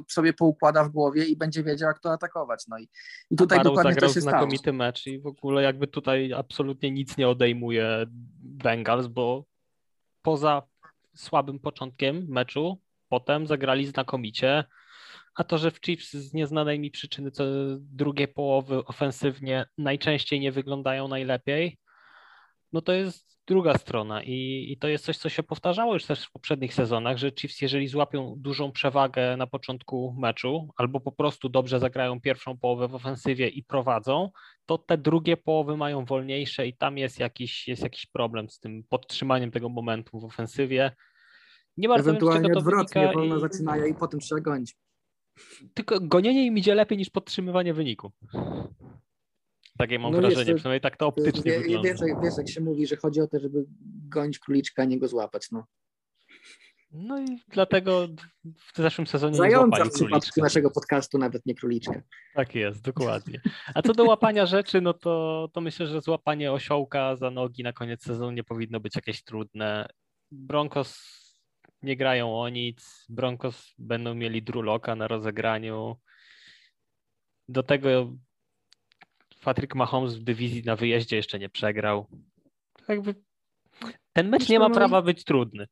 y, 0.00 0.12
sobie 0.12 0.32
poukłada 0.32 0.84
w 0.84 0.88
głowie 0.88 1.24
i 1.24 1.36
będzie 1.36 1.62
wiedział, 1.62 1.88
jak 1.88 1.98
to 1.98 2.12
atakować. 2.12 2.64
No 2.68 2.78
i, 2.78 2.88
i 3.30 3.36
tutaj 3.36 3.62
dokładnie 3.62 3.92
zagrał 3.92 4.10
to 4.10 4.14
się 4.14 4.20
znakomity 4.20 4.58
stało. 4.58 4.76
mecz 4.76 5.06
i 5.06 5.20
w 5.20 5.26
ogóle 5.26 5.62
jakby 5.62 5.86
tutaj 5.86 6.32
absolutnie 6.32 6.90
nic 6.90 7.16
nie 7.16 7.28
odejmuje 7.28 8.06
Bengals, 8.40 9.06
bo 9.06 9.44
poza 10.28 10.62
słabym 11.14 11.58
początkiem 11.58 12.26
meczu, 12.28 12.82
potem 13.08 13.46
zagrali 13.46 13.86
znakomicie, 13.86 14.64
a 15.34 15.44
to, 15.44 15.58
że 15.58 15.70
w 15.70 15.80
Chiefs 15.80 16.12
z 16.12 16.34
nieznanej 16.34 16.78
mi 16.78 16.90
przyczyny 16.90 17.30
co 17.30 17.44
drugie 17.78 18.28
połowy 18.28 18.84
ofensywnie 18.84 19.66
najczęściej 19.78 20.40
nie 20.40 20.52
wyglądają 20.52 21.08
najlepiej, 21.08 21.78
no 22.72 22.82
to 22.82 22.92
jest 22.92 23.37
druga 23.48 23.78
strona 23.78 24.22
i, 24.22 24.66
i 24.72 24.76
to 24.78 24.88
jest 24.88 25.04
coś, 25.04 25.18
co 25.18 25.28
się 25.28 25.42
powtarzało 25.42 25.94
już 25.94 26.04
też 26.04 26.26
w 26.26 26.30
poprzednich 26.30 26.74
sezonach, 26.74 27.16
że 27.16 27.32
Chiefs 27.32 27.60
jeżeli 27.60 27.88
złapią 27.88 28.34
dużą 28.36 28.72
przewagę 28.72 29.36
na 29.36 29.46
początku 29.46 30.14
meczu 30.18 30.68
albo 30.76 31.00
po 31.00 31.12
prostu 31.12 31.48
dobrze 31.48 31.80
zagrają 31.80 32.20
pierwszą 32.20 32.58
połowę 32.58 32.88
w 32.88 32.94
ofensywie 32.94 33.48
i 33.48 33.64
prowadzą, 33.64 34.30
to 34.66 34.78
te 34.78 34.98
drugie 34.98 35.36
połowy 35.36 35.76
mają 35.76 36.04
wolniejsze 36.04 36.66
i 36.66 36.76
tam 36.76 36.98
jest 36.98 37.20
jakiś, 37.20 37.68
jest 37.68 37.82
jakiś 37.82 38.06
problem 38.06 38.50
z 38.50 38.58
tym 38.58 38.82
podtrzymaniem 38.88 39.50
tego 39.50 39.68
momentu 39.68 40.20
w 40.20 40.24
ofensywie. 40.24 40.92
Nie 41.76 41.88
bardzo 41.88 42.10
Ewentualnie 42.10 42.48
wiem, 42.48 42.58
odwrotnie, 42.58 43.10
wolno 43.14 43.36
i... 43.36 43.40
zaczynają 43.40 43.84
i 43.84 43.94
potem 43.94 44.20
trzeba 44.20 44.40
gonić. 44.40 44.76
Tylko 45.74 46.00
gonienie 46.00 46.46
im 46.46 46.58
idzie 46.58 46.74
lepiej 46.74 46.98
niż 46.98 47.10
podtrzymywanie 47.10 47.74
wyniku. 47.74 48.12
Takie 49.78 49.98
mam 49.98 50.12
no 50.12 50.18
wrażenie, 50.18 50.44
wiesz, 50.44 50.56
przynajmniej 50.56 50.80
tak 50.80 50.96
to 50.96 51.06
optycznie 51.06 51.52
wie, 51.52 51.58
wygląda. 51.60 51.88
Wiesz, 51.88 52.00
wiesz, 52.22 52.34
jak 52.38 52.48
się 52.48 52.60
mówi, 52.60 52.86
że 52.86 52.96
chodzi 52.96 53.20
o 53.20 53.26
to, 53.26 53.40
żeby 53.40 53.64
gonić 54.08 54.38
króliczka, 54.38 54.82
a 54.82 54.84
nie 54.84 54.98
go 54.98 55.08
złapać, 55.08 55.50
no. 55.50 55.64
No 56.92 57.20
i 57.20 57.38
dlatego 57.48 58.08
w 58.44 58.76
zeszłym 58.76 59.06
sezonie 59.06 59.36
Zająca 59.36 59.84
nie 59.84 59.90
w 59.90 59.92
przypadku 59.92 60.40
naszego 60.40 60.70
podcastu, 60.70 61.18
nawet 61.18 61.46
nie 61.46 61.54
króliczka. 61.54 62.02
Tak 62.34 62.54
jest, 62.54 62.80
dokładnie. 62.80 63.40
A 63.74 63.82
co 63.82 63.92
do 63.92 64.04
łapania 64.04 64.46
rzeczy, 64.46 64.80
no 64.80 64.94
to, 64.94 65.48
to 65.52 65.60
myślę, 65.60 65.86
że 65.86 66.00
złapanie 66.00 66.52
osiołka 66.52 67.16
za 67.16 67.30
nogi 67.30 67.62
na 67.62 67.72
koniec 67.72 68.02
sezonu 68.02 68.30
nie 68.30 68.44
powinno 68.44 68.80
być 68.80 68.96
jakieś 68.96 69.22
trudne. 69.22 69.88
Broncos 70.30 70.98
nie 71.82 71.96
grają 71.96 72.40
o 72.40 72.48
nic. 72.48 73.06
Broncos 73.08 73.74
będą 73.78 74.14
mieli 74.14 74.42
druloka 74.42 74.96
na 74.96 75.08
rozegraniu. 75.08 75.96
Do 77.48 77.62
tego 77.62 78.12
Patrick 79.44 79.74
Mahomes 79.74 80.14
w 80.14 80.22
dywizji 80.22 80.62
na 80.66 80.76
wyjeździe 80.76 81.16
jeszcze 81.16 81.38
nie 81.38 81.48
przegrał. 81.48 82.06
Jakby 82.88 83.14
ten 84.12 84.28
mecz 84.28 84.48
nie 84.48 84.58
ma 84.58 84.70
prawa 84.70 85.02
być 85.02 85.24
trudny. 85.24 85.66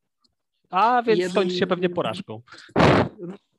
A 0.69 1.03
więc 1.03 1.19
Jeden... 1.19 1.31
skończy 1.31 1.55
się 1.55 1.67
pewnie 1.67 1.89
porażką. 1.89 2.41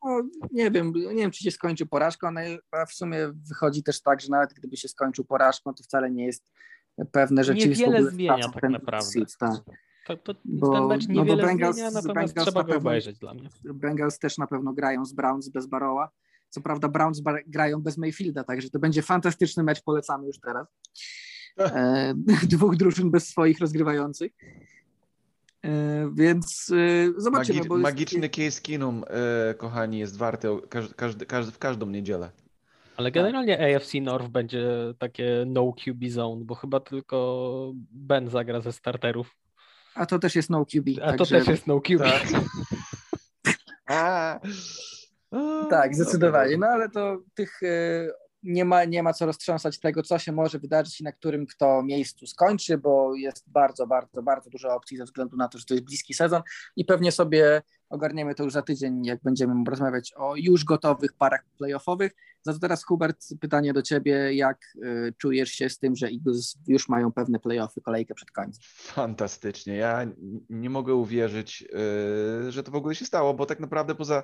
No, 0.05 0.23
nie 0.53 0.71
wiem, 0.71 0.92
nie 0.94 1.23
wiem, 1.23 1.31
czy 1.31 1.44
się 1.44 1.51
skończy 1.51 1.87
porażką, 1.87 2.29
ale 2.29 2.59
w 2.87 2.92
sumie 2.92 3.18
wychodzi 3.49 3.83
też 3.83 4.03
tak, 4.03 4.21
że 4.21 4.29
nawet 4.31 4.55
gdyby 4.55 4.77
się 4.77 4.88
skończył 4.88 5.25
porażką, 5.25 5.75
to 5.75 5.83
wcale 5.83 6.11
nie 6.11 6.27
jest 6.27 6.53
pewne, 7.12 7.44
że 7.44 7.55
Niewiele 7.55 8.11
zmienia 8.11 8.49
tak 8.49 8.71
naprawdę. 8.71 9.07
Seed, 9.07 9.37
tak. 9.38 9.51
To, 10.07 10.16
to 10.16 10.35
bo, 10.44 10.73
ten 10.73 10.87
mecz 10.87 11.09
niewiele 11.09 11.37
no 11.37 11.42
bo 11.42 11.49
Bengals, 11.49 11.77
zmienia, 11.77 11.90
natomiast 11.90 12.35
Bengals 12.35 12.49
trzeba 12.49 12.64
go 12.64 12.77
obejrzeć 12.77 13.18
dla 13.18 13.35
mnie. 13.35 13.49
Bengals 13.64 14.18
też 14.18 14.38
na 14.38 14.47
pewno 14.47 14.73
grają 14.73 15.05
z 15.05 15.12
Browns 15.12 15.49
bez 15.49 15.66
Baroła. 15.66 16.11
Co 16.50 16.61
prawda 16.61 16.88
Browns 16.88 17.22
grają 17.46 17.82
bez 17.82 17.98
Mayfielda, 17.98 18.44
także 18.44 18.70
to 18.70 18.78
będzie 18.78 19.02
fantastyczny 19.02 19.62
mecz, 19.62 19.82
polecamy 19.82 20.26
już 20.26 20.40
teraz. 20.40 20.66
E, 21.58 22.14
dwóch 22.52 22.76
drużyn 22.76 23.11
bez 23.11 23.28
swoich 23.28 23.58
rozgrywających. 23.58 24.32
E, 25.64 26.11
więc 26.14 26.72
e, 27.16 27.20
zobaczymy. 27.20 27.61
Magi 27.61 27.82
magiczny 27.82 28.28
Case 28.28 28.61
Keenum, 28.61 29.04
e, 29.08 29.54
kochani, 29.54 29.98
jest 29.98 30.16
warty 30.16 30.48
każdy, 30.68 30.94
każdy, 30.94 31.26
każdy, 31.26 31.52
w 31.52 31.58
każdą 31.58 31.87
niedzielę. 31.87 32.30
Ale 32.96 33.11
generalnie 33.11 33.76
AFC 33.76 33.94
North 34.02 34.28
będzie 34.28 34.68
takie 34.98 35.44
no 35.46 35.72
QB 35.72 36.08
zone, 36.08 36.44
bo 36.44 36.54
chyba 36.54 36.80
tylko 36.80 37.72
Ben 37.90 38.28
zagra 38.28 38.61
ze 38.61 38.72
starterów. 38.72 39.37
A 39.94 40.06
to 40.06 40.18
też 40.18 40.37
jest 40.37 40.50
no 40.50 40.66
QB. 40.66 40.88
A 41.02 41.12
to 41.12 41.26
też 41.26 41.46
jest 41.48 41.66
no 41.66 41.80
QB. 41.80 42.02
Tak. 43.87 44.40
tak, 45.71 45.95
zdecydowanie. 45.95 46.57
No 46.57 46.67
ale 46.67 46.88
to 46.88 47.19
tych 47.35 47.61
nie 48.43 48.64
ma, 48.64 48.85
nie 48.85 49.03
ma 49.03 49.12
co 49.12 49.27
roztrząsać 49.27 49.81
tego, 49.81 50.03
co 50.03 50.19
się 50.19 50.33
może 50.33 50.59
wydarzyć 50.59 51.01
i 51.01 51.05
na 51.05 51.12
którym 51.12 51.47
kto 51.47 51.83
miejscu 51.83 52.27
skończy, 52.27 52.79
bo 52.79 53.14
jest 53.14 53.45
bardzo, 53.51 53.87
bardzo, 53.87 54.23
bardzo 54.23 54.51
dużo 54.51 54.75
opcji 54.75 54.97
ze 54.97 55.05
względu 55.05 55.37
na 55.37 55.49
to, 55.49 55.59
że 55.59 55.64
to 55.64 55.75
jest 55.75 55.87
bliski 55.87 56.14
sezon 56.14 56.43
i 56.77 56.85
pewnie 56.85 57.12
sobie 57.12 57.62
ogarniemy 57.88 58.35
to 58.35 58.45
już 58.45 58.53
za 58.53 58.62
tydzień, 58.62 59.05
jak 59.05 59.23
będziemy 59.23 59.64
rozmawiać 59.69 60.12
o 60.17 60.35
już 60.37 60.64
gotowych 60.64 61.12
parach 61.12 61.45
playoffowych. 61.59 62.12
Za 62.43 62.53
to 62.53 62.59
teraz, 62.59 62.85
Hubert, 62.85 63.27
pytanie 63.41 63.73
do 63.73 63.83
Ciebie, 63.83 64.35
jak 64.35 64.59
y, 64.77 65.14
czujesz 65.19 65.51
się 65.51 65.69
z 65.69 65.79
tym, 65.79 65.97
że 65.97 66.07
Eagles 66.07 66.57
już 66.67 66.88
mają 66.88 67.12
pewne 67.12 67.41
playoffy, 67.41 67.81
kolejkę 67.81 68.14
przed 68.14 68.31
końcem? 68.31 68.62
Fantastycznie. 68.77 69.77
Ja 69.77 70.07
nie 70.51 70.71
mogę 70.71 70.95
uwierzyć, 70.95 71.64
y, 72.49 72.53
że 72.53 72.62
to 72.62 72.71
w 72.71 72.77
ogóle 72.77 72.95
się 72.95 73.05
stało, 73.05 73.35
bo 73.35 73.47
tak 73.47 73.61
naprawdę 73.61 73.95
poza 73.95 74.23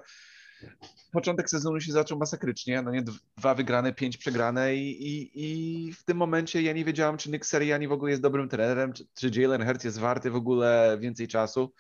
początek 1.13 1.51
sezonu 1.51 1.81
się 1.81 1.93
zaczął 1.93 2.19
masakrycznie, 2.19 2.83
no 2.83 2.91
nie, 2.91 3.05
dwa 3.37 3.55
wygrane, 3.55 3.93
pięć 3.93 4.17
przegrane 4.17 4.77
i, 4.77 5.09
i, 5.09 5.31
i 5.35 5.93
w 5.93 6.05
tym 6.05 6.17
momencie 6.17 6.63
ja 6.63 6.73
nie 6.73 6.85
wiedziałam, 6.85 7.17
czy 7.17 7.31
Nick 7.31 7.47
Seriani 7.47 7.89
w 7.89 7.93
ogóle 7.93 8.11
jest 8.11 8.23
dobrym 8.23 8.49
trenerem, 8.49 8.93
czy, 8.93 9.07
czy 9.15 9.41
Jalen 9.41 9.67
Hurts 9.67 9.85
jest 9.85 9.99
warty 9.99 10.31
w 10.31 10.37
ogóle 10.37 10.99
więcej 11.01 11.29
czasu, 11.29 11.73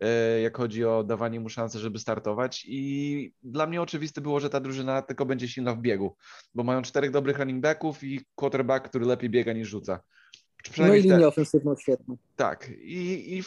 e, 0.00 0.40
jak 0.40 0.56
chodzi 0.56 0.84
o 0.84 1.04
dawanie 1.04 1.40
mu 1.40 1.48
szansy, 1.48 1.78
żeby 1.78 1.98
startować 1.98 2.64
i 2.68 3.32
dla 3.42 3.66
mnie 3.66 3.82
oczywiste 3.82 4.20
było, 4.20 4.40
że 4.40 4.50
ta 4.50 4.60
drużyna 4.60 5.02
tylko 5.02 5.26
będzie 5.26 5.48
silna 5.48 5.74
w 5.74 5.80
biegu, 5.80 6.16
bo 6.54 6.64
mają 6.64 6.82
czterech 6.82 7.10
dobrych 7.10 7.38
running 7.38 7.62
backów 7.62 8.04
i 8.04 8.20
quarterback, 8.34 8.88
który 8.88 9.06
lepiej 9.06 9.30
biega 9.30 9.52
niż 9.52 9.68
rzuca. 9.68 10.00
No 10.78 10.94
i 10.94 11.02
linię 11.02 11.18
te... 11.18 11.28
ofensywną 11.28 11.76
świetną. 11.76 12.16
Tak. 12.36 12.70
I, 12.78 13.38
i 13.38 13.42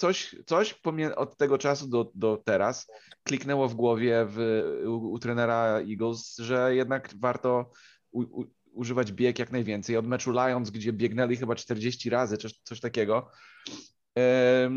coś, 0.00 0.36
coś 0.46 0.80
od 1.16 1.36
tego 1.36 1.58
czasu 1.58 1.88
do, 1.88 2.10
do 2.14 2.42
teraz 2.44 2.86
kliknęło 3.22 3.68
w 3.68 3.74
głowie 3.74 4.26
w, 4.28 4.38
u, 4.86 5.12
u 5.12 5.18
trenera 5.18 5.80
Eagles, 5.90 6.36
że 6.38 6.74
jednak 6.74 7.10
warto 7.20 7.70
u, 8.10 8.20
u, 8.20 8.44
używać 8.72 9.12
bieg 9.12 9.38
jak 9.38 9.52
najwięcej. 9.52 9.96
Od 9.96 10.06
meczu 10.06 10.32
Lions, 10.32 10.70
gdzie 10.70 10.92
biegnęli 10.92 11.36
chyba 11.36 11.54
40 11.54 12.10
razy, 12.10 12.36
coś, 12.36 12.80
takiego, 12.80 13.30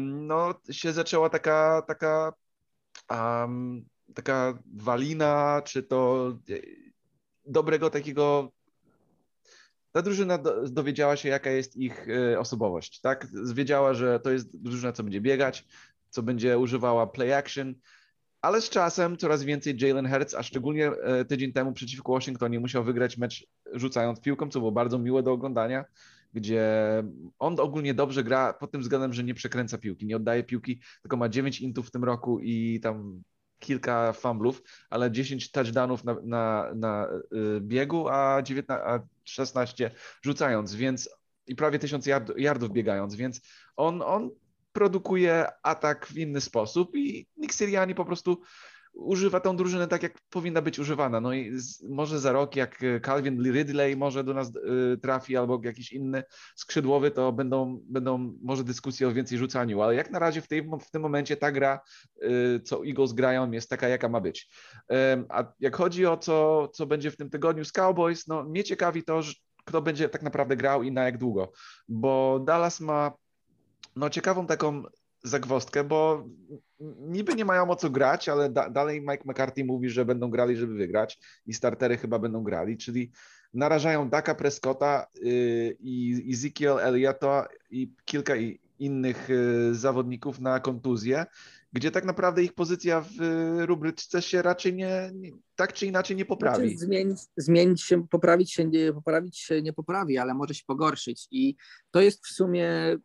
no 0.04 0.54
się 0.72 0.94
zaczęła 0.94 1.30
taka, 1.30 1.82
taka, 1.88 2.34
um, 3.10 3.86
taka 4.16 4.60
walina, 4.76 5.62
czy 5.66 5.84
to 5.84 6.30
e, 6.50 6.54
dobrego 7.46 7.90
takiego 7.90 8.52
ta 9.94 10.02
drużyna 10.02 10.38
do, 10.38 10.70
dowiedziała 10.70 11.16
się, 11.16 11.30
jaka 11.30 11.52
jest 11.52 11.78
ich 11.78 12.08
y, 12.08 12.40
osobowość, 12.40 13.02
tak? 13.02 13.28
Wiedziała, 13.54 13.94
że 13.94 14.20
to 14.20 14.32
jest 14.32 14.62
drużyna, 14.64 14.94
co 14.94 15.04
będzie 15.04 15.22
biegać, 15.22 15.68
co 16.10 16.24
będzie 16.24 16.58
używała 16.58 17.08
play 17.08 17.34
action, 17.34 17.76
ale 18.42 18.62
z 18.62 18.70
czasem 18.70 19.18
coraz 19.18 19.44
więcej 19.44 19.78
Jalen 19.82 20.10
Hurts, 20.10 20.36
a 20.36 20.44
szczególnie 20.44 20.92
y, 21.22 21.26
tydzień 21.26 21.54
temu 21.54 21.74
przeciwko 21.74 22.14
Washingtonie 22.14 22.60
musiał 22.60 22.84
wygrać 22.84 23.18
mecz 23.18 23.48
rzucając 23.74 24.22
piłką, 24.22 24.50
co 24.50 24.60
było 24.60 24.72
bardzo 24.72 25.00
miłe 25.00 25.24
do 25.24 25.32
oglądania. 25.32 25.86
gdzie 26.34 26.64
on 27.40 27.60
ogólnie 27.60 27.94
dobrze 27.94 28.24
gra 28.24 28.54
pod 28.54 28.72
tym 28.72 28.82
względem, 28.82 29.14
że 29.14 29.24
nie 29.24 29.34
przekręca 29.34 29.78
piłki, 29.78 30.06
nie 30.06 30.16
oddaje 30.16 30.44
piłki, 30.44 30.80
tylko 31.02 31.18
ma 31.18 31.30
9 31.30 31.62
intów 31.62 31.88
w 31.88 31.92
tym 31.92 32.04
roku 32.04 32.40
i 32.40 32.80
tam 32.84 33.24
kilka 33.60 34.14
fumblów, 34.14 34.62
ale 34.90 35.12
10 35.12 35.52
touchdownów 35.52 36.04
na, 36.04 36.16
na, 36.24 36.72
na 36.76 37.08
y, 37.58 37.62
biegu, 37.62 38.10
a, 38.10 38.42
19, 38.42 38.86
a 38.86 39.00
16 39.26 39.92
rzucając, 40.22 40.76
więc 40.76 41.10
i 41.48 41.56
prawie 41.56 41.80
1000 41.80 42.06
yard, 42.06 42.32
yardów 42.38 42.72
biegając, 42.72 43.16
więc 43.16 43.42
on, 43.76 44.02
on 44.02 44.32
produkuje 44.74 45.48
atak 45.64 46.08
w 46.08 46.18
inny 46.18 46.42
sposób 46.42 46.96
i 46.96 47.28
Nick 47.38 47.54
Sirianni 47.54 47.96
po 47.96 48.06
prostu 48.06 48.42
używa 48.94 49.40
tą 49.40 49.56
drużynę 49.56 49.88
tak, 49.88 50.04
jak 50.04 50.14
powinna 50.30 50.62
być 50.62 50.80
używana. 50.80 51.22
No 51.22 51.34
i 51.34 51.60
z, 51.60 51.84
może 51.84 52.20
za 52.20 52.32
rok, 52.32 52.56
jak 52.56 52.80
Calvin 53.06 53.52
Ridley 53.54 53.98
może 53.98 54.24
do 54.24 54.34
nas 54.34 54.52
y, 54.94 54.98
trafi, 54.98 55.38
albo 55.38 55.62
jakiś 55.64 55.92
inny 55.94 56.24
skrzydłowy, 56.56 57.12
to 57.12 57.32
będą, 57.32 57.80
będą 57.84 58.38
może 58.42 58.64
dyskusje 58.64 59.08
o 59.08 59.12
więcej 59.12 59.38
rzucaniu, 59.38 59.82
ale 59.82 59.96
jak 59.96 60.12
na 60.12 60.20
razie 60.20 60.42
w, 60.42 60.48
tej, 60.48 60.70
w 60.82 60.92
tym 60.92 61.02
momencie 61.02 61.38
ta 61.38 61.52
gra, 61.52 61.80
y, 62.24 62.62
co 62.64 62.86
Eagles 62.86 63.14
grają, 63.14 63.52
jest 63.52 63.70
taka, 63.70 63.88
jaka 63.88 64.10
ma 64.10 64.22
być. 64.22 64.50
Y, 64.92 64.96
a 65.30 65.54
jak 65.60 65.76
chodzi 65.76 66.06
o 66.06 66.18
co, 66.18 66.68
co 66.68 66.86
będzie 66.86 67.12
w 67.12 67.18
tym 67.18 67.30
tygodniu 67.30 67.66
z 67.66 67.72
Cowboys, 67.72 68.28
no 68.28 68.44
mnie 68.44 68.64
ciekawi 68.64 69.04
to, 69.04 69.22
że 69.22 69.34
kto 69.66 69.82
będzie 69.82 70.10
tak 70.10 70.24
naprawdę 70.24 70.56
grał 70.56 70.84
i 70.84 70.92
na 70.92 71.04
jak 71.04 71.18
długo, 71.18 71.52
bo 71.88 72.40
Dallas 72.46 72.80
ma 72.80 73.12
no 73.96 74.10
ciekawą 74.10 74.48
taką 74.48 74.84
zagwostkę, 75.24 75.84
bo 75.84 76.26
niby 77.00 77.36
nie 77.36 77.46
mają 77.46 77.70
o 77.70 77.76
co 77.76 77.90
grać, 77.90 78.30
ale 78.30 78.50
da, 78.50 78.70
dalej 78.70 79.02
Mike 79.02 79.24
McCarthy 79.26 79.66
mówi, 79.66 79.90
że 79.90 80.06
będą 80.06 80.30
grali, 80.30 80.56
żeby 80.56 80.74
wygrać 80.74 81.20
i 81.46 81.54
startery 81.54 81.98
chyba 81.98 82.20
będą 82.20 82.44
grali, 82.44 82.78
czyli 82.78 83.12
narażają 83.54 84.10
Daka 84.10 84.36
Prescotta 84.36 85.08
yy, 85.16 85.78
i 85.80 86.26
Ezekiel 86.34 86.80
Elliotta 86.80 87.48
i 87.70 87.92
kilka 88.06 88.34
innych 88.80 89.30
yy, 89.30 89.76
zawodników 89.76 90.40
na 90.40 90.60
kontuzję, 90.60 91.26
gdzie 91.74 91.92
tak 91.92 92.06
naprawdę 92.06 92.44
ich 92.44 92.54
pozycja 92.54 93.02
w 93.02 93.16
yy, 93.16 93.66
rubryczce 93.66 94.22
się 94.22 94.42
raczej 94.42 94.74
nie, 94.74 95.12
nie 95.14 95.32
tak 95.56 95.74
czy 95.74 95.86
inaczej 95.86 96.18
nie 96.18 96.26
poprawi. 96.26 96.70
Znaczy 96.70 96.86
zmienić, 96.86 97.20
zmienić 97.38 97.82
się, 97.82 98.08
poprawić 98.08 98.54
się, 98.54 98.66
nie, 98.66 98.94
poprawić 98.94 99.38
się 99.38 99.62
nie 99.62 99.74
poprawi, 99.74 100.18
ale 100.18 100.34
może 100.34 100.54
się 100.54 100.64
pogorszyć 100.68 101.28
i 101.32 101.56
to 101.92 102.02
jest 102.02 102.26
w 102.26 102.28
sumie 102.28 102.98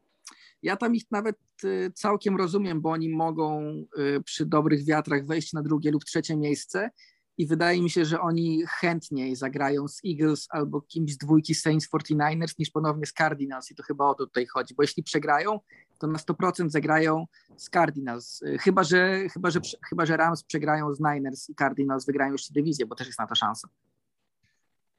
ja 0.62 0.76
tam 0.76 0.94
ich 0.94 1.10
nawet 1.10 1.36
y, 1.64 1.92
całkiem 1.94 2.36
rozumiem, 2.36 2.80
bo 2.80 2.90
oni 2.90 3.08
mogą 3.08 3.74
y, 3.98 4.22
przy 4.24 4.46
dobrych 4.46 4.84
wiatrach 4.84 5.26
wejść 5.26 5.52
na 5.52 5.62
drugie 5.62 5.90
lub 5.90 6.04
trzecie 6.04 6.36
miejsce 6.36 6.90
i 7.38 7.46
wydaje 7.46 7.82
mi 7.82 7.90
się, 7.90 8.04
że 8.04 8.20
oni 8.20 8.62
chętniej 8.68 9.36
zagrają 9.36 9.88
z 9.88 10.00
Eagles 10.06 10.46
albo 10.50 10.80
kimś 10.80 11.12
z 11.12 11.18
dwójki 11.18 11.54
Saints 11.54 11.88
49ers 11.88 12.54
niż 12.58 12.70
ponownie 12.70 13.06
z 13.06 13.12
Cardinals 13.12 13.70
i 13.70 13.74
to 13.74 13.82
chyba 13.82 14.06
o 14.06 14.14
to 14.14 14.26
tutaj 14.26 14.46
chodzi, 14.46 14.74
bo 14.74 14.82
jeśli 14.82 15.02
przegrają, 15.02 15.60
to 15.98 16.06
na 16.06 16.18
100% 16.18 16.68
zagrają 16.68 17.26
z 17.56 17.70
Cardinals, 17.70 18.42
y, 18.42 18.58
chyba 18.58 18.84
że, 18.84 19.28
chyba, 19.28 19.50
że, 19.50 19.60
chyba, 19.88 20.06
że 20.06 20.16
Rams 20.16 20.44
przegrają 20.44 20.94
z 20.94 21.00
Niners 21.00 21.50
i 21.50 21.54
Cardinals 21.54 22.06
wygrają 22.06 22.32
jeszcze 22.32 22.54
dywizję, 22.54 22.86
bo 22.86 22.94
też 22.94 23.06
jest 23.06 23.18
na 23.18 23.26
to 23.26 23.34
szansa. 23.34 23.68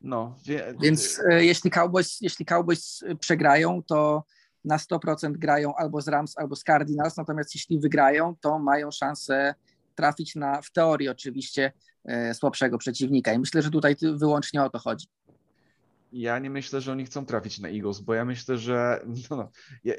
No, 0.02 0.38
wie... 0.46 0.76
Więc 0.82 1.22
jeśli 1.40 1.72
Cowboys, 1.72 2.18
jeśli 2.22 2.46
Cowboys 2.46 3.04
przegrają, 3.20 3.84
to 3.84 4.24
na 4.66 4.78
100% 4.78 5.32
grają 5.32 5.76
albo 5.76 6.02
z 6.02 6.08
Rams, 6.08 6.38
albo 6.38 6.56
z 6.56 6.64
Cardinals, 6.64 7.18
natomiast 7.18 7.56
jeśli 7.56 7.80
wygrają, 7.80 8.36
to 8.42 8.60
mają 8.60 8.92
szansę 8.92 9.56
trafić 9.96 10.36
na, 10.36 10.62
w 10.62 10.72
teorii 10.72 11.10
oczywiście, 11.10 11.72
e, 12.06 12.34
słabszego 12.34 12.78
przeciwnika. 12.78 13.34
I 13.34 13.40
myślę, 13.40 13.62
że 13.62 13.70
tutaj 13.70 13.96
wyłącznie 14.14 14.64
o 14.64 14.70
to 14.70 14.80
chodzi. 14.80 15.08
Ja 16.12 16.40
nie 16.40 16.50
myślę, 16.50 16.82
że 16.82 16.92
oni 16.92 17.06
chcą 17.06 17.26
trafić 17.26 17.60
na 17.60 17.70
Eagles, 17.70 18.00
bo 18.00 18.14
ja 18.14 18.26
myślę, 18.26 18.58
że 18.58 19.06
no, 19.30 19.38
no, 19.38 19.52
ja 19.84 19.94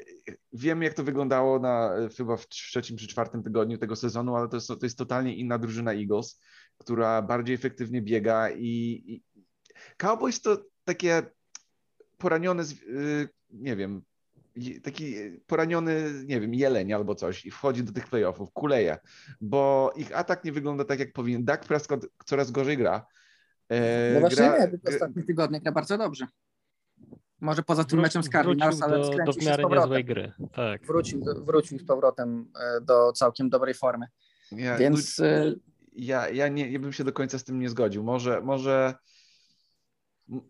wiem, 0.53 0.83
jak 0.83 0.93
to 0.93 1.03
wyglądało 1.03 1.59
na, 1.59 1.91
chyba 2.17 2.37
w 2.37 2.47
trzecim 2.47 2.97
czy 2.97 3.07
czwartym 3.07 3.43
tygodniu 3.43 3.77
tego 3.77 3.95
sezonu, 3.95 4.35
ale 4.35 4.49
to 4.49 4.57
jest, 4.57 4.67
to 4.67 4.77
jest 4.83 4.97
totalnie 4.97 5.35
inna 5.35 5.57
drużyna 5.57 5.93
Eagles, 5.93 6.41
która 6.77 7.21
bardziej 7.21 7.55
efektywnie 7.55 8.01
biega 8.01 8.49
i, 8.49 9.03
i 9.07 9.23
Cowboys 9.97 10.41
to 10.41 10.57
takie 10.83 11.23
poranione, 12.17 12.63
y, 12.63 13.29
nie 13.49 13.75
wiem, 13.75 14.01
taki 14.83 15.15
poraniony, 15.47 16.23
nie 16.25 16.41
wiem, 16.41 16.53
jeleń 16.53 16.93
albo 16.93 17.15
coś 17.15 17.45
i 17.45 17.51
wchodzi 17.51 17.83
do 17.83 17.91
tych 17.91 18.07
playoffów, 18.07 18.51
kuleje, 18.51 18.97
bo 19.41 19.93
ich 19.95 20.17
atak 20.17 20.43
nie 20.43 20.51
wygląda 20.51 20.85
tak, 20.85 20.99
jak 20.99 21.13
powinien. 21.13 21.45
Dak 21.45 21.65
Prescott 21.65 22.07
coraz 22.25 22.51
gorzej 22.51 22.77
gra. 22.77 23.05
E, 23.69 24.13
no 24.13 24.19
właśnie 24.19 24.35
gra, 24.35 24.65
nie, 24.65 24.77
w 24.77 24.87
ostatnich 24.87 25.25
tygodniach 25.25 25.61
gra 25.61 25.71
bardzo 25.71 25.97
dobrze. 25.97 26.27
Może 27.41 27.63
poza 27.63 27.83
tym 27.83 27.99
meczem 27.99 28.23
z 28.23 28.29
Cardinals, 28.29 28.81
ale 28.81 28.99
do, 28.99 29.09
do 29.25 29.33
w 29.33 29.45
miarę 29.45 29.63
niezłej 29.69 30.05
gry. 30.05 30.31
Tak. 30.53 30.85
Wrócił, 30.85 31.23
wrócił 31.45 31.79
z 31.79 31.85
powrotem 31.85 32.51
e, 32.59 32.81
do 32.81 33.11
całkiem 33.11 33.49
dobrej 33.49 33.73
formy. 33.73 34.05
Ja, 34.51 34.77
Więc... 34.77 35.19
No, 35.19 35.25
ja, 35.93 36.29
ja, 36.29 36.47
nie, 36.47 36.71
ja 36.71 36.79
bym 36.79 36.93
się 36.93 37.03
do 37.03 37.13
końca 37.13 37.39
z 37.39 37.43
tym 37.43 37.59
nie 37.59 37.69
zgodził. 37.69 38.03
Może, 38.03 38.41
może 38.41 38.93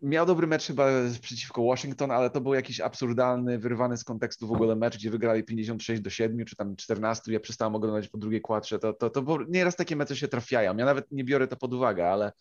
Miał 0.02 0.26
dobry 0.26 0.46
mecz 0.46 0.66
chyba 0.66 0.86
przeciwko 1.20 1.64
Washington, 1.64 2.10
ale 2.10 2.30
to 2.30 2.40
był 2.40 2.54
jakiś 2.54 2.80
absurdalny, 2.80 3.58
wyrwany 3.58 3.96
z 3.96 4.04
kontekstu 4.04 4.46
w 4.46 4.52
ogóle 4.52 4.76
mecz, 4.76 4.96
gdzie 4.96 5.10
wygrali 5.10 5.44
56 5.44 6.02
do 6.02 6.10
7 6.10 6.44
czy 6.44 6.56
tam 6.56 6.76
14. 6.76 7.32
Ja 7.32 7.40
przestałem 7.40 7.74
oglądać 7.74 8.08
po 8.08 8.18
drugiej 8.18 8.40
kładrze. 8.40 8.78
To, 8.78 8.92
to, 8.92 9.10
to 9.10 9.22
bo 9.22 9.38
nieraz 9.48 9.76
takie 9.76 9.96
mecze 9.96 10.16
się 10.16 10.28
trafiają. 10.28 10.76
Ja 10.76 10.84
nawet 10.84 11.12
nie 11.12 11.24
biorę 11.24 11.48
to 11.48 11.56
pod 11.56 11.74
uwagę, 11.74 12.10
ale 12.10 12.32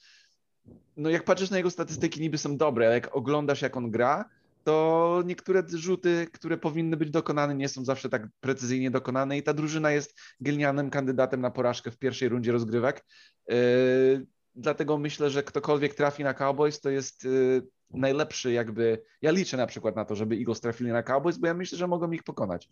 no 0.98 1.10
jak 1.10 1.24
patrzysz 1.24 1.50
na 1.50 1.58
jego 1.58 1.70
statystyki, 1.70 2.22
niby 2.22 2.38
są 2.38 2.58
dobre, 2.58 2.86
ale 2.86 2.96
jak 2.96 3.16
oglądasz, 3.16 3.62
jak 3.62 3.78
on 3.78 3.92
gra, 3.92 4.30
to 4.64 5.24
niektóre 5.26 5.64
rzuty, 5.74 6.28
które 6.34 6.58
powinny 6.58 6.98
być 6.98 7.12
dokonane, 7.12 7.56
nie 7.56 7.70
są 7.70 7.86
zawsze 7.86 8.10
tak 8.10 8.28
precyzyjnie 8.40 8.92
dokonane 8.92 9.38
i 9.38 9.44
ta 9.44 9.54
drużyna 9.54 9.92
jest 9.92 10.20
genialnym 10.42 10.90
kandydatem 10.90 11.42
na 11.42 11.52
porażkę 11.52 11.92
w 11.92 11.98
pierwszej 11.98 12.30
rundzie 12.30 12.52
rozgrywek. 12.52 13.06
Yy, 13.48 14.26
dlatego 14.56 14.98
myślę, 14.98 15.30
że 15.30 15.44
ktokolwiek 15.44 15.96
trafi 15.96 16.24
na 16.24 16.34
Cowboys, 16.34 16.82
to 16.82 16.90
jest 16.90 17.26
y, 17.26 17.62
najlepszy 17.94 18.52
jakby, 18.52 19.02
ja 19.22 19.32
liczę 19.32 19.58
na 19.58 19.68
przykład 19.68 19.96
na 19.96 20.06
to, 20.06 20.16
żeby 20.16 20.36
Eagles 20.36 20.62
trafili 20.62 20.92
na 20.92 21.04
Cowboys, 21.04 21.38
bo 21.38 21.48
ja 21.48 21.54
myślę, 21.54 21.78
że 21.78 21.88
mogą 21.88 22.12
ich 22.12 22.24
pokonać 22.24 22.70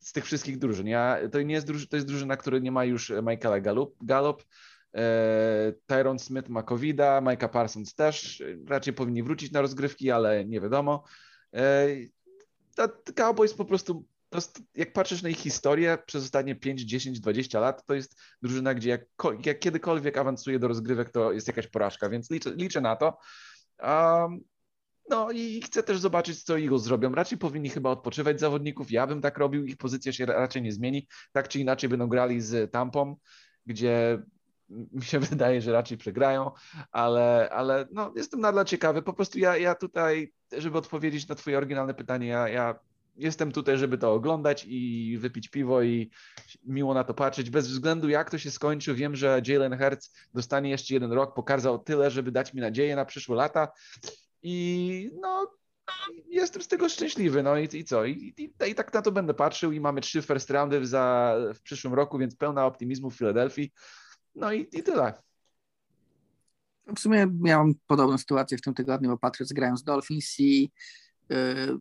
z 0.00 0.12
tych 0.12 0.24
wszystkich 0.24 0.58
drużyn. 0.58 0.86
Ja, 0.86 1.18
to 1.32 1.42
nie 1.42 1.54
jest 1.54 1.66
drużyna, 1.66 1.88
to 1.90 1.96
jest 1.96 2.08
drużyna, 2.08 2.36
która 2.36 2.58
nie 2.58 2.72
ma 2.72 2.84
już 2.84 3.12
Michaela 3.22 3.60
Gallup, 3.60 3.96
Gallup 4.00 4.44
e, 4.94 5.72
Tyron 5.86 6.18
Smith 6.18 6.48
ma 6.48 6.62
covid 6.62 6.98
Micah 7.22 7.50
Parsons 7.50 7.94
też, 7.94 8.42
raczej 8.68 8.92
powinni 8.92 9.22
wrócić 9.22 9.52
na 9.52 9.60
rozgrywki, 9.60 10.10
ale 10.10 10.44
nie 10.44 10.60
wiadomo. 10.60 11.04
E, 11.54 11.86
Cowboys 13.14 13.54
po 13.54 13.64
prostu 13.64 14.04
to 14.28 14.38
jest, 14.38 14.62
jak 14.74 14.92
patrzysz 14.92 15.22
na 15.22 15.28
ich 15.28 15.38
historię 15.38 15.98
przez 16.06 16.24
ostatnie 16.24 16.54
5, 16.56 16.80
10, 16.80 17.20
20 17.20 17.60
lat, 17.60 17.86
to 17.86 17.94
jest 17.94 18.20
drużyna, 18.42 18.74
gdzie 18.74 18.90
jak, 18.90 19.04
jak 19.46 19.58
kiedykolwiek 19.58 20.18
awansuje 20.18 20.58
do 20.58 20.68
rozgrywek, 20.68 21.10
to 21.10 21.32
jest 21.32 21.46
jakaś 21.46 21.66
porażka, 21.66 22.08
więc 22.08 22.30
liczę, 22.30 22.50
liczę 22.56 22.80
na 22.80 22.96
to. 22.96 23.18
Um, 23.82 24.40
no 25.10 25.30
i 25.30 25.62
chcę 25.62 25.82
też 25.82 25.98
zobaczyć, 25.98 26.42
co 26.42 26.58
Eagles 26.58 26.82
zrobią. 26.82 27.14
Raczej 27.14 27.38
powinni 27.38 27.70
chyba 27.70 27.90
odpoczywać 27.90 28.40
zawodników. 28.40 28.90
Ja 28.90 29.06
bym 29.06 29.20
tak 29.20 29.38
robił, 29.38 29.64
ich 29.64 29.76
pozycja 29.76 30.12
się 30.12 30.26
raczej 30.26 30.62
nie 30.62 30.72
zmieni. 30.72 31.08
Tak 31.32 31.48
czy 31.48 31.60
inaczej 31.60 31.88
będą 31.88 32.06
grali 32.06 32.40
z 32.40 32.72
Tampą, 32.72 33.16
gdzie 33.66 34.22
mi 34.68 35.02
się 35.02 35.18
wydaje, 35.30 35.60
że 35.60 35.72
raczej 35.72 35.98
przegrają, 35.98 36.50
ale, 36.92 37.50
ale 37.52 37.86
no, 37.92 38.12
jestem 38.16 38.40
nadal 38.40 38.64
ciekawy. 38.64 39.02
Po 39.02 39.12
prostu 39.12 39.38
ja, 39.38 39.56
ja 39.56 39.74
tutaj, 39.74 40.32
żeby 40.58 40.78
odpowiedzieć 40.78 41.28
na 41.28 41.34
Twoje 41.34 41.58
oryginalne 41.58 41.94
pytanie, 41.94 42.26
ja, 42.26 42.48
ja 42.48 42.78
jestem 43.18 43.52
tutaj, 43.52 43.78
żeby 43.78 43.98
to 43.98 44.12
oglądać 44.12 44.64
i 44.68 45.16
wypić 45.20 45.48
piwo 45.48 45.82
i 45.82 46.10
miło 46.64 46.94
na 46.94 47.04
to 47.04 47.14
patrzeć. 47.14 47.50
Bez 47.50 47.68
względu 47.68 48.08
jak 48.08 48.30
to 48.30 48.38
się 48.38 48.50
skończy, 48.50 48.94
wiem, 48.94 49.16
że 49.16 49.42
Jalen 49.46 49.78
Hurts 49.78 50.14
dostanie 50.34 50.70
jeszcze 50.70 50.94
jeden 50.94 51.12
rok, 51.12 51.34
pokazał 51.34 51.78
tyle, 51.78 52.10
żeby 52.10 52.32
dać 52.32 52.54
mi 52.54 52.60
nadzieję 52.60 52.96
na 52.96 53.04
przyszłe 53.04 53.36
lata 53.36 53.68
i 54.42 55.10
no 55.20 55.58
jestem 56.28 56.62
z 56.62 56.68
tego 56.68 56.88
szczęśliwy, 56.88 57.42
no 57.42 57.58
i, 57.58 57.68
i 57.76 57.84
co? 57.84 58.04
I, 58.04 58.34
i, 58.36 58.70
I, 58.70 58.74
tak 58.74 58.94
na 58.94 59.02
to 59.02 59.12
będę 59.12 59.34
patrzył 59.34 59.72
i 59.72 59.80
mamy 59.80 60.00
trzy 60.00 60.22
first 60.22 60.50
roundy 60.50 60.86
za, 60.86 61.36
w 61.54 61.60
przyszłym 61.60 61.94
roku, 61.94 62.18
więc 62.18 62.36
pełna 62.36 62.66
optymizmu 62.66 63.10
w 63.10 63.16
Filadelfii. 63.16 63.72
No 64.34 64.52
i, 64.52 64.68
i 64.72 64.82
tyle. 64.82 65.14
W 66.96 67.00
sumie 67.00 67.26
miałem 67.40 67.74
podobną 67.86 68.18
sytuację 68.18 68.58
w 68.58 68.60
tym 68.60 68.74
tygodniu, 68.74 69.10
bo 69.10 69.18
Patriots 69.18 69.52
grają 69.52 69.76
z 69.76 69.84
Dolphins 69.84 70.40
i 70.40 70.70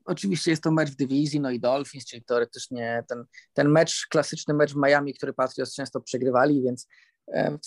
oczywiście 0.05 0.51
jest 0.51 0.63
to 0.63 0.71
mecz 0.71 0.89
w 0.89 0.95
dywizji, 0.95 1.39
no 1.39 1.51
i 1.51 1.59
Dolphins, 1.59 2.05
czyli 2.05 2.23
teoretycznie 2.23 3.03
ten, 3.07 3.25
ten 3.53 3.69
mecz, 3.69 4.07
klasyczny 4.09 4.53
mecz 4.53 4.73
w 4.73 4.77
Miami, 4.85 5.13
który 5.13 5.33
Patriots 5.33 5.75
często 5.75 6.01
przegrywali, 6.01 6.61
więc 6.61 6.87
e, 7.33 7.57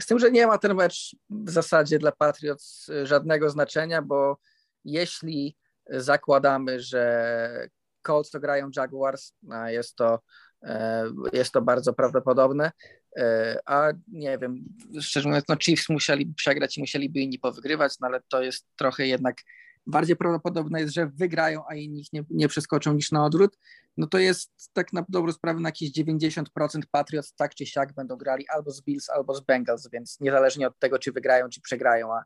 z 0.00 0.06
tym, 0.06 0.18
że 0.18 0.30
nie 0.30 0.46
ma 0.46 0.58
ten 0.58 0.74
mecz 0.74 1.16
w 1.30 1.50
zasadzie 1.50 1.98
dla 1.98 2.12
Patriots 2.12 2.90
żadnego 3.02 3.50
znaczenia, 3.50 4.02
bo 4.02 4.38
jeśli 4.84 5.56
zakładamy, 5.90 6.80
że 6.80 7.68
Colts 8.06 8.30
to 8.30 8.40
grają 8.40 8.70
Jaguars, 8.76 9.32
jest 9.66 9.96
to, 9.96 10.20
e, 10.62 11.04
jest 11.32 11.52
to 11.52 11.62
bardzo 11.62 11.92
prawdopodobne, 11.92 12.72
a 13.66 13.92
nie 14.08 14.38
wiem, 14.38 14.64
szczerze 15.00 15.28
mówiąc, 15.28 15.44
no 15.48 15.56
Chiefs 15.56 15.88
musieliby 15.88 16.34
przegrać 16.34 16.78
i 16.78 16.80
musieliby 16.80 17.20
inni 17.20 17.38
powygrywać, 17.38 18.00
no 18.00 18.06
ale 18.06 18.20
to 18.28 18.42
jest 18.42 18.66
trochę 18.76 19.06
jednak 19.06 19.36
bardziej 19.86 20.16
prawdopodobne 20.16 20.80
jest, 20.80 20.94
że 20.94 21.06
wygrają, 21.06 21.62
a 21.68 21.74
inni 21.74 22.04
nie, 22.12 22.24
nie 22.30 22.48
przeskoczą 22.48 22.94
niż 22.94 23.12
na 23.12 23.24
odwrót, 23.24 23.58
no 23.96 24.06
to 24.06 24.18
jest 24.18 24.70
tak 24.72 24.92
na 24.92 25.04
dobrą 25.08 25.32
sprawę 25.32 25.60
na 25.60 25.68
jakieś 25.68 25.92
90% 25.92 26.44
Patriots 26.90 27.34
tak 27.34 27.54
czy 27.54 27.66
siak 27.66 27.92
będą 27.92 28.16
grali 28.16 28.48
albo 28.48 28.70
z 28.70 28.82
Bills, 28.82 29.10
albo 29.10 29.34
z 29.34 29.40
Bengals, 29.40 29.88
więc 29.92 30.20
niezależnie 30.20 30.66
od 30.66 30.78
tego, 30.78 30.98
czy 30.98 31.12
wygrają, 31.12 31.48
czy 31.48 31.60
przegrają, 31.60 32.14
a, 32.14 32.24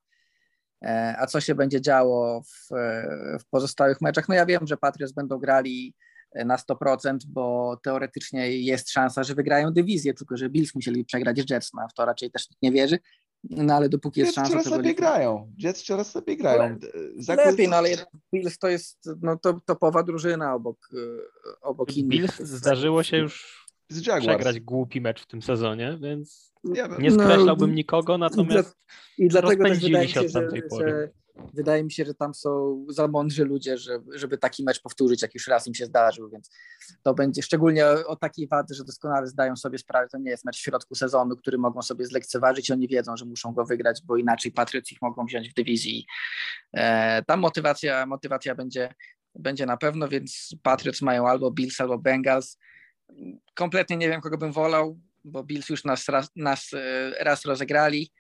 e, 0.82 1.14
a 1.18 1.26
co 1.26 1.40
się 1.40 1.54
będzie 1.54 1.80
działo 1.80 2.42
w, 2.42 2.68
w 3.40 3.44
pozostałych 3.50 4.00
meczach, 4.00 4.28
no 4.28 4.34
ja 4.34 4.46
wiem, 4.46 4.66
że 4.66 4.76
Patriots 4.76 5.12
będą 5.12 5.38
grali 5.38 5.94
na 6.34 6.56
100%, 6.56 7.18
bo 7.26 7.76
teoretycznie 7.82 8.58
jest 8.58 8.90
szansa, 8.90 9.24
że 9.24 9.34
wygrają 9.34 9.72
dywizję, 9.72 10.14
tylko 10.14 10.36
że 10.36 10.48
Bills 10.50 10.74
musieli 10.74 11.04
przegrać 11.04 11.40
z 11.40 11.50
Jets, 11.50 11.70
no 11.74 11.88
w 11.88 11.94
to 11.94 12.04
raczej 12.04 12.30
też 12.30 12.50
nikt 12.50 12.62
nie 12.62 12.72
wierzy. 12.72 12.98
No 13.50 13.74
ale 13.74 13.88
dopóki 13.88 14.20
jest 14.20 14.36
Jets 14.36 14.48
szansa, 14.48 14.64
coraz 14.64 14.78
lepiej 14.78 14.94
grają. 14.94 15.52
Jets 15.58 15.82
coraz 15.82 16.14
lepiej 16.14 16.36
grają. 16.36 16.78
Lepiej, 17.28 17.68
no 17.68 17.76
ale 17.76 17.88
Bills 18.32 18.58
to 18.58 18.68
jest 18.68 19.10
no, 19.22 19.36
to, 19.36 19.60
topowa 19.64 20.02
drużyna 20.02 20.54
obok, 20.54 20.88
e, 20.92 21.60
obok 21.60 21.96
innych. 21.96 22.08
Bills 22.08 22.40
zdarzyło 22.40 23.02
się 23.02 23.16
już 23.16 23.66
przegrać 24.20 24.60
głupi 24.60 25.00
mecz 25.00 25.22
w 25.22 25.26
tym 25.26 25.42
sezonie, 25.42 25.98
więc 26.02 26.52
nie 26.98 27.10
skreślałbym 27.10 27.70
no, 27.70 27.76
nikogo, 27.76 28.18
natomiast 28.18 28.76
i, 29.18 29.22
dla, 29.22 29.26
i 29.26 29.28
dlatego 29.28 29.62
rozpędzili 29.62 30.08
się 30.08 30.20
od 30.20 30.32
tamtej 30.32 30.60
że, 30.60 30.68
pory. 30.68 30.90
Że 30.90 31.25
wydaje 31.54 31.84
mi 31.84 31.92
się, 31.92 32.04
że 32.04 32.14
tam 32.14 32.34
są 32.34 32.84
za 32.88 33.08
mądrzy 33.08 33.44
ludzie, 33.44 33.78
żeby, 33.78 34.18
żeby 34.18 34.38
taki 34.38 34.64
mecz 34.64 34.82
powtórzyć, 34.82 35.22
jak 35.22 35.34
już 35.34 35.46
raz 35.46 35.66
im 35.66 35.74
się 35.74 35.86
zdarzył, 35.86 36.30
więc 36.30 36.50
to 37.02 37.14
będzie 37.14 37.42
szczególnie 37.42 37.86
o 37.86 38.16
takiej 38.16 38.48
wady, 38.48 38.74
że 38.74 38.84
doskonale 38.84 39.26
zdają 39.26 39.56
sobie 39.56 39.78
sprawę, 39.78 40.08
to 40.08 40.18
nie 40.18 40.30
jest 40.30 40.44
mecz 40.44 40.56
w 40.56 40.60
środku 40.60 40.94
sezonu, 40.94 41.36
który 41.36 41.58
mogą 41.58 41.82
sobie 41.82 42.06
zlekceważyć, 42.06 42.70
oni 42.70 42.88
wiedzą, 42.88 43.16
że 43.16 43.24
muszą 43.24 43.52
go 43.52 43.64
wygrać, 43.64 44.00
bo 44.04 44.16
inaczej 44.16 44.52
Patriots 44.52 44.92
ich 44.92 45.02
mogą 45.02 45.26
wziąć 45.26 45.50
w 45.50 45.54
dywizji. 45.54 46.06
E, 46.72 47.22
tam 47.22 47.40
motywacja, 47.40 48.06
motywacja 48.06 48.54
będzie, 48.54 48.94
będzie 49.34 49.66
na 49.66 49.76
pewno, 49.76 50.08
więc 50.08 50.56
Patriots 50.62 51.02
mają 51.02 51.28
albo 51.28 51.50
Bills, 51.50 51.80
albo 51.80 51.98
Bengals. 51.98 52.58
Kompletnie 53.54 53.96
nie 53.96 54.08
wiem, 54.08 54.20
kogo 54.20 54.38
bym 54.38 54.52
wolał, 54.52 55.00
bo 55.24 55.44
Bills 55.44 55.68
już 55.68 55.84
nas 55.84 56.08
raz, 56.08 56.30
nas 56.36 56.70
e, 56.72 57.10
raz 57.24 57.44
rozegrali, 57.44 58.12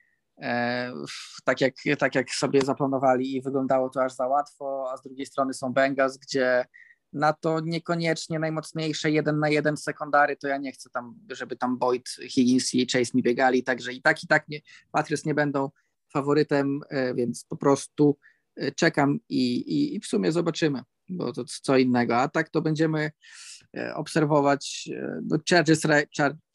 tak 1.44 1.60
jak, 1.60 1.74
tak 1.98 2.14
jak 2.14 2.30
sobie 2.30 2.60
zaplanowali 2.60 3.36
i 3.36 3.42
wyglądało 3.42 3.90
to 3.90 4.04
aż 4.04 4.12
za 4.12 4.26
łatwo, 4.26 4.90
a 4.92 4.96
z 4.96 5.02
drugiej 5.02 5.26
strony 5.26 5.54
są 5.54 5.72
Bengals, 5.72 6.16
gdzie 6.16 6.64
na 7.12 7.32
to 7.32 7.60
niekoniecznie 7.60 8.38
najmocniejsze 8.38 9.10
jeden 9.10 9.38
na 9.38 9.48
jeden 9.48 9.76
sekundary, 9.76 10.36
to 10.36 10.48
ja 10.48 10.56
nie 10.56 10.72
chcę 10.72 10.90
tam, 10.90 11.14
żeby 11.30 11.56
tam 11.56 11.78
Boyd, 11.78 12.08
Higgins 12.08 12.74
i 12.74 12.86
Chase 12.92 13.10
mi 13.14 13.22
biegali, 13.22 13.62
także 13.62 13.92
i 13.92 14.02
tak 14.02 14.24
i 14.24 14.26
tak 14.26 14.48
nie, 14.48 14.60
Patriots 14.92 15.24
nie 15.24 15.34
będą 15.34 15.70
faworytem, 16.12 16.80
e, 16.88 17.14
więc 17.14 17.44
po 17.44 17.56
prostu 17.56 18.18
e, 18.56 18.72
czekam 18.72 19.18
i, 19.28 19.56
i, 19.56 19.96
i 19.96 20.00
w 20.00 20.06
sumie 20.06 20.32
zobaczymy, 20.32 20.82
bo 21.08 21.32
to 21.32 21.44
co 21.44 21.76
innego, 21.76 22.16
a 22.16 22.28
tak 22.28 22.48
to 22.48 22.62
będziemy 22.62 23.10
E, 23.55 23.55
obserwować 23.94 24.88
e, 24.92 25.20
no 25.28 25.38
Chargers, 25.50 25.82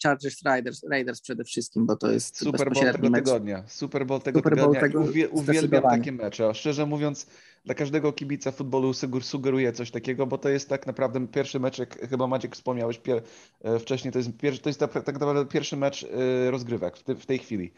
Chargers 0.03 0.41
Raiders, 0.45 0.83
Raiders 0.91 1.21
przede 1.21 1.43
wszystkim, 1.43 1.85
bo 1.85 1.95
to 1.95 2.11
jest 2.11 2.37
Super 2.37 2.71
Bowl 2.73 2.91
tego 2.91 3.09
mecz. 3.09 3.25
tygodnia. 3.25 3.63
Super 3.67 4.05
Bowl 4.05 4.21
tego 4.21 4.39
Super 4.39 4.55
Bowl 4.55 4.73
tygodnia. 4.73 4.87
Tego 4.87 4.99
Uwie, 4.99 5.29
uwielbiam 5.29 5.83
takie 5.83 6.11
mecze. 6.11 6.53
Szczerze 6.53 6.85
mówiąc, 6.85 7.27
dla 7.65 7.75
każdego 7.75 8.13
kibica 8.13 8.51
futbolu 8.51 8.93
sugeruję 9.21 9.71
coś 9.71 9.91
takiego, 9.91 10.27
bo 10.27 10.37
to 10.37 10.49
jest 10.49 10.69
tak 10.69 10.87
naprawdę 10.87 11.27
pierwszy 11.27 11.59
mecz, 11.59 11.79
jak 11.79 12.09
chyba 12.09 12.27
Maciek 12.27 12.55
wspomniałeś 12.55 12.97
pier, 12.97 13.21
e, 13.61 13.79
wcześniej, 13.79 14.11
to 14.11 14.19
jest, 14.19 14.37
pierwszy, 14.37 14.61
to 14.61 14.69
jest 14.69 14.79
tak, 14.79 14.93
tak 14.93 15.13
naprawdę 15.13 15.45
pierwszy 15.45 15.77
mecz 15.77 16.07
rozgrywek 16.49 16.97
w, 16.97 17.03
te, 17.03 17.15
w 17.15 17.25
tej 17.25 17.39
chwili 17.39 17.73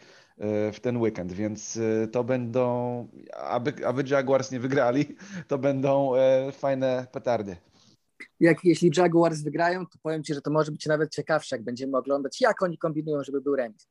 w 0.74 0.80
ten 0.82 0.98
weekend, 0.98 1.32
więc 1.32 1.80
to 2.12 2.24
będą, 2.24 3.08
aby, 3.38 3.88
aby 3.88 4.04
Jaguars 4.10 4.52
nie 4.52 4.60
wygrali, 4.60 5.16
to 5.48 5.58
będą 5.58 6.12
fajne 6.52 7.08
petardy 7.12 7.56
jak 8.40 8.64
jeśli 8.64 8.92
Jaguars 8.98 9.42
wygrają, 9.42 9.86
to 9.86 9.98
powiem 10.04 10.24
Ci, 10.24 10.34
że 10.34 10.42
to 10.42 10.52
może 10.52 10.72
być 10.72 10.86
nawet 10.86 11.12
ciekawsze, 11.12 11.56
jak 11.56 11.64
będziemy 11.64 11.98
oglądać, 11.98 12.42
jak 12.42 12.64
oni 12.64 12.78
kombinują, 12.78 13.24
żeby 13.24 13.42
był 13.42 13.56
remis. 13.56 13.88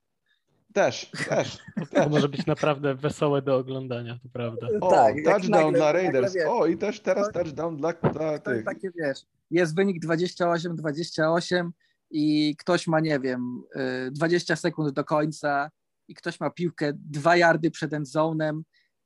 Też, 0.73 1.11
też. 1.29 1.59
To 1.95 2.09
może 2.09 2.29
być 2.29 2.47
naprawdę 2.47 2.95
wesołe 2.95 3.43
do 3.43 3.57
oglądania, 3.57 4.19
to 4.23 4.29
prawda. 4.33 4.67
O, 4.81 4.91
tak, 4.91 5.15
touchdown 5.25 5.51
nagle, 5.51 5.73
dla 5.73 5.93
Raiders. 5.93 6.35
Nagle, 6.35 6.51
o, 6.51 6.67
i 6.67 6.77
też 6.79 7.01
teraz 7.01 7.27
to, 7.27 7.33
touchdown 7.33 7.77
dla, 7.77 7.93
dla 7.93 8.39
tych. 8.39 8.65
Takie 8.65 8.91
wiesz, 8.97 9.19
jest 9.51 9.77
wynik 9.77 10.05
28-28 10.05 11.71
i 12.11 12.57
ktoś 12.59 12.87
ma, 12.87 13.01
nie 13.01 13.21
wiem, 13.21 13.63
20 14.11 14.55
y, 14.55 14.57
sekund 14.57 14.95
do 14.95 15.05
końca 15.05 15.71
i 16.09 16.15
ktoś 16.15 16.41
ma 16.41 16.51
piłkę 16.51 16.93
dwa 16.95 17.37
yardy 17.37 17.71
przed 17.71 17.93
endzonem 17.93 18.63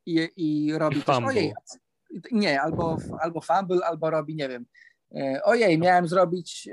i, 0.07 0.29
i 0.37 0.73
robi 0.79 0.99
I 0.99 1.03
coś. 1.03 1.25
Ojej, 1.25 1.53
nie, 2.33 2.61
albo, 2.61 2.97
albo 3.21 3.41
fumble, 3.41 3.87
albo 3.87 4.11
robi, 4.11 4.35
nie 4.37 4.49
wiem, 4.49 4.67
ojej, 5.45 5.79
miałem 5.79 6.09
zrobić, 6.09 6.69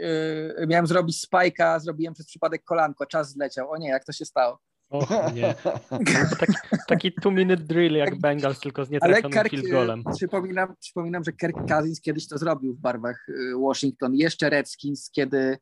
e, 0.59 0.67
miałem 0.67 0.87
zrobić 0.87 1.21
spajka, 1.21 1.79
zrobiłem 1.79 2.13
przez 2.13 2.25
przypadek 2.25 2.63
kolanko, 2.63 3.05
czas 3.05 3.31
zleciał. 3.31 3.71
O 3.71 3.77
nie, 3.77 3.89
jak 3.89 4.05
to 4.05 4.11
się 4.11 4.25
stało? 4.25 4.59
O 4.89 5.29
nie. 5.33 5.55
Taki, 6.39 6.53
taki 6.87 7.11
two-minute 7.11 7.63
drill 7.63 7.93
jak 7.93 8.19
Bengals, 8.19 8.59
tylko 8.59 8.85
z 8.85 8.89
nietrafionym 8.89 9.49
field 9.49 9.69
golem. 9.69 10.03
Przypominam, 10.15 10.75
przypominam, 10.79 11.23
że 11.23 11.33
Kirk 11.33 11.55
Cousins 11.67 12.01
kiedyś 12.01 12.27
to 12.27 12.37
zrobił 12.37 12.73
w 12.73 12.79
barwach 12.79 13.25
e, 13.29 13.59
Washington. 13.59 14.15
Jeszcze 14.15 14.49
Redskins, 14.49 15.11
kiedy, 15.11 15.57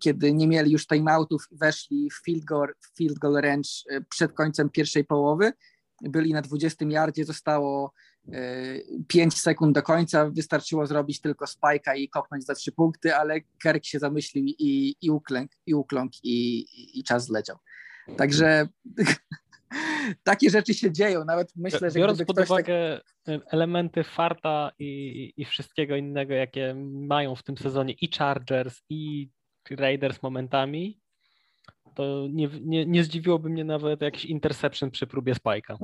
kiedy 0.00 0.32
nie 0.32 0.48
mieli 0.48 0.72
już 0.72 0.86
timeoutów, 0.86 1.46
weszli 1.52 2.10
w 2.10 2.24
field 2.24 2.44
goal, 2.44 2.68
field 2.96 3.18
goal 3.18 3.34
range 3.34 3.68
przed 4.08 4.32
końcem 4.32 4.70
pierwszej 4.70 5.04
połowy. 5.04 5.52
Byli 6.02 6.32
na 6.32 6.42
20 6.42 6.84
yardzie, 6.88 7.24
zostało 7.24 7.92
5 9.08 9.40
sekund 9.40 9.74
do 9.74 9.82
końca 9.82 10.30
wystarczyło 10.30 10.86
zrobić 10.86 11.20
tylko 11.20 11.46
spajka 11.46 11.94
i 11.94 12.08
kopnąć 12.08 12.44
za 12.44 12.54
trzy 12.54 12.72
punkty, 12.72 13.16
ale 13.16 13.40
Kerk 13.62 13.84
się 13.84 13.98
zamyślił 13.98 14.44
i, 14.44 14.96
i 15.02 15.10
uklęk, 15.10 15.50
i, 15.66 15.74
ukląk 15.74 16.12
i, 16.22 16.66
i 16.98 17.04
czas 17.04 17.24
zleciał. 17.24 17.56
Także 18.16 18.68
takie 20.24 20.50
rzeczy 20.50 20.74
się 20.74 20.92
dzieją. 20.92 21.24
Nawet 21.24 21.52
myślę, 21.56 21.90
że 21.90 21.98
Biorąc 21.98 22.24
pod 22.24 22.36
tak- 22.36 22.46
uwagę 22.46 23.00
tak... 23.24 23.40
elementy 23.46 24.04
farta 24.04 24.70
i, 24.78 25.32
i 25.36 25.44
wszystkiego 25.44 25.96
innego, 25.96 26.34
jakie 26.34 26.74
mają 26.92 27.34
w 27.34 27.42
tym 27.42 27.58
sezonie 27.58 27.94
i 28.00 28.10
Chargers, 28.18 28.82
i 28.88 29.30
Raiders 29.70 30.22
momentami, 30.22 31.00
to 31.94 32.26
nie, 32.30 32.48
nie, 32.60 32.86
nie 32.86 33.04
zdziwiłoby 33.04 33.50
mnie 33.50 33.64
nawet 33.64 34.00
jakiś 34.00 34.24
interception 34.24 34.90
przy 34.90 35.06
próbie 35.06 35.34
spajka. 35.34 35.78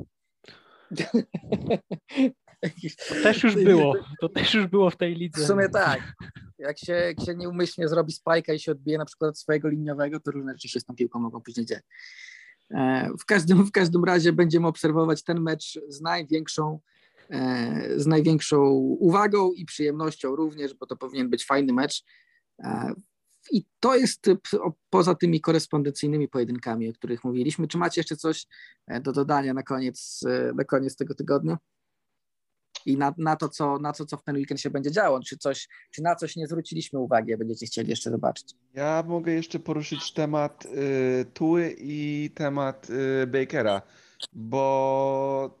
To 3.09 3.15
też 3.23 3.43
już 3.43 3.55
było. 3.55 3.95
To 4.21 4.29
też 4.29 4.53
już 4.53 4.67
było 4.67 4.89
w 4.89 4.97
tej 4.97 5.15
lidze. 5.15 5.43
W 5.43 5.47
sumie 5.47 5.69
tak. 5.69 6.13
Jak 6.59 6.79
się, 6.79 6.93
jak 6.93 7.21
się 7.25 7.35
nieumyślnie 7.35 7.87
zrobi 7.87 8.11
spajka 8.11 8.53
i 8.53 8.59
się 8.59 8.71
odbije 8.71 8.97
na 8.97 9.05
przykład 9.05 9.29
od 9.29 9.39
swojego 9.39 9.69
liniowego, 9.69 10.19
to 10.19 10.31
różne 10.31 10.51
rzeczy 10.51 10.69
się 10.69 10.79
z 10.79 10.85
tą 10.85 10.95
piłką 10.95 11.19
mogą 11.19 11.41
później 11.41 11.65
dziać. 11.65 11.83
E, 12.71 13.09
w 13.19 13.25
każdym, 13.25 13.65
w 13.65 13.71
każdym 13.71 14.03
razie 14.03 14.33
będziemy 14.33 14.67
obserwować 14.67 15.23
ten 15.23 15.41
mecz 15.41 15.79
z 15.87 16.01
największą, 16.01 16.79
e, 17.29 17.99
z 17.99 18.07
największą 18.07 18.69
uwagą 18.99 19.51
i 19.51 19.65
przyjemnością 19.65 20.35
również, 20.35 20.73
bo 20.73 20.85
to 20.85 20.95
powinien 20.95 21.29
być 21.29 21.45
fajny 21.45 21.73
mecz. 21.73 22.03
E, 23.45 23.57
I 23.57 23.65
to 23.79 23.95
jest 23.95 24.25
poza 24.89 25.15
tymi 25.15 25.41
korespondencyjnymi 25.41 26.27
pojedynkami, 26.27 26.89
o 26.89 26.93
których 26.93 27.23
mówiliśmy. 27.23 27.67
Czy 27.67 27.77
macie 27.77 27.99
jeszcze 28.01 28.15
coś 28.15 28.47
do 29.01 29.11
dodania 29.11 29.53
na 29.53 29.63
koniec, 29.63 30.21
na 30.55 30.63
koniec 30.63 30.95
tego 30.95 31.15
tygodnia? 31.15 31.57
i 32.85 32.97
na, 32.97 33.13
na, 33.17 33.35
to, 33.35 33.49
co, 33.49 33.79
na 33.79 33.93
to, 33.93 34.05
co 34.05 34.17
w 34.17 34.23
ten 34.23 34.35
weekend 34.35 34.61
się 34.61 34.69
będzie 34.69 34.91
działo, 34.91 35.19
czy, 35.19 35.37
coś, 35.37 35.67
czy 35.91 36.01
na 36.01 36.15
coś 36.15 36.35
nie 36.35 36.47
zwróciliśmy 36.47 36.99
uwagi, 36.99 37.33
a 37.33 37.37
będziecie 37.37 37.65
chcieli 37.65 37.89
jeszcze 37.89 38.11
zobaczyć. 38.11 38.55
Ja 38.73 39.03
mogę 39.07 39.33
jeszcze 39.33 39.59
poruszyć 39.59 40.13
temat 40.13 40.65
y, 40.65 41.25
Tuły 41.33 41.75
i 41.79 42.29
temat 42.35 42.87
y, 42.89 43.27
Bakera, 43.27 43.81
bo 44.33 45.59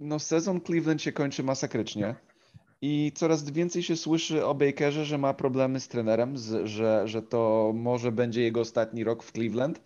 no, 0.00 0.18
sezon 0.18 0.60
Cleveland 0.60 1.02
się 1.02 1.12
kończy 1.12 1.42
masakrycznie 1.42 2.14
i 2.82 3.12
coraz 3.14 3.50
więcej 3.50 3.82
się 3.82 3.96
słyszy 3.96 4.46
o 4.46 4.54
Bakerze, 4.54 5.04
że 5.04 5.18
ma 5.18 5.34
problemy 5.34 5.80
z 5.80 5.88
trenerem, 5.88 6.34
że, 6.64 7.08
że 7.08 7.22
to 7.22 7.72
może 7.74 8.12
będzie 8.12 8.42
jego 8.42 8.60
ostatni 8.60 9.04
rok 9.04 9.22
w 9.22 9.32
Cleveland. 9.32 9.80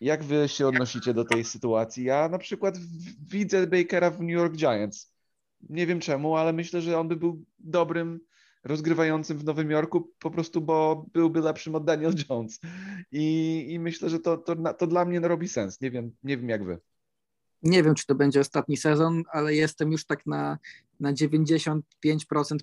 Jak 0.00 0.24
wy 0.24 0.48
się 0.48 0.66
odnosicie 0.66 1.14
do 1.14 1.24
tej 1.24 1.44
sytuacji? 1.44 2.04
Ja 2.04 2.28
na 2.28 2.38
przykład 2.38 2.78
widzę 3.30 3.66
Bakera 3.66 4.10
w 4.10 4.20
New 4.20 4.30
York 4.30 4.56
Giants 4.56 5.12
nie 5.70 5.86
wiem 5.86 6.00
czemu, 6.00 6.36
ale 6.36 6.52
myślę, 6.52 6.80
że 6.80 6.98
on 6.98 7.08
by 7.08 7.16
był 7.16 7.44
dobrym 7.58 8.20
rozgrywającym 8.64 9.38
w 9.38 9.44
Nowym 9.44 9.70
Jorku, 9.70 10.12
po 10.18 10.30
prostu 10.30 10.60
bo 10.60 11.06
byłby 11.12 11.40
lepszym 11.40 11.74
od 11.74 11.84
Daniel 11.84 12.14
Jones. 12.30 12.60
I, 13.12 13.66
i 13.68 13.78
myślę, 13.78 14.10
że 14.10 14.18
to, 14.18 14.36
to, 14.36 14.74
to 14.74 14.86
dla 14.86 15.04
mnie 15.04 15.20
robi 15.20 15.48
sens. 15.48 15.80
Nie 15.80 15.90
wiem, 15.90 16.12
nie 16.22 16.36
wiem 16.36 16.48
jak 16.48 16.64
wy. 16.64 16.78
Nie 17.62 17.82
wiem, 17.82 17.94
czy 17.94 18.06
to 18.06 18.14
będzie 18.14 18.40
ostatni 18.40 18.76
sezon, 18.76 19.22
ale 19.32 19.54
jestem 19.54 19.92
już 19.92 20.06
tak 20.06 20.26
na, 20.26 20.58
na 21.00 21.12
95% 21.12 21.80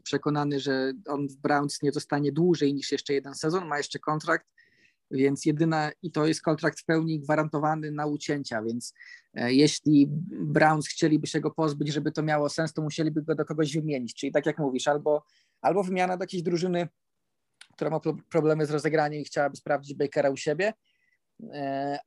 przekonany, 0.04 0.60
że 0.60 0.93
on 1.08 1.28
w 1.28 1.36
Browns 1.36 1.82
nie 1.82 1.91
zostanie 1.91 2.32
dłużej 2.32 2.74
niż 2.74 2.91
jeszcze 2.91 3.14
jeden 3.14 3.36
sezon, 3.36 3.68
ma 3.68 3.78
jeszcze 3.78 4.00
kontrakt 4.00 4.45
więc 5.12 5.45
jedyna, 5.45 5.91
i 6.02 6.12
to 6.12 6.28
jest 6.28 6.41
kontrakt 6.41 6.80
w 6.80 6.86
pełni 6.86 7.20
gwarantowany 7.20 7.91
na 7.91 8.06
ucięcia, 8.06 8.62
więc 8.62 8.93
e, 9.34 9.54
jeśli 9.54 10.08
Browns 10.32 10.88
chcieliby 10.88 11.28
się 11.28 11.39
go 11.39 11.52
pozbyć, 11.52 11.93
żeby 11.93 12.12
to 12.12 12.24
miało 12.24 12.50
sens, 12.50 12.74
to 12.74 12.82
musieliby 12.82 13.22
go 13.22 13.36
do 13.36 13.45
kogoś 13.45 13.74
wymienić, 13.74 14.14
czyli 14.14 14.32
tak 14.32 14.45
jak 14.45 14.58
mówisz, 14.58 14.88
albo, 14.88 15.24
albo 15.62 15.84
wymiana 15.84 16.18
do 16.18 16.24
jakiejś 16.24 16.43
drużyny, 16.43 16.88
która 17.74 17.89
ma 17.89 18.00
problemy 18.30 18.66
z 18.66 18.72
rozegraniem 18.72 19.22
i 19.22 19.26
chciałaby 19.26 19.56
sprawdzić 19.56 19.97
Bakera 19.97 20.30
u 20.30 20.38
siebie, 20.38 20.74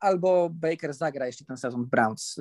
albo 0.00 0.50
Baker 0.50 0.94
zagra 0.94 1.26
jeszcze 1.26 1.44
ten 1.44 1.56
sezon 1.56 1.86
Browns. 1.86 2.36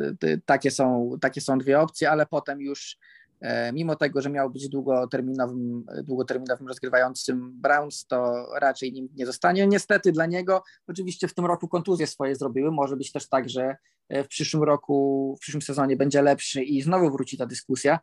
Takie 0.45 0.71
są, 0.71 1.17
takie 1.21 1.41
są 1.41 1.57
dwie 1.57 1.79
opcje, 1.79 2.11
ale 2.11 2.25
potem 2.25 2.61
już 2.61 2.97
E, 3.41 3.73
mimo 3.73 3.95
tego, 3.95 4.21
że 4.21 4.29
miał 4.29 4.49
być 4.49 4.69
długoterminowym, 4.69 5.85
długoterminowym 6.03 6.67
rozgrywającym 6.67 7.61
Browns, 7.61 8.05
to 8.05 8.47
raczej 8.59 8.93
nim 8.93 9.09
nie 9.15 9.25
zostanie. 9.25 9.67
Niestety 9.67 10.11
dla 10.11 10.25
niego, 10.25 10.63
oczywiście 10.87 11.27
w 11.27 11.33
tym 11.33 11.45
roku 11.45 11.67
kontuzje 11.67 12.07
swoje 12.07 12.35
zrobiły. 12.35 12.71
Może 12.71 12.97
być 12.97 13.11
też 13.11 13.29
tak, 13.29 13.49
że 13.49 13.75
e, 14.09 14.23
w 14.23 14.27
przyszłym 14.27 14.63
roku, 14.63 15.35
w 15.37 15.41
przyszłym 15.41 15.61
sezonie 15.61 15.97
będzie 15.97 16.21
lepszy 16.21 16.63
i 16.63 16.81
znowu 16.81 17.11
wróci 17.11 17.37
ta 17.37 17.45
dyskusja, 17.45 17.99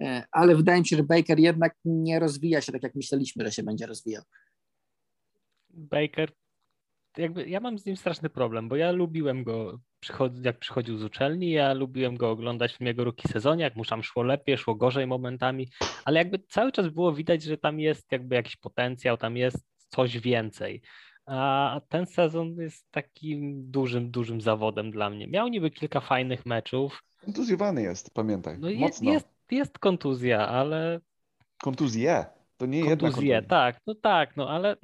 e, 0.00 0.24
ale 0.30 0.56
wydaje 0.56 0.78
mi 0.80 0.86
się, 0.86 0.96
że 0.96 1.02
Baker 1.02 1.38
jednak 1.38 1.74
nie 1.84 2.18
rozwija 2.18 2.60
się 2.60 2.72
tak, 2.72 2.82
jak 2.82 2.94
myśleliśmy, 2.94 3.44
że 3.44 3.52
się 3.52 3.62
będzie 3.62 3.86
rozwijał. 3.86 4.22
Baker 5.70 6.32
jakby 7.18 7.48
ja 7.48 7.60
mam 7.60 7.78
z 7.78 7.86
nim 7.86 7.96
straszny 7.96 8.30
problem, 8.30 8.68
bo 8.68 8.76
ja 8.76 8.92
lubiłem 8.92 9.44
go, 9.44 9.78
jak 10.42 10.58
przychodził 10.58 10.98
z 10.98 11.04
uczelni, 11.04 11.50
ja 11.50 11.72
lubiłem 11.72 12.16
go 12.16 12.30
oglądać 12.30 12.74
w 12.74 12.80
jego 12.80 13.04
ruki 13.04 13.28
sezonie, 13.28 13.62
jak 13.64 13.76
mu 13.76 13.84
tam 13.84 14.02
szło 14.02 14.22
lepiej, 14.22 14.58
szło 14.58 14.74
gorzej 14.74 15.06
momentami, 15.06 15.68
ale 16.04 16.18
jakby 16.18 16.38
cały 16.38 16.72
czas 16.72 16.88
było 16.88 17.12
widać, 17.12 17.42
że 17.42 17.58
tam 17.58 17.80
jest 17.80 18.12
jakby 18.12 18.34
jakiś 18.34 18.56
potencjał, 18.56 19.16
tam 19.16 19.36
jest 19.36 19.58
coś 19.88 20.18
więcej. 20.18 20.82
A 21.26 21.80
ten 21.88 22.06
sezon 22.06 22.56
jest 22.56 22.90
takim 22.90 23.70
dużym, 23.70 24.10
dużym 24.10 24.40
zawodem 24.40 24.90
dla 24.90 25.10
mnie. 25.10 25.26
Miał 25.26 25.48
niby 25.48 25.70
kilka 25.70 26.00
fajnych 26.00 26.46
meczów. 26.46 27.02
Kontuzjowany 27.24 27.82
jest, 27.82 28.14
pamiętaj. 28.14 28.58
No 28.58 28.68
jest, 28.68 29.02
jest, 29.02 29.28
jest 29.50 29.78
kontuzja, 29.78 30.48
ale. 30.48 31.00
Kontuzje. 31.62 32.26
To 32.56 32.66
nie 32.66 32.80
kontuzje, 32.80 32.88
jedna 32.88 33.08
kontuzja. 33.10 33.42
tak, 33.42 33.80
no 33.86 33.94
tak, 33.94 34.36
no 34.36 34.50
ale. 34.50 34.76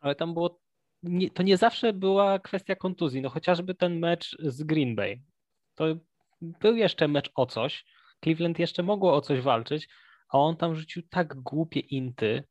Ale 0.00 0.14
tam 0.14 0.34
było 0.34 0.60
nie, 1.02 1.30
to 1.30 1.42
nie 1.42 1.56
zawsze 1.56 1.92
była 1.92 2.38
kwestia 2.38 2.74
kontuzji. 2.76 3.22
No 3.22 3.30
chociażby 3.30 3.74
ten 3.74 3.98
mecz 3.98 4.36
z 4.40 4.62
Green 4.62 4.96
Bay. 4.96 5.22
To 5.74 5.84
był 6.40 6.76
jeszcze 6.76 7.08
mecz 7.08 7.30
o 7.34 7.46
coś. 7.46 7.84
Cleveland 8.24 8.58
jeszcze 8.58 8.82
mogło 8.82 9.14
o 9.14 9.20
coś 9.20 9.40
walczyć, 9.40 9.88
a 10.28 10.38
on 10.38 10.56
tam 10.56 10.74
rzucił 10.74 11.02
tak 11.10 11.34
głupie 11.34 11.80
inty, 11.80 12.44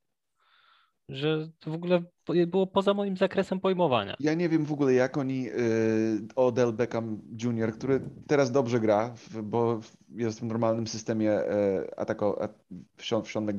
że 1.09 1.49
to 1.59 1.71
w 1.71 1.73
ogóle 1.73 2.03
było 2.47 2.67
poza 2.67 2.93
moim 2.93 3.17
zakresem 3.17 3.59
pojmowania. 3.59 4.15
Ja 4.19 4.33
nie 4.33 4.49
wiem 4.49 4.65
w 4.65 4.71
ogóle, 4.71 4.93
jak 4.93 5.17
oni 5.17 5.43
yy, 5.43 5.51
Odell 6.35 6.73
Beckham 6.73 7.21
Jr., 7.43 7.73
który 7.73 8.01
teraz 8.27 8.51
dobrze 8.51 8.79
gra, 8.79 9.13
bo 9.43 9.79
jest 10.09 10.39
w 10.39 10.43
normalnym 10.43 10.87
systemie 10.87 11.25
yy, 11.25 11.95
atako, 11.97 12.49
w 12.97 13.05
Sean 13.05 13.47
yy, 13.47 13.55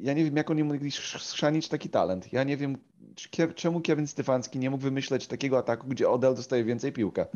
ja 0.00 0.14
nie 0.14 0.24
wiem, 0.24 0.36
jak 0.36 0.50
oni 0.50 0.64
mogli 0.64 0.90
schrzanić 0.90 1.68
taki 1.68 1.88
talent. 1.88 2.32
Ja 2.32 2.44
nie 2.44 2.56
wiem, 2.56 2.76
czemu 3.54 3.80
Kevin 3.80 4.06
Stefanski 4.06 4.58
nie 4.58 4.70
mógł 4.70 4.82
wymyśleć 4.82 5.26
takiego 5.26 5.58
ataku, 5.58 5.86
gdzie 5.88 6.10
Odell 6.10 6.34
dostaje 6.34 6.64
więcej 6.64 6.92
piłkę. 6.92 7.26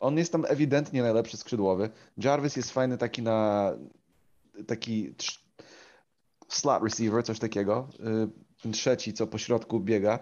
On 0.00 0.18
jest 0.18 0.32
tam 0.32 0.44
ewidentnie 0.48 1.02
najlepszy 1.02 1.36
skrzydłowy. 1.36 1.90
Jarvis 2.18 2.56
jest 2.56 2.70
fajny 2.70 2.98
taki 2.98 3.22
na 3.22 3.72
taki 4.66 5.14
slot 6.48 6.82
receiver, 6.82 7.24
coś 7.24 7.38
takiego. 7.38 7.88
Y, 8.00 8.62
ten 8.62 8.72
trzeci, 8.72 9.12
co 9.12 9.26
po 9.26 9.38
środku 9.38 9.80
biega. 9.80 10.18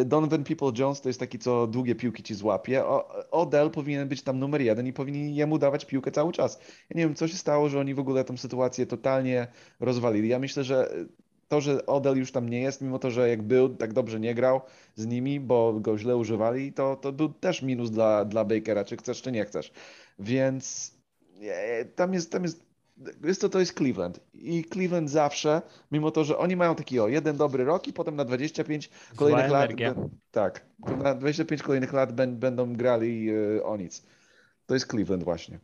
Y, 0.00 0.04
Donovan 0.04 0.44
People-Jones 0.44 1.00
to 1.00 1.08
jest 1.08 1.20
taki, 1.20 1.38
co 1.38 1.66
długie 1.66 1.94
piłki 1.94 2.22
ci 2.22 2.34
złapie. 2.34 2.84
Odell 3.30 3.70
powinien 3.70 4.08
być 4.08 4.22
tam 4.22 4.38
numer 4.38 4.60
jeden 4.60 4.86
i 4.86 4.92
powinien 4.92 5.28
jemu 5.28 5.58
dawać 5.58 5.84
piłkę 5.84 6.10
cały 6.10 6.32
czas. 6.32 6.58
Ja 6.90 6.98
nie 6.98 7.02
wiem, 7.02 7.14
co 7.14 7.28
się 7.28 7.36
stało, 7.36 7.68
że 7.68 7.80
oni 7.80 7.94
w 7.94 7.98
ogóle 7.98 8.24
tę 8.24 8.38
sytuację 8.38 8.86
totalnie 8.86 9.46
rozwalili. 9.80 10.28
Ja 10.28 10.38
myślę, 10.38 10.64
że 10.64 10.90
to, 11.50 11.60
że 11.60 11.86
Odell 11.86 12.16
już 12.16 12.32
tam 12.32 12.48
nie 12.48 12.60
jest, 12.60 12.80
mimo 12.80 12.98
to, 12.98 13.10
że 13.10 13.28
jak 13.28 13.42
był, 13.42 13.68
tak 13.68 13.92
dobrze 13.92 14.20
nie 14.20 14.34
grał 14.34 14.60
z 14.94 15.06
nimi, 15.06 15.40
bo 15.40 15.72
go 15.80 15.98
źle 15.98 16.16
używali, 16.16 16.72
to, 16.72 16.96
to 16.96 17.12
był 17.12 17.28
też 17.28 17.62
minus 17.62 17.90
dla, 17.90 18.24
dla 18.24 18.44
Bakera, 18.44 18.84
czy 18.84 18.96
chcesz, 18.96 19.22
czy 19.22 19.32
nie 19.32 19.44
chcesz. 19.44 19.72
Więc 20.18 20.94
tam 21.96 22.14
jest, 22.14 22.32
tam 22.32 22.42
jest, 22.42 22.64
jest 23.24 23.40
to, 23.40 23.48
to 23.48 23.60
jest 23.60 23.76
Cleveland. 23.76 24.20
I 24.34 24.64
Cleveland 24.64 25.10
zawsze, 25.10 25.62
mimo 25.92 26.10
to, 26.10 26.24
że 26.24 26.38
oni 26.38 26.56
mają 26.56 26.74
taki 26.74 27.00
o, 27.00 27.08
jeden 27.08 27.36
dobry 27.36 27.64
rok 27.64 27.88
i 27.88 27.92
potem 27.92 28.16
na 28.16 28.24
25 28.24 28.90
kolejnych 29.16 29.50
lat, 29.50 29.70
tak, 30.30 30.66
na 31.02 31.14
25 31.14 31.62
kolejnych 31.62 31.92
lat 31.92 32.12
będą 32.32 32.72
grali 32.72 33.30
y, 33.30 33.64
o 33.64 33.76
nic. 33.76 34.02
To 34.66 34.74
jest 34.74 34.86
Cleveland 34.90 35.24
właśnie. 35.24 35.58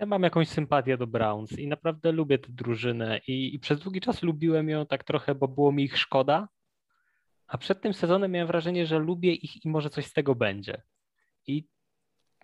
Ja 0.00 0.06
mam 0.06 0.22
jakąś 0.22 0.48
sympatię 0.48 0.96
do 0.96 1.06
Browns 1.06 1.58
i 1.58 1.68
naprawdę 1.68 2.12
lubię 2.12 2.38
tę 2.38 2.48
drużynę 2.52 3.20
i, 3.26 3.54
i, 3.54 3.58
przez 3.58 3.80
długi 3.80 4.00
czas 4.00 4.22
lubiłem 4.22 4.68
ją 4.68 4.86
tak 4.86 5.04
trochę, 5.04 5.34
bo 5.34 5.48
było 5.48 5.72
mi 5.72 5.84
ich 5.84 5.98
szkoda, 5.98 6.48
a 7.46 7.58
przed 7.58 7.82
tym 7.82 7.94
sezonem 7.94 8.30
miałem 8.30 8.46
wrażenie, 8.46 8.86
że 8.86 8.98
lubię 8.98 9.34
ich 9.34 9.64
i 9.64 9.68
może 9.68 9.90
coś 9.90 10.06
z 10.06 10.12
tego 10.12 10.34
będzie. 10.34 10.82
I 11.46 11.68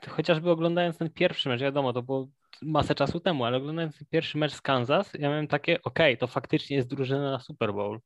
chociażby 0.08 0.50
oglądając 0.50 0.98
ten 0.98 1.10
pierwszy 1.10 1.48
mecz, 1.48 1.60
wiadomo, 1.60 1.92
to 1.92 2.02
było 2.02 2.28
masę 2.62 2.94
czasu 2.94 3.20
temu, 3.20 3.44
ale 3.44 3.56
oglądając 3.56 3.98
ten 3.98 4.06
pierwszy 4.10 4.38
mecz 4.38 4.52
z 4.52 4.60
Kansas, 4.60 5.14
ja 5.14 5.28
miałem 5.28 5.48
takie, 5.48 5.82
okej, 5.82 6.12
okay, 6.12 6.16
to 6.16 6.26
faktycznie 6.26 6.76
jest 6.76 6.88
drużyna 6.88 7.30
na 7.30 7.40
Super 7.40 7.74
Bowl. 7.74 8.00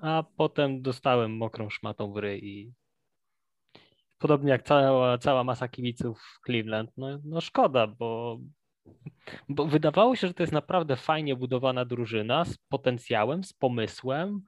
A 0.00 0.24
potem 0.36 0.82
dostałem 0.82 1.36
mokrą 1.36 1.70
szmatą 1.70 2.12
w 2.12 2.16
ryj 2.16 2.48
i 2.48 2.72
podobnie 4.20 4.50
jak 4.50 4.62
cała, 4.62 5.18
cała 5.18 5.44
masa 5.44 5.68
kibiców 5.68 6.40
Cleveland, 6.46 6.90
no, 6.96 7.06
no 7.24 7.40
szkoda, 7.40 7.86
bo, 7.86 8.38
bo 9.48 9.66
wydawało 9.66 10.16
się, 10.16 10.26
że 10.26 10.34
to 10.34 10.42
jest 10.42 10.52
naprawdę 10.52 10.96
fajnie 10.96 11.36
budowana 11.36 11.84
drużyna 11.84 12.44
z 12.44 12.58
potencjałem, 12.68 13.44
z 13.44 13.52
pomysłem, 13.52 14.42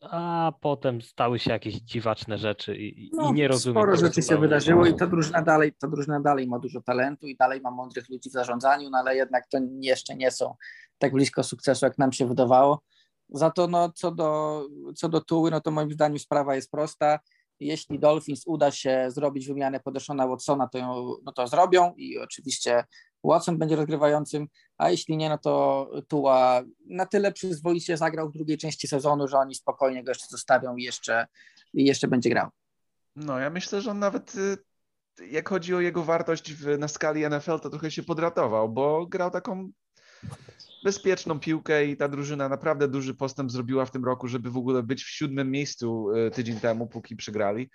a 0.00 0.52
potem 0.60 1.02
stały 1.02 1.38
się 1.38 1.50
jakieś 1.50 1.74
dziwaczne 1.74 2.38
rzeczy 2.38 2.76
i, 2.76 3.10
no, 3.14 3.30
i 3.30 3.32
nie 3.32 3.48
rozumiem. 3.48 3.82
Sporo 3.82 3.96
rzeczy 3.96 4.22
się 4.22 4.38
wydarzyło 4.38 4.86
i 4.86 4.94
ta 4.94 5.06
drużyna, 5.06 5.42
dalej, 5.42 5.72
ta 5.72 5.88
drużyna 5.88 6.20
dalej 6.20 6.48
ma 6.48 6.58
dużo 6.58 6.80
talentu 6.80 7.26
i 7.26 7.36
dalej 7.36 7.60
ma 7.60 7.70
mądrych 7.70 8.08
ludzi 8.08 8.30
w 8.30 8.32
zarządzaniu, 8.32 8.90
no 8.90 8.98
ale 8.98 9.16
jednak 9.16 9.48
to 9.48 9.58
jeszcze 9.80 10.16
nie 10.16 10.30
są 10.30 10.54
tak 10.98 11.12
blisko 11.12 11.42
sukcesu, 11.42 11.86
jak 11.86 11.98
nam 11.98 12.12
się 12.12 12.26
wydawało. 12.26 12.82
Za 13.28 13.50
to 13.50 13.66
no, 13.66 13.92
co, 13.94 14.10
do, 14.10 14.62
co 14.96 15.08
do 15.08 15.20
Tuły, 15.20 15.50
no 15.50 15.60
to 15.60 15.70
moim 15.70 15.92
zdaniem 15.92 16.18
sprawa 16.18 16.54
jest 16.54 16.70
prosta 16.70 17.18
jeśli 17.66 17.98
Dolphins 17.98 18.42
uda 18.46 18.70
się 18.70 19.06
zrobić 19.08 19.46
wymianę 19.46 19.80
Podeszona 19.80 20.28
Watsona, 20.28 20.68
to, 20.68 20.78
ją, 20.78 21.14
no 21.24 21.32
to 21.32 21.46
zrobią 21.46 21.94
i 21.96 22.18
oczywiście 22.18 22.84
Watson 23.24 23.58
będzie 23.58 23.76
rozgrywającym, 23.76 24.48
a 24.78 24.90
jeśli 24.90 25.16
nie, 25.16 25.28
no 25.28 25.38
to 25.38 25.90
Tua 26.08 26.62
na 26.86 27.06
tyle 27.06 27.32
przyzwoicie 27.32 27.96
zagrał 27.96 28.30
w 28.30 28.32
drugiej 28.32 28.58
części 28.58 28.88
sezonu, 28.88 29.28
że 29.28 29.38
oni 29.38 29.54
spokojnie 29.54 30.04
go 30.04 30.10
jeszcze 30.10 30.26
zostawią 30.30 30.76
i 30.76 30.82
jeszcze, 30.82 31.26
i 31.74 31.84
jeszcze 31.84 32.08
będzie 32.08 32.30
grał. 32.30 32.48
No, 33.16 33.38
ja 33.38 33.50
myślę, 33.50 33.80
że 33.80 33.90
on 33.90 33.98
nawet 33.98 34.34
y, 34.34 34.58
jak 35.26 35.48
chodzi 35.48 35.74
o 35.74 35.80
jego 35.80 36.02
wartość 36.02 36.52
w, 36.52 36.78
na 36.78 36.88
skali 36.88 37.30
NFL, 37.30 37.60
to 37.60 37.70
trochę 37.70 37.90
się 37.90 38.02
podratował, 38.02 38.68
bo 38.68 39.06
grał 39.06 39.30
taką 39.30 39.70
bezpieczną 40.84 41.40
piłkę 41.40 41.86
i 41.86 41.96
ta 41.96 42.08
drużyna 42.08 42.48
naprawdę 42.48 42.88
duży 42.88 43.14
postęp 43.14 43.52
zrobiła 43.52 43.86
w 43.86 43.90
tym 43.90 44.04
roku, 44.04 44.28
żeby 44.28 44.50
w 44.50 44.56
ogóle 44.56 44.82
być 44.82 45.04
w 45.04 45.10
siódmym 45.10 45.50
miejscu 45.50 46.10
e, 46.10 46.30
tydzień 46.30 46.60
temu, 46.60 46.86
póki 46.86 47.16
przegrali. 47.16 47.70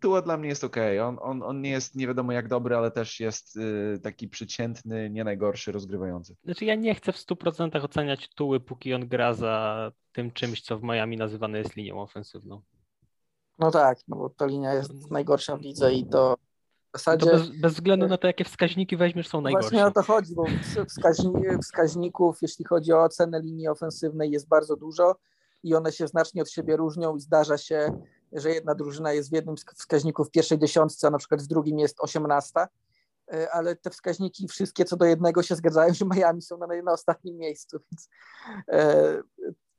Tua 0.00 0.22
dla 0.22 0.36
mnie 0.36 0.48
jest 0.48 0.64
ok. 0.64 0.76
On, 1.02 1.18
on, 1.20 1.42
on 1.42 1.60
nie 1.60 1.70
jest 1.70 1.96
nie 1.96 2.06
wiadomo 2.06 2.32
jak 2.32 2.48
dobry, 2.48 2.76
ale 2.76 2.90
też 2.90 3.20
jest 3.20 3.56
y, 3.56 4.00
taki 4.02 4.28
przeciętny, 4.28 5.10
nie 5.10 5.24
najgorszy 5.24 5.72
rozgrywający. 5.72 6.36
Znaczy 6.44 6.64
ja 6.64 6.74
nie 6.74 6.94
chcę 6.94 7.12
w 7.12 7.16
100% 7.16 7.84
oceniać 7.84 8.28
Tuły, 8.34 8.60
póki 8.60 8.94
on 8.94 9.08
gra 9.08 9.34
za 9.34 9.92
tym 10.12 10.30
czymś, 10.30 10.62
co 10.62 10.78
w 10.78 10.82
Miami 10.82 11.16
nazywane 11.16 11.58
jest 11.58 11.76
linią 11.76 12.02
ofensywną. 12.02 12.62
No 13.58 13.70
tak, 13.70 13.98
no 14.08 14.16
bo 14.16 14.30
ta 14.30 14.46
linia 14.46 14.74
jest 14.74 15.10
najgorsza 15.10 15.56
w 15.56 15.60
lidze 15.60 15.94
i 15.94 16.06
to 16.06 16.36
zasadzie... 16.98 17.26
To 17.26 17.32
bez, 17.32 17.60
bez, 17.60 17.72
względu 17.74 18.08
na 18.08 18.18
to, 18.18 18.26
jakie 18.26 18.44
wskaźniki 18.44 18.96
weźmiesz, 18.96 19.28
są 19.28 19.40
najgorsze. 19.40 19.68
Właśnie 19.68 19.86
o 19.86 19.90
to 19.90 20.02
chodzi, 20.02 20.34
bo 20.34 20.44
wskaźników, 21.60 22.38
jeśli 22.42 22.64
chodzi 22.64 22.92
o 22.92 23.02
ocenę 23.02 23.40
linii 23.40 23.68
ofensywnej, 23.68 24.30
jest 24.30 24.48
bardzo 24.48 24.76
dużo 24.76 25.16
i 25.62 25.74
one 25.74 25.92
się 25.92 26.06
znacznie 26.06 26.42
od 26.42 26.50
siebie 26.50 26.76
różnią 26.76 27.16
i 27.16 27.20
zdarza 27.20 27.58
się, 27.58 28.02
że 28.32 28.50
jedna 28.50 28.74
drużyna 28.74 29.12
jest 29.12 29.30
w 29.30 29.32
jednym 29.32 29.58
z 29.58 29.64
wskaźników 29.64 30.28
w 30.28 30.30
pierwszej 30.30 30.58
dziesiątce, 30.58 31.06
a 31.06 31.10
na 31.10 31.18
przykład 31.18 31.42
w 31.42 31.46
drugim 31.46 31.78
jest 31.78 32.00
osiemnasta, 32.00 32.68
e, 33.32 33.50
ale 33.50 33.76
te 33.76 33.90
wskaźniki 33.90 34.48
wszystkie 34.48 34.84
co 34.84 34.96
do 34.96 35.04
jednego 35.04 35.42
się 35.42 35.56
zgadzają, 35.56 35.94
że 35.94 36.04
Miami 36.14 36.42
są 36.42 36.58
na, 36.58 36.66
na 36.66 36.92
ostatnim 36.92 37.36
miejscu, 37.36 37.78
więc 37.90 38.08
e, 38.68 39.22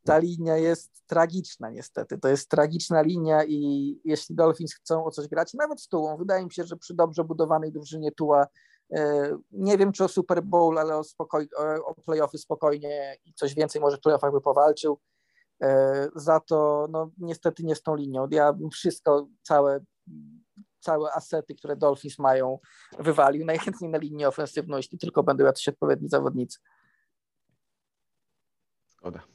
ta 0.03 0.17
linia 0.17 0.57
jest 0.57 1.03
tragiczna 1.07 1.69
niestety. 1.69 2.17
To 2.17 2.27
jest 2.27 2.49
tragiczna 2.49 3.01
linia 3.01 3.43
i 3.45 4.01
jeśli 4.05 4.35
Dolphins 4.35 4.73
chcą 4.75 5.05
o 5.05 5.11
coś 5.11 5.27
grać, 5.27 5.53
nawet 5.53 5.81
z 5.81 5.87
Tułą, 5.87 6.17
wydaje 6.17 6.45
mi 6.45 6.53
się, 6.53 6.63
że 6.63 6.77
przy 6.77 6.93
dobrze 6.93 7.23
budowanej 7.23 7.71
drużynie 7.71 8.11
Tuła, 8.11 8.47
e, 8.91 9.29
nie 9.51 9.77
wiem 9.77 9.91
czy 9.91 10.03
o 10.03 10.07
Super 10.07 10.43
Bowl, 10.43 10.79
ale 10.79 10.97
o, 10.97 11.03
spokoj, 11.03 11.47
o 11.85 11.95
playoffy 11.95 12.37
spokojnie 12.37 13.17
i 13.25 13.33
coś 13.33 13.53
więcej 13.55 13.81
może 13.81 13.97
w 13.97 14.01
playoffach 14.01 14.31
by 14.31 14.41
powalczył. 14.41 14.99
E, 15.61 16.07
za 16.15 16.39
to 16.39 16.87
no, 16.91 17.11
niestety 17.17 17.63
nie 17.63 17.75
z 17.75 17.81
tą 17.81 17.95
linią. 17.95 18.27
Ja 18.31 18.53
bym 18.53 18.69
wszystko, 18.69 19.27
całe, 19.41 19.79
całe 20.79 21.11
asety, 21.11 21.55
które 21.55 21.75
Dolphins 21.75 22.19
mają, 22.19 22.59
wywalił 22.99 23.45
najchętniej 23.45 23.89
na 23.89 23.97
linię 23.97 24.27
ofensywną, 24.27 24.77
jeśli 24.77 24.97
tylko 24.97 25.23
będą 25.23 25.45
jacyś 25.45 25.67
odpowiedni 25.67 26.09
zawodnicy. 26.09 26.59
Zgoda. 28.89 29.32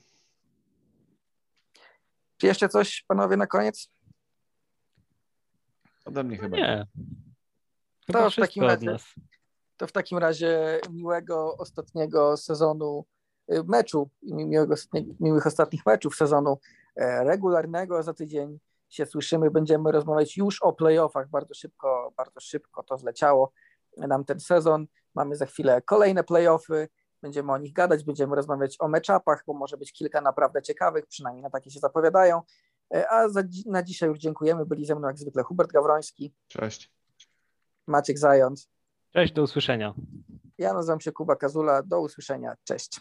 Czy 2.39 2.47
jeszcze 2.47 2.69
coś, 2.69 3.05
panowie, 3.09 3.37
na 3.37 3.47
koniec? 3.47 3.89
Ode 6.05 6.25
mnie 6.25 6.37
chyba 6.37 6.57
Nie. 6.57 6.87
Chyba 8.07 8.23
To 8.23 8.31
w 8.31 8.37
takim 8.37 8.65
razie-. 8.65 8.97
To 9.77 9.87
w 9.87 9.93
takim 9.93 10.19
razie 10.19 10.81
miłego 10.91 11.57
ostatniego 11.57 12.37
sezonu 12.37 13.05
y, 13.53 13.65
meczu, 13.65 14.11
i 14.23 14.35
miłego, 14.35 14.75
miłych 15.21 15.47
ostatnich 15.47 15.87
meczów 15.87 16.17
sezonu 16.17 16.59
e, 16.97 17.25
regularnego. 17.25 18.03
Za 18.03 18.15
tydzień 18.15 18.59
się 18.89 19.07
słyszymy, 19.07 19.51
będziemy 19.51 19.93
rozmawiać 19.93 20.37
już 20.37 20.63
o 20.63 20.73
playoffach. 20.73 21.29
Bardzo 21.29 21.55
szybko, 21.55 22.13
bardzo 22.17 22.41
szybko 22.41 22.83
to 22.83 22.99
zleciało 22.99 23.53
nam 23.97 24.25
ten 24.25 24.41
sezon. 24.41 24.87
Mamy 25.15 25.37
za 25.37 25.47
chwilę 25.47 25.83
kolejne 25.83 26.25
playoffy. 26.25 26.89
Będziemy 27.23 27.53
o 27.53 27.59
nich 27.59 27.73
gadać, 27.73 28.05
będziemy 28.05 28.37
rozmawiać 28.37 28.77
o 28.79 28.89
meczapach, 28.89 29.43
bo 29.47 29.55
może 29.55 29.77
być 29.77 29.93
kilka 29.93 30.21
naprawdę 30.21 30.63
ciekawych, 30.63 31.07
przynajmniej 31.07 31.43
na 31.43 31.51
takie 31.51 31.71
się 31.71 31.81
zapowiadają. 31.81 32.43
E, 32.95 33.11
A 33.11 33.29
za, 33.29 33.43
na 33.67 33.83
dzisiaj 33.83 34.09
już 34.09 34.19
dziękujemy. 34.19 34.67
Byli 34.67 34.87
ze 34.87 34.95
mną 34.95 35.09
jak 35.09 35.19
zwykle 35.19 35.43
Hubert 35.43 35.73
Gawroński, 35.73 36.35
Cześć. 36.49 36.93
Maciek 37.87 38.19
Zając. 38.19 38.69
Cześć, 39.13 39.33
do 39.33 39.43
usłyszenia. 39.43 39.95
Ja 40.59 40.75
nazywam 40.75 41.01
się 41.01 41.13
Kuba 41.13 41.37
Kazula. 41.37 41.83
Do 41.83 42.01
usłyszenia. 42.01 42.55
Cześć. 42.65 43.01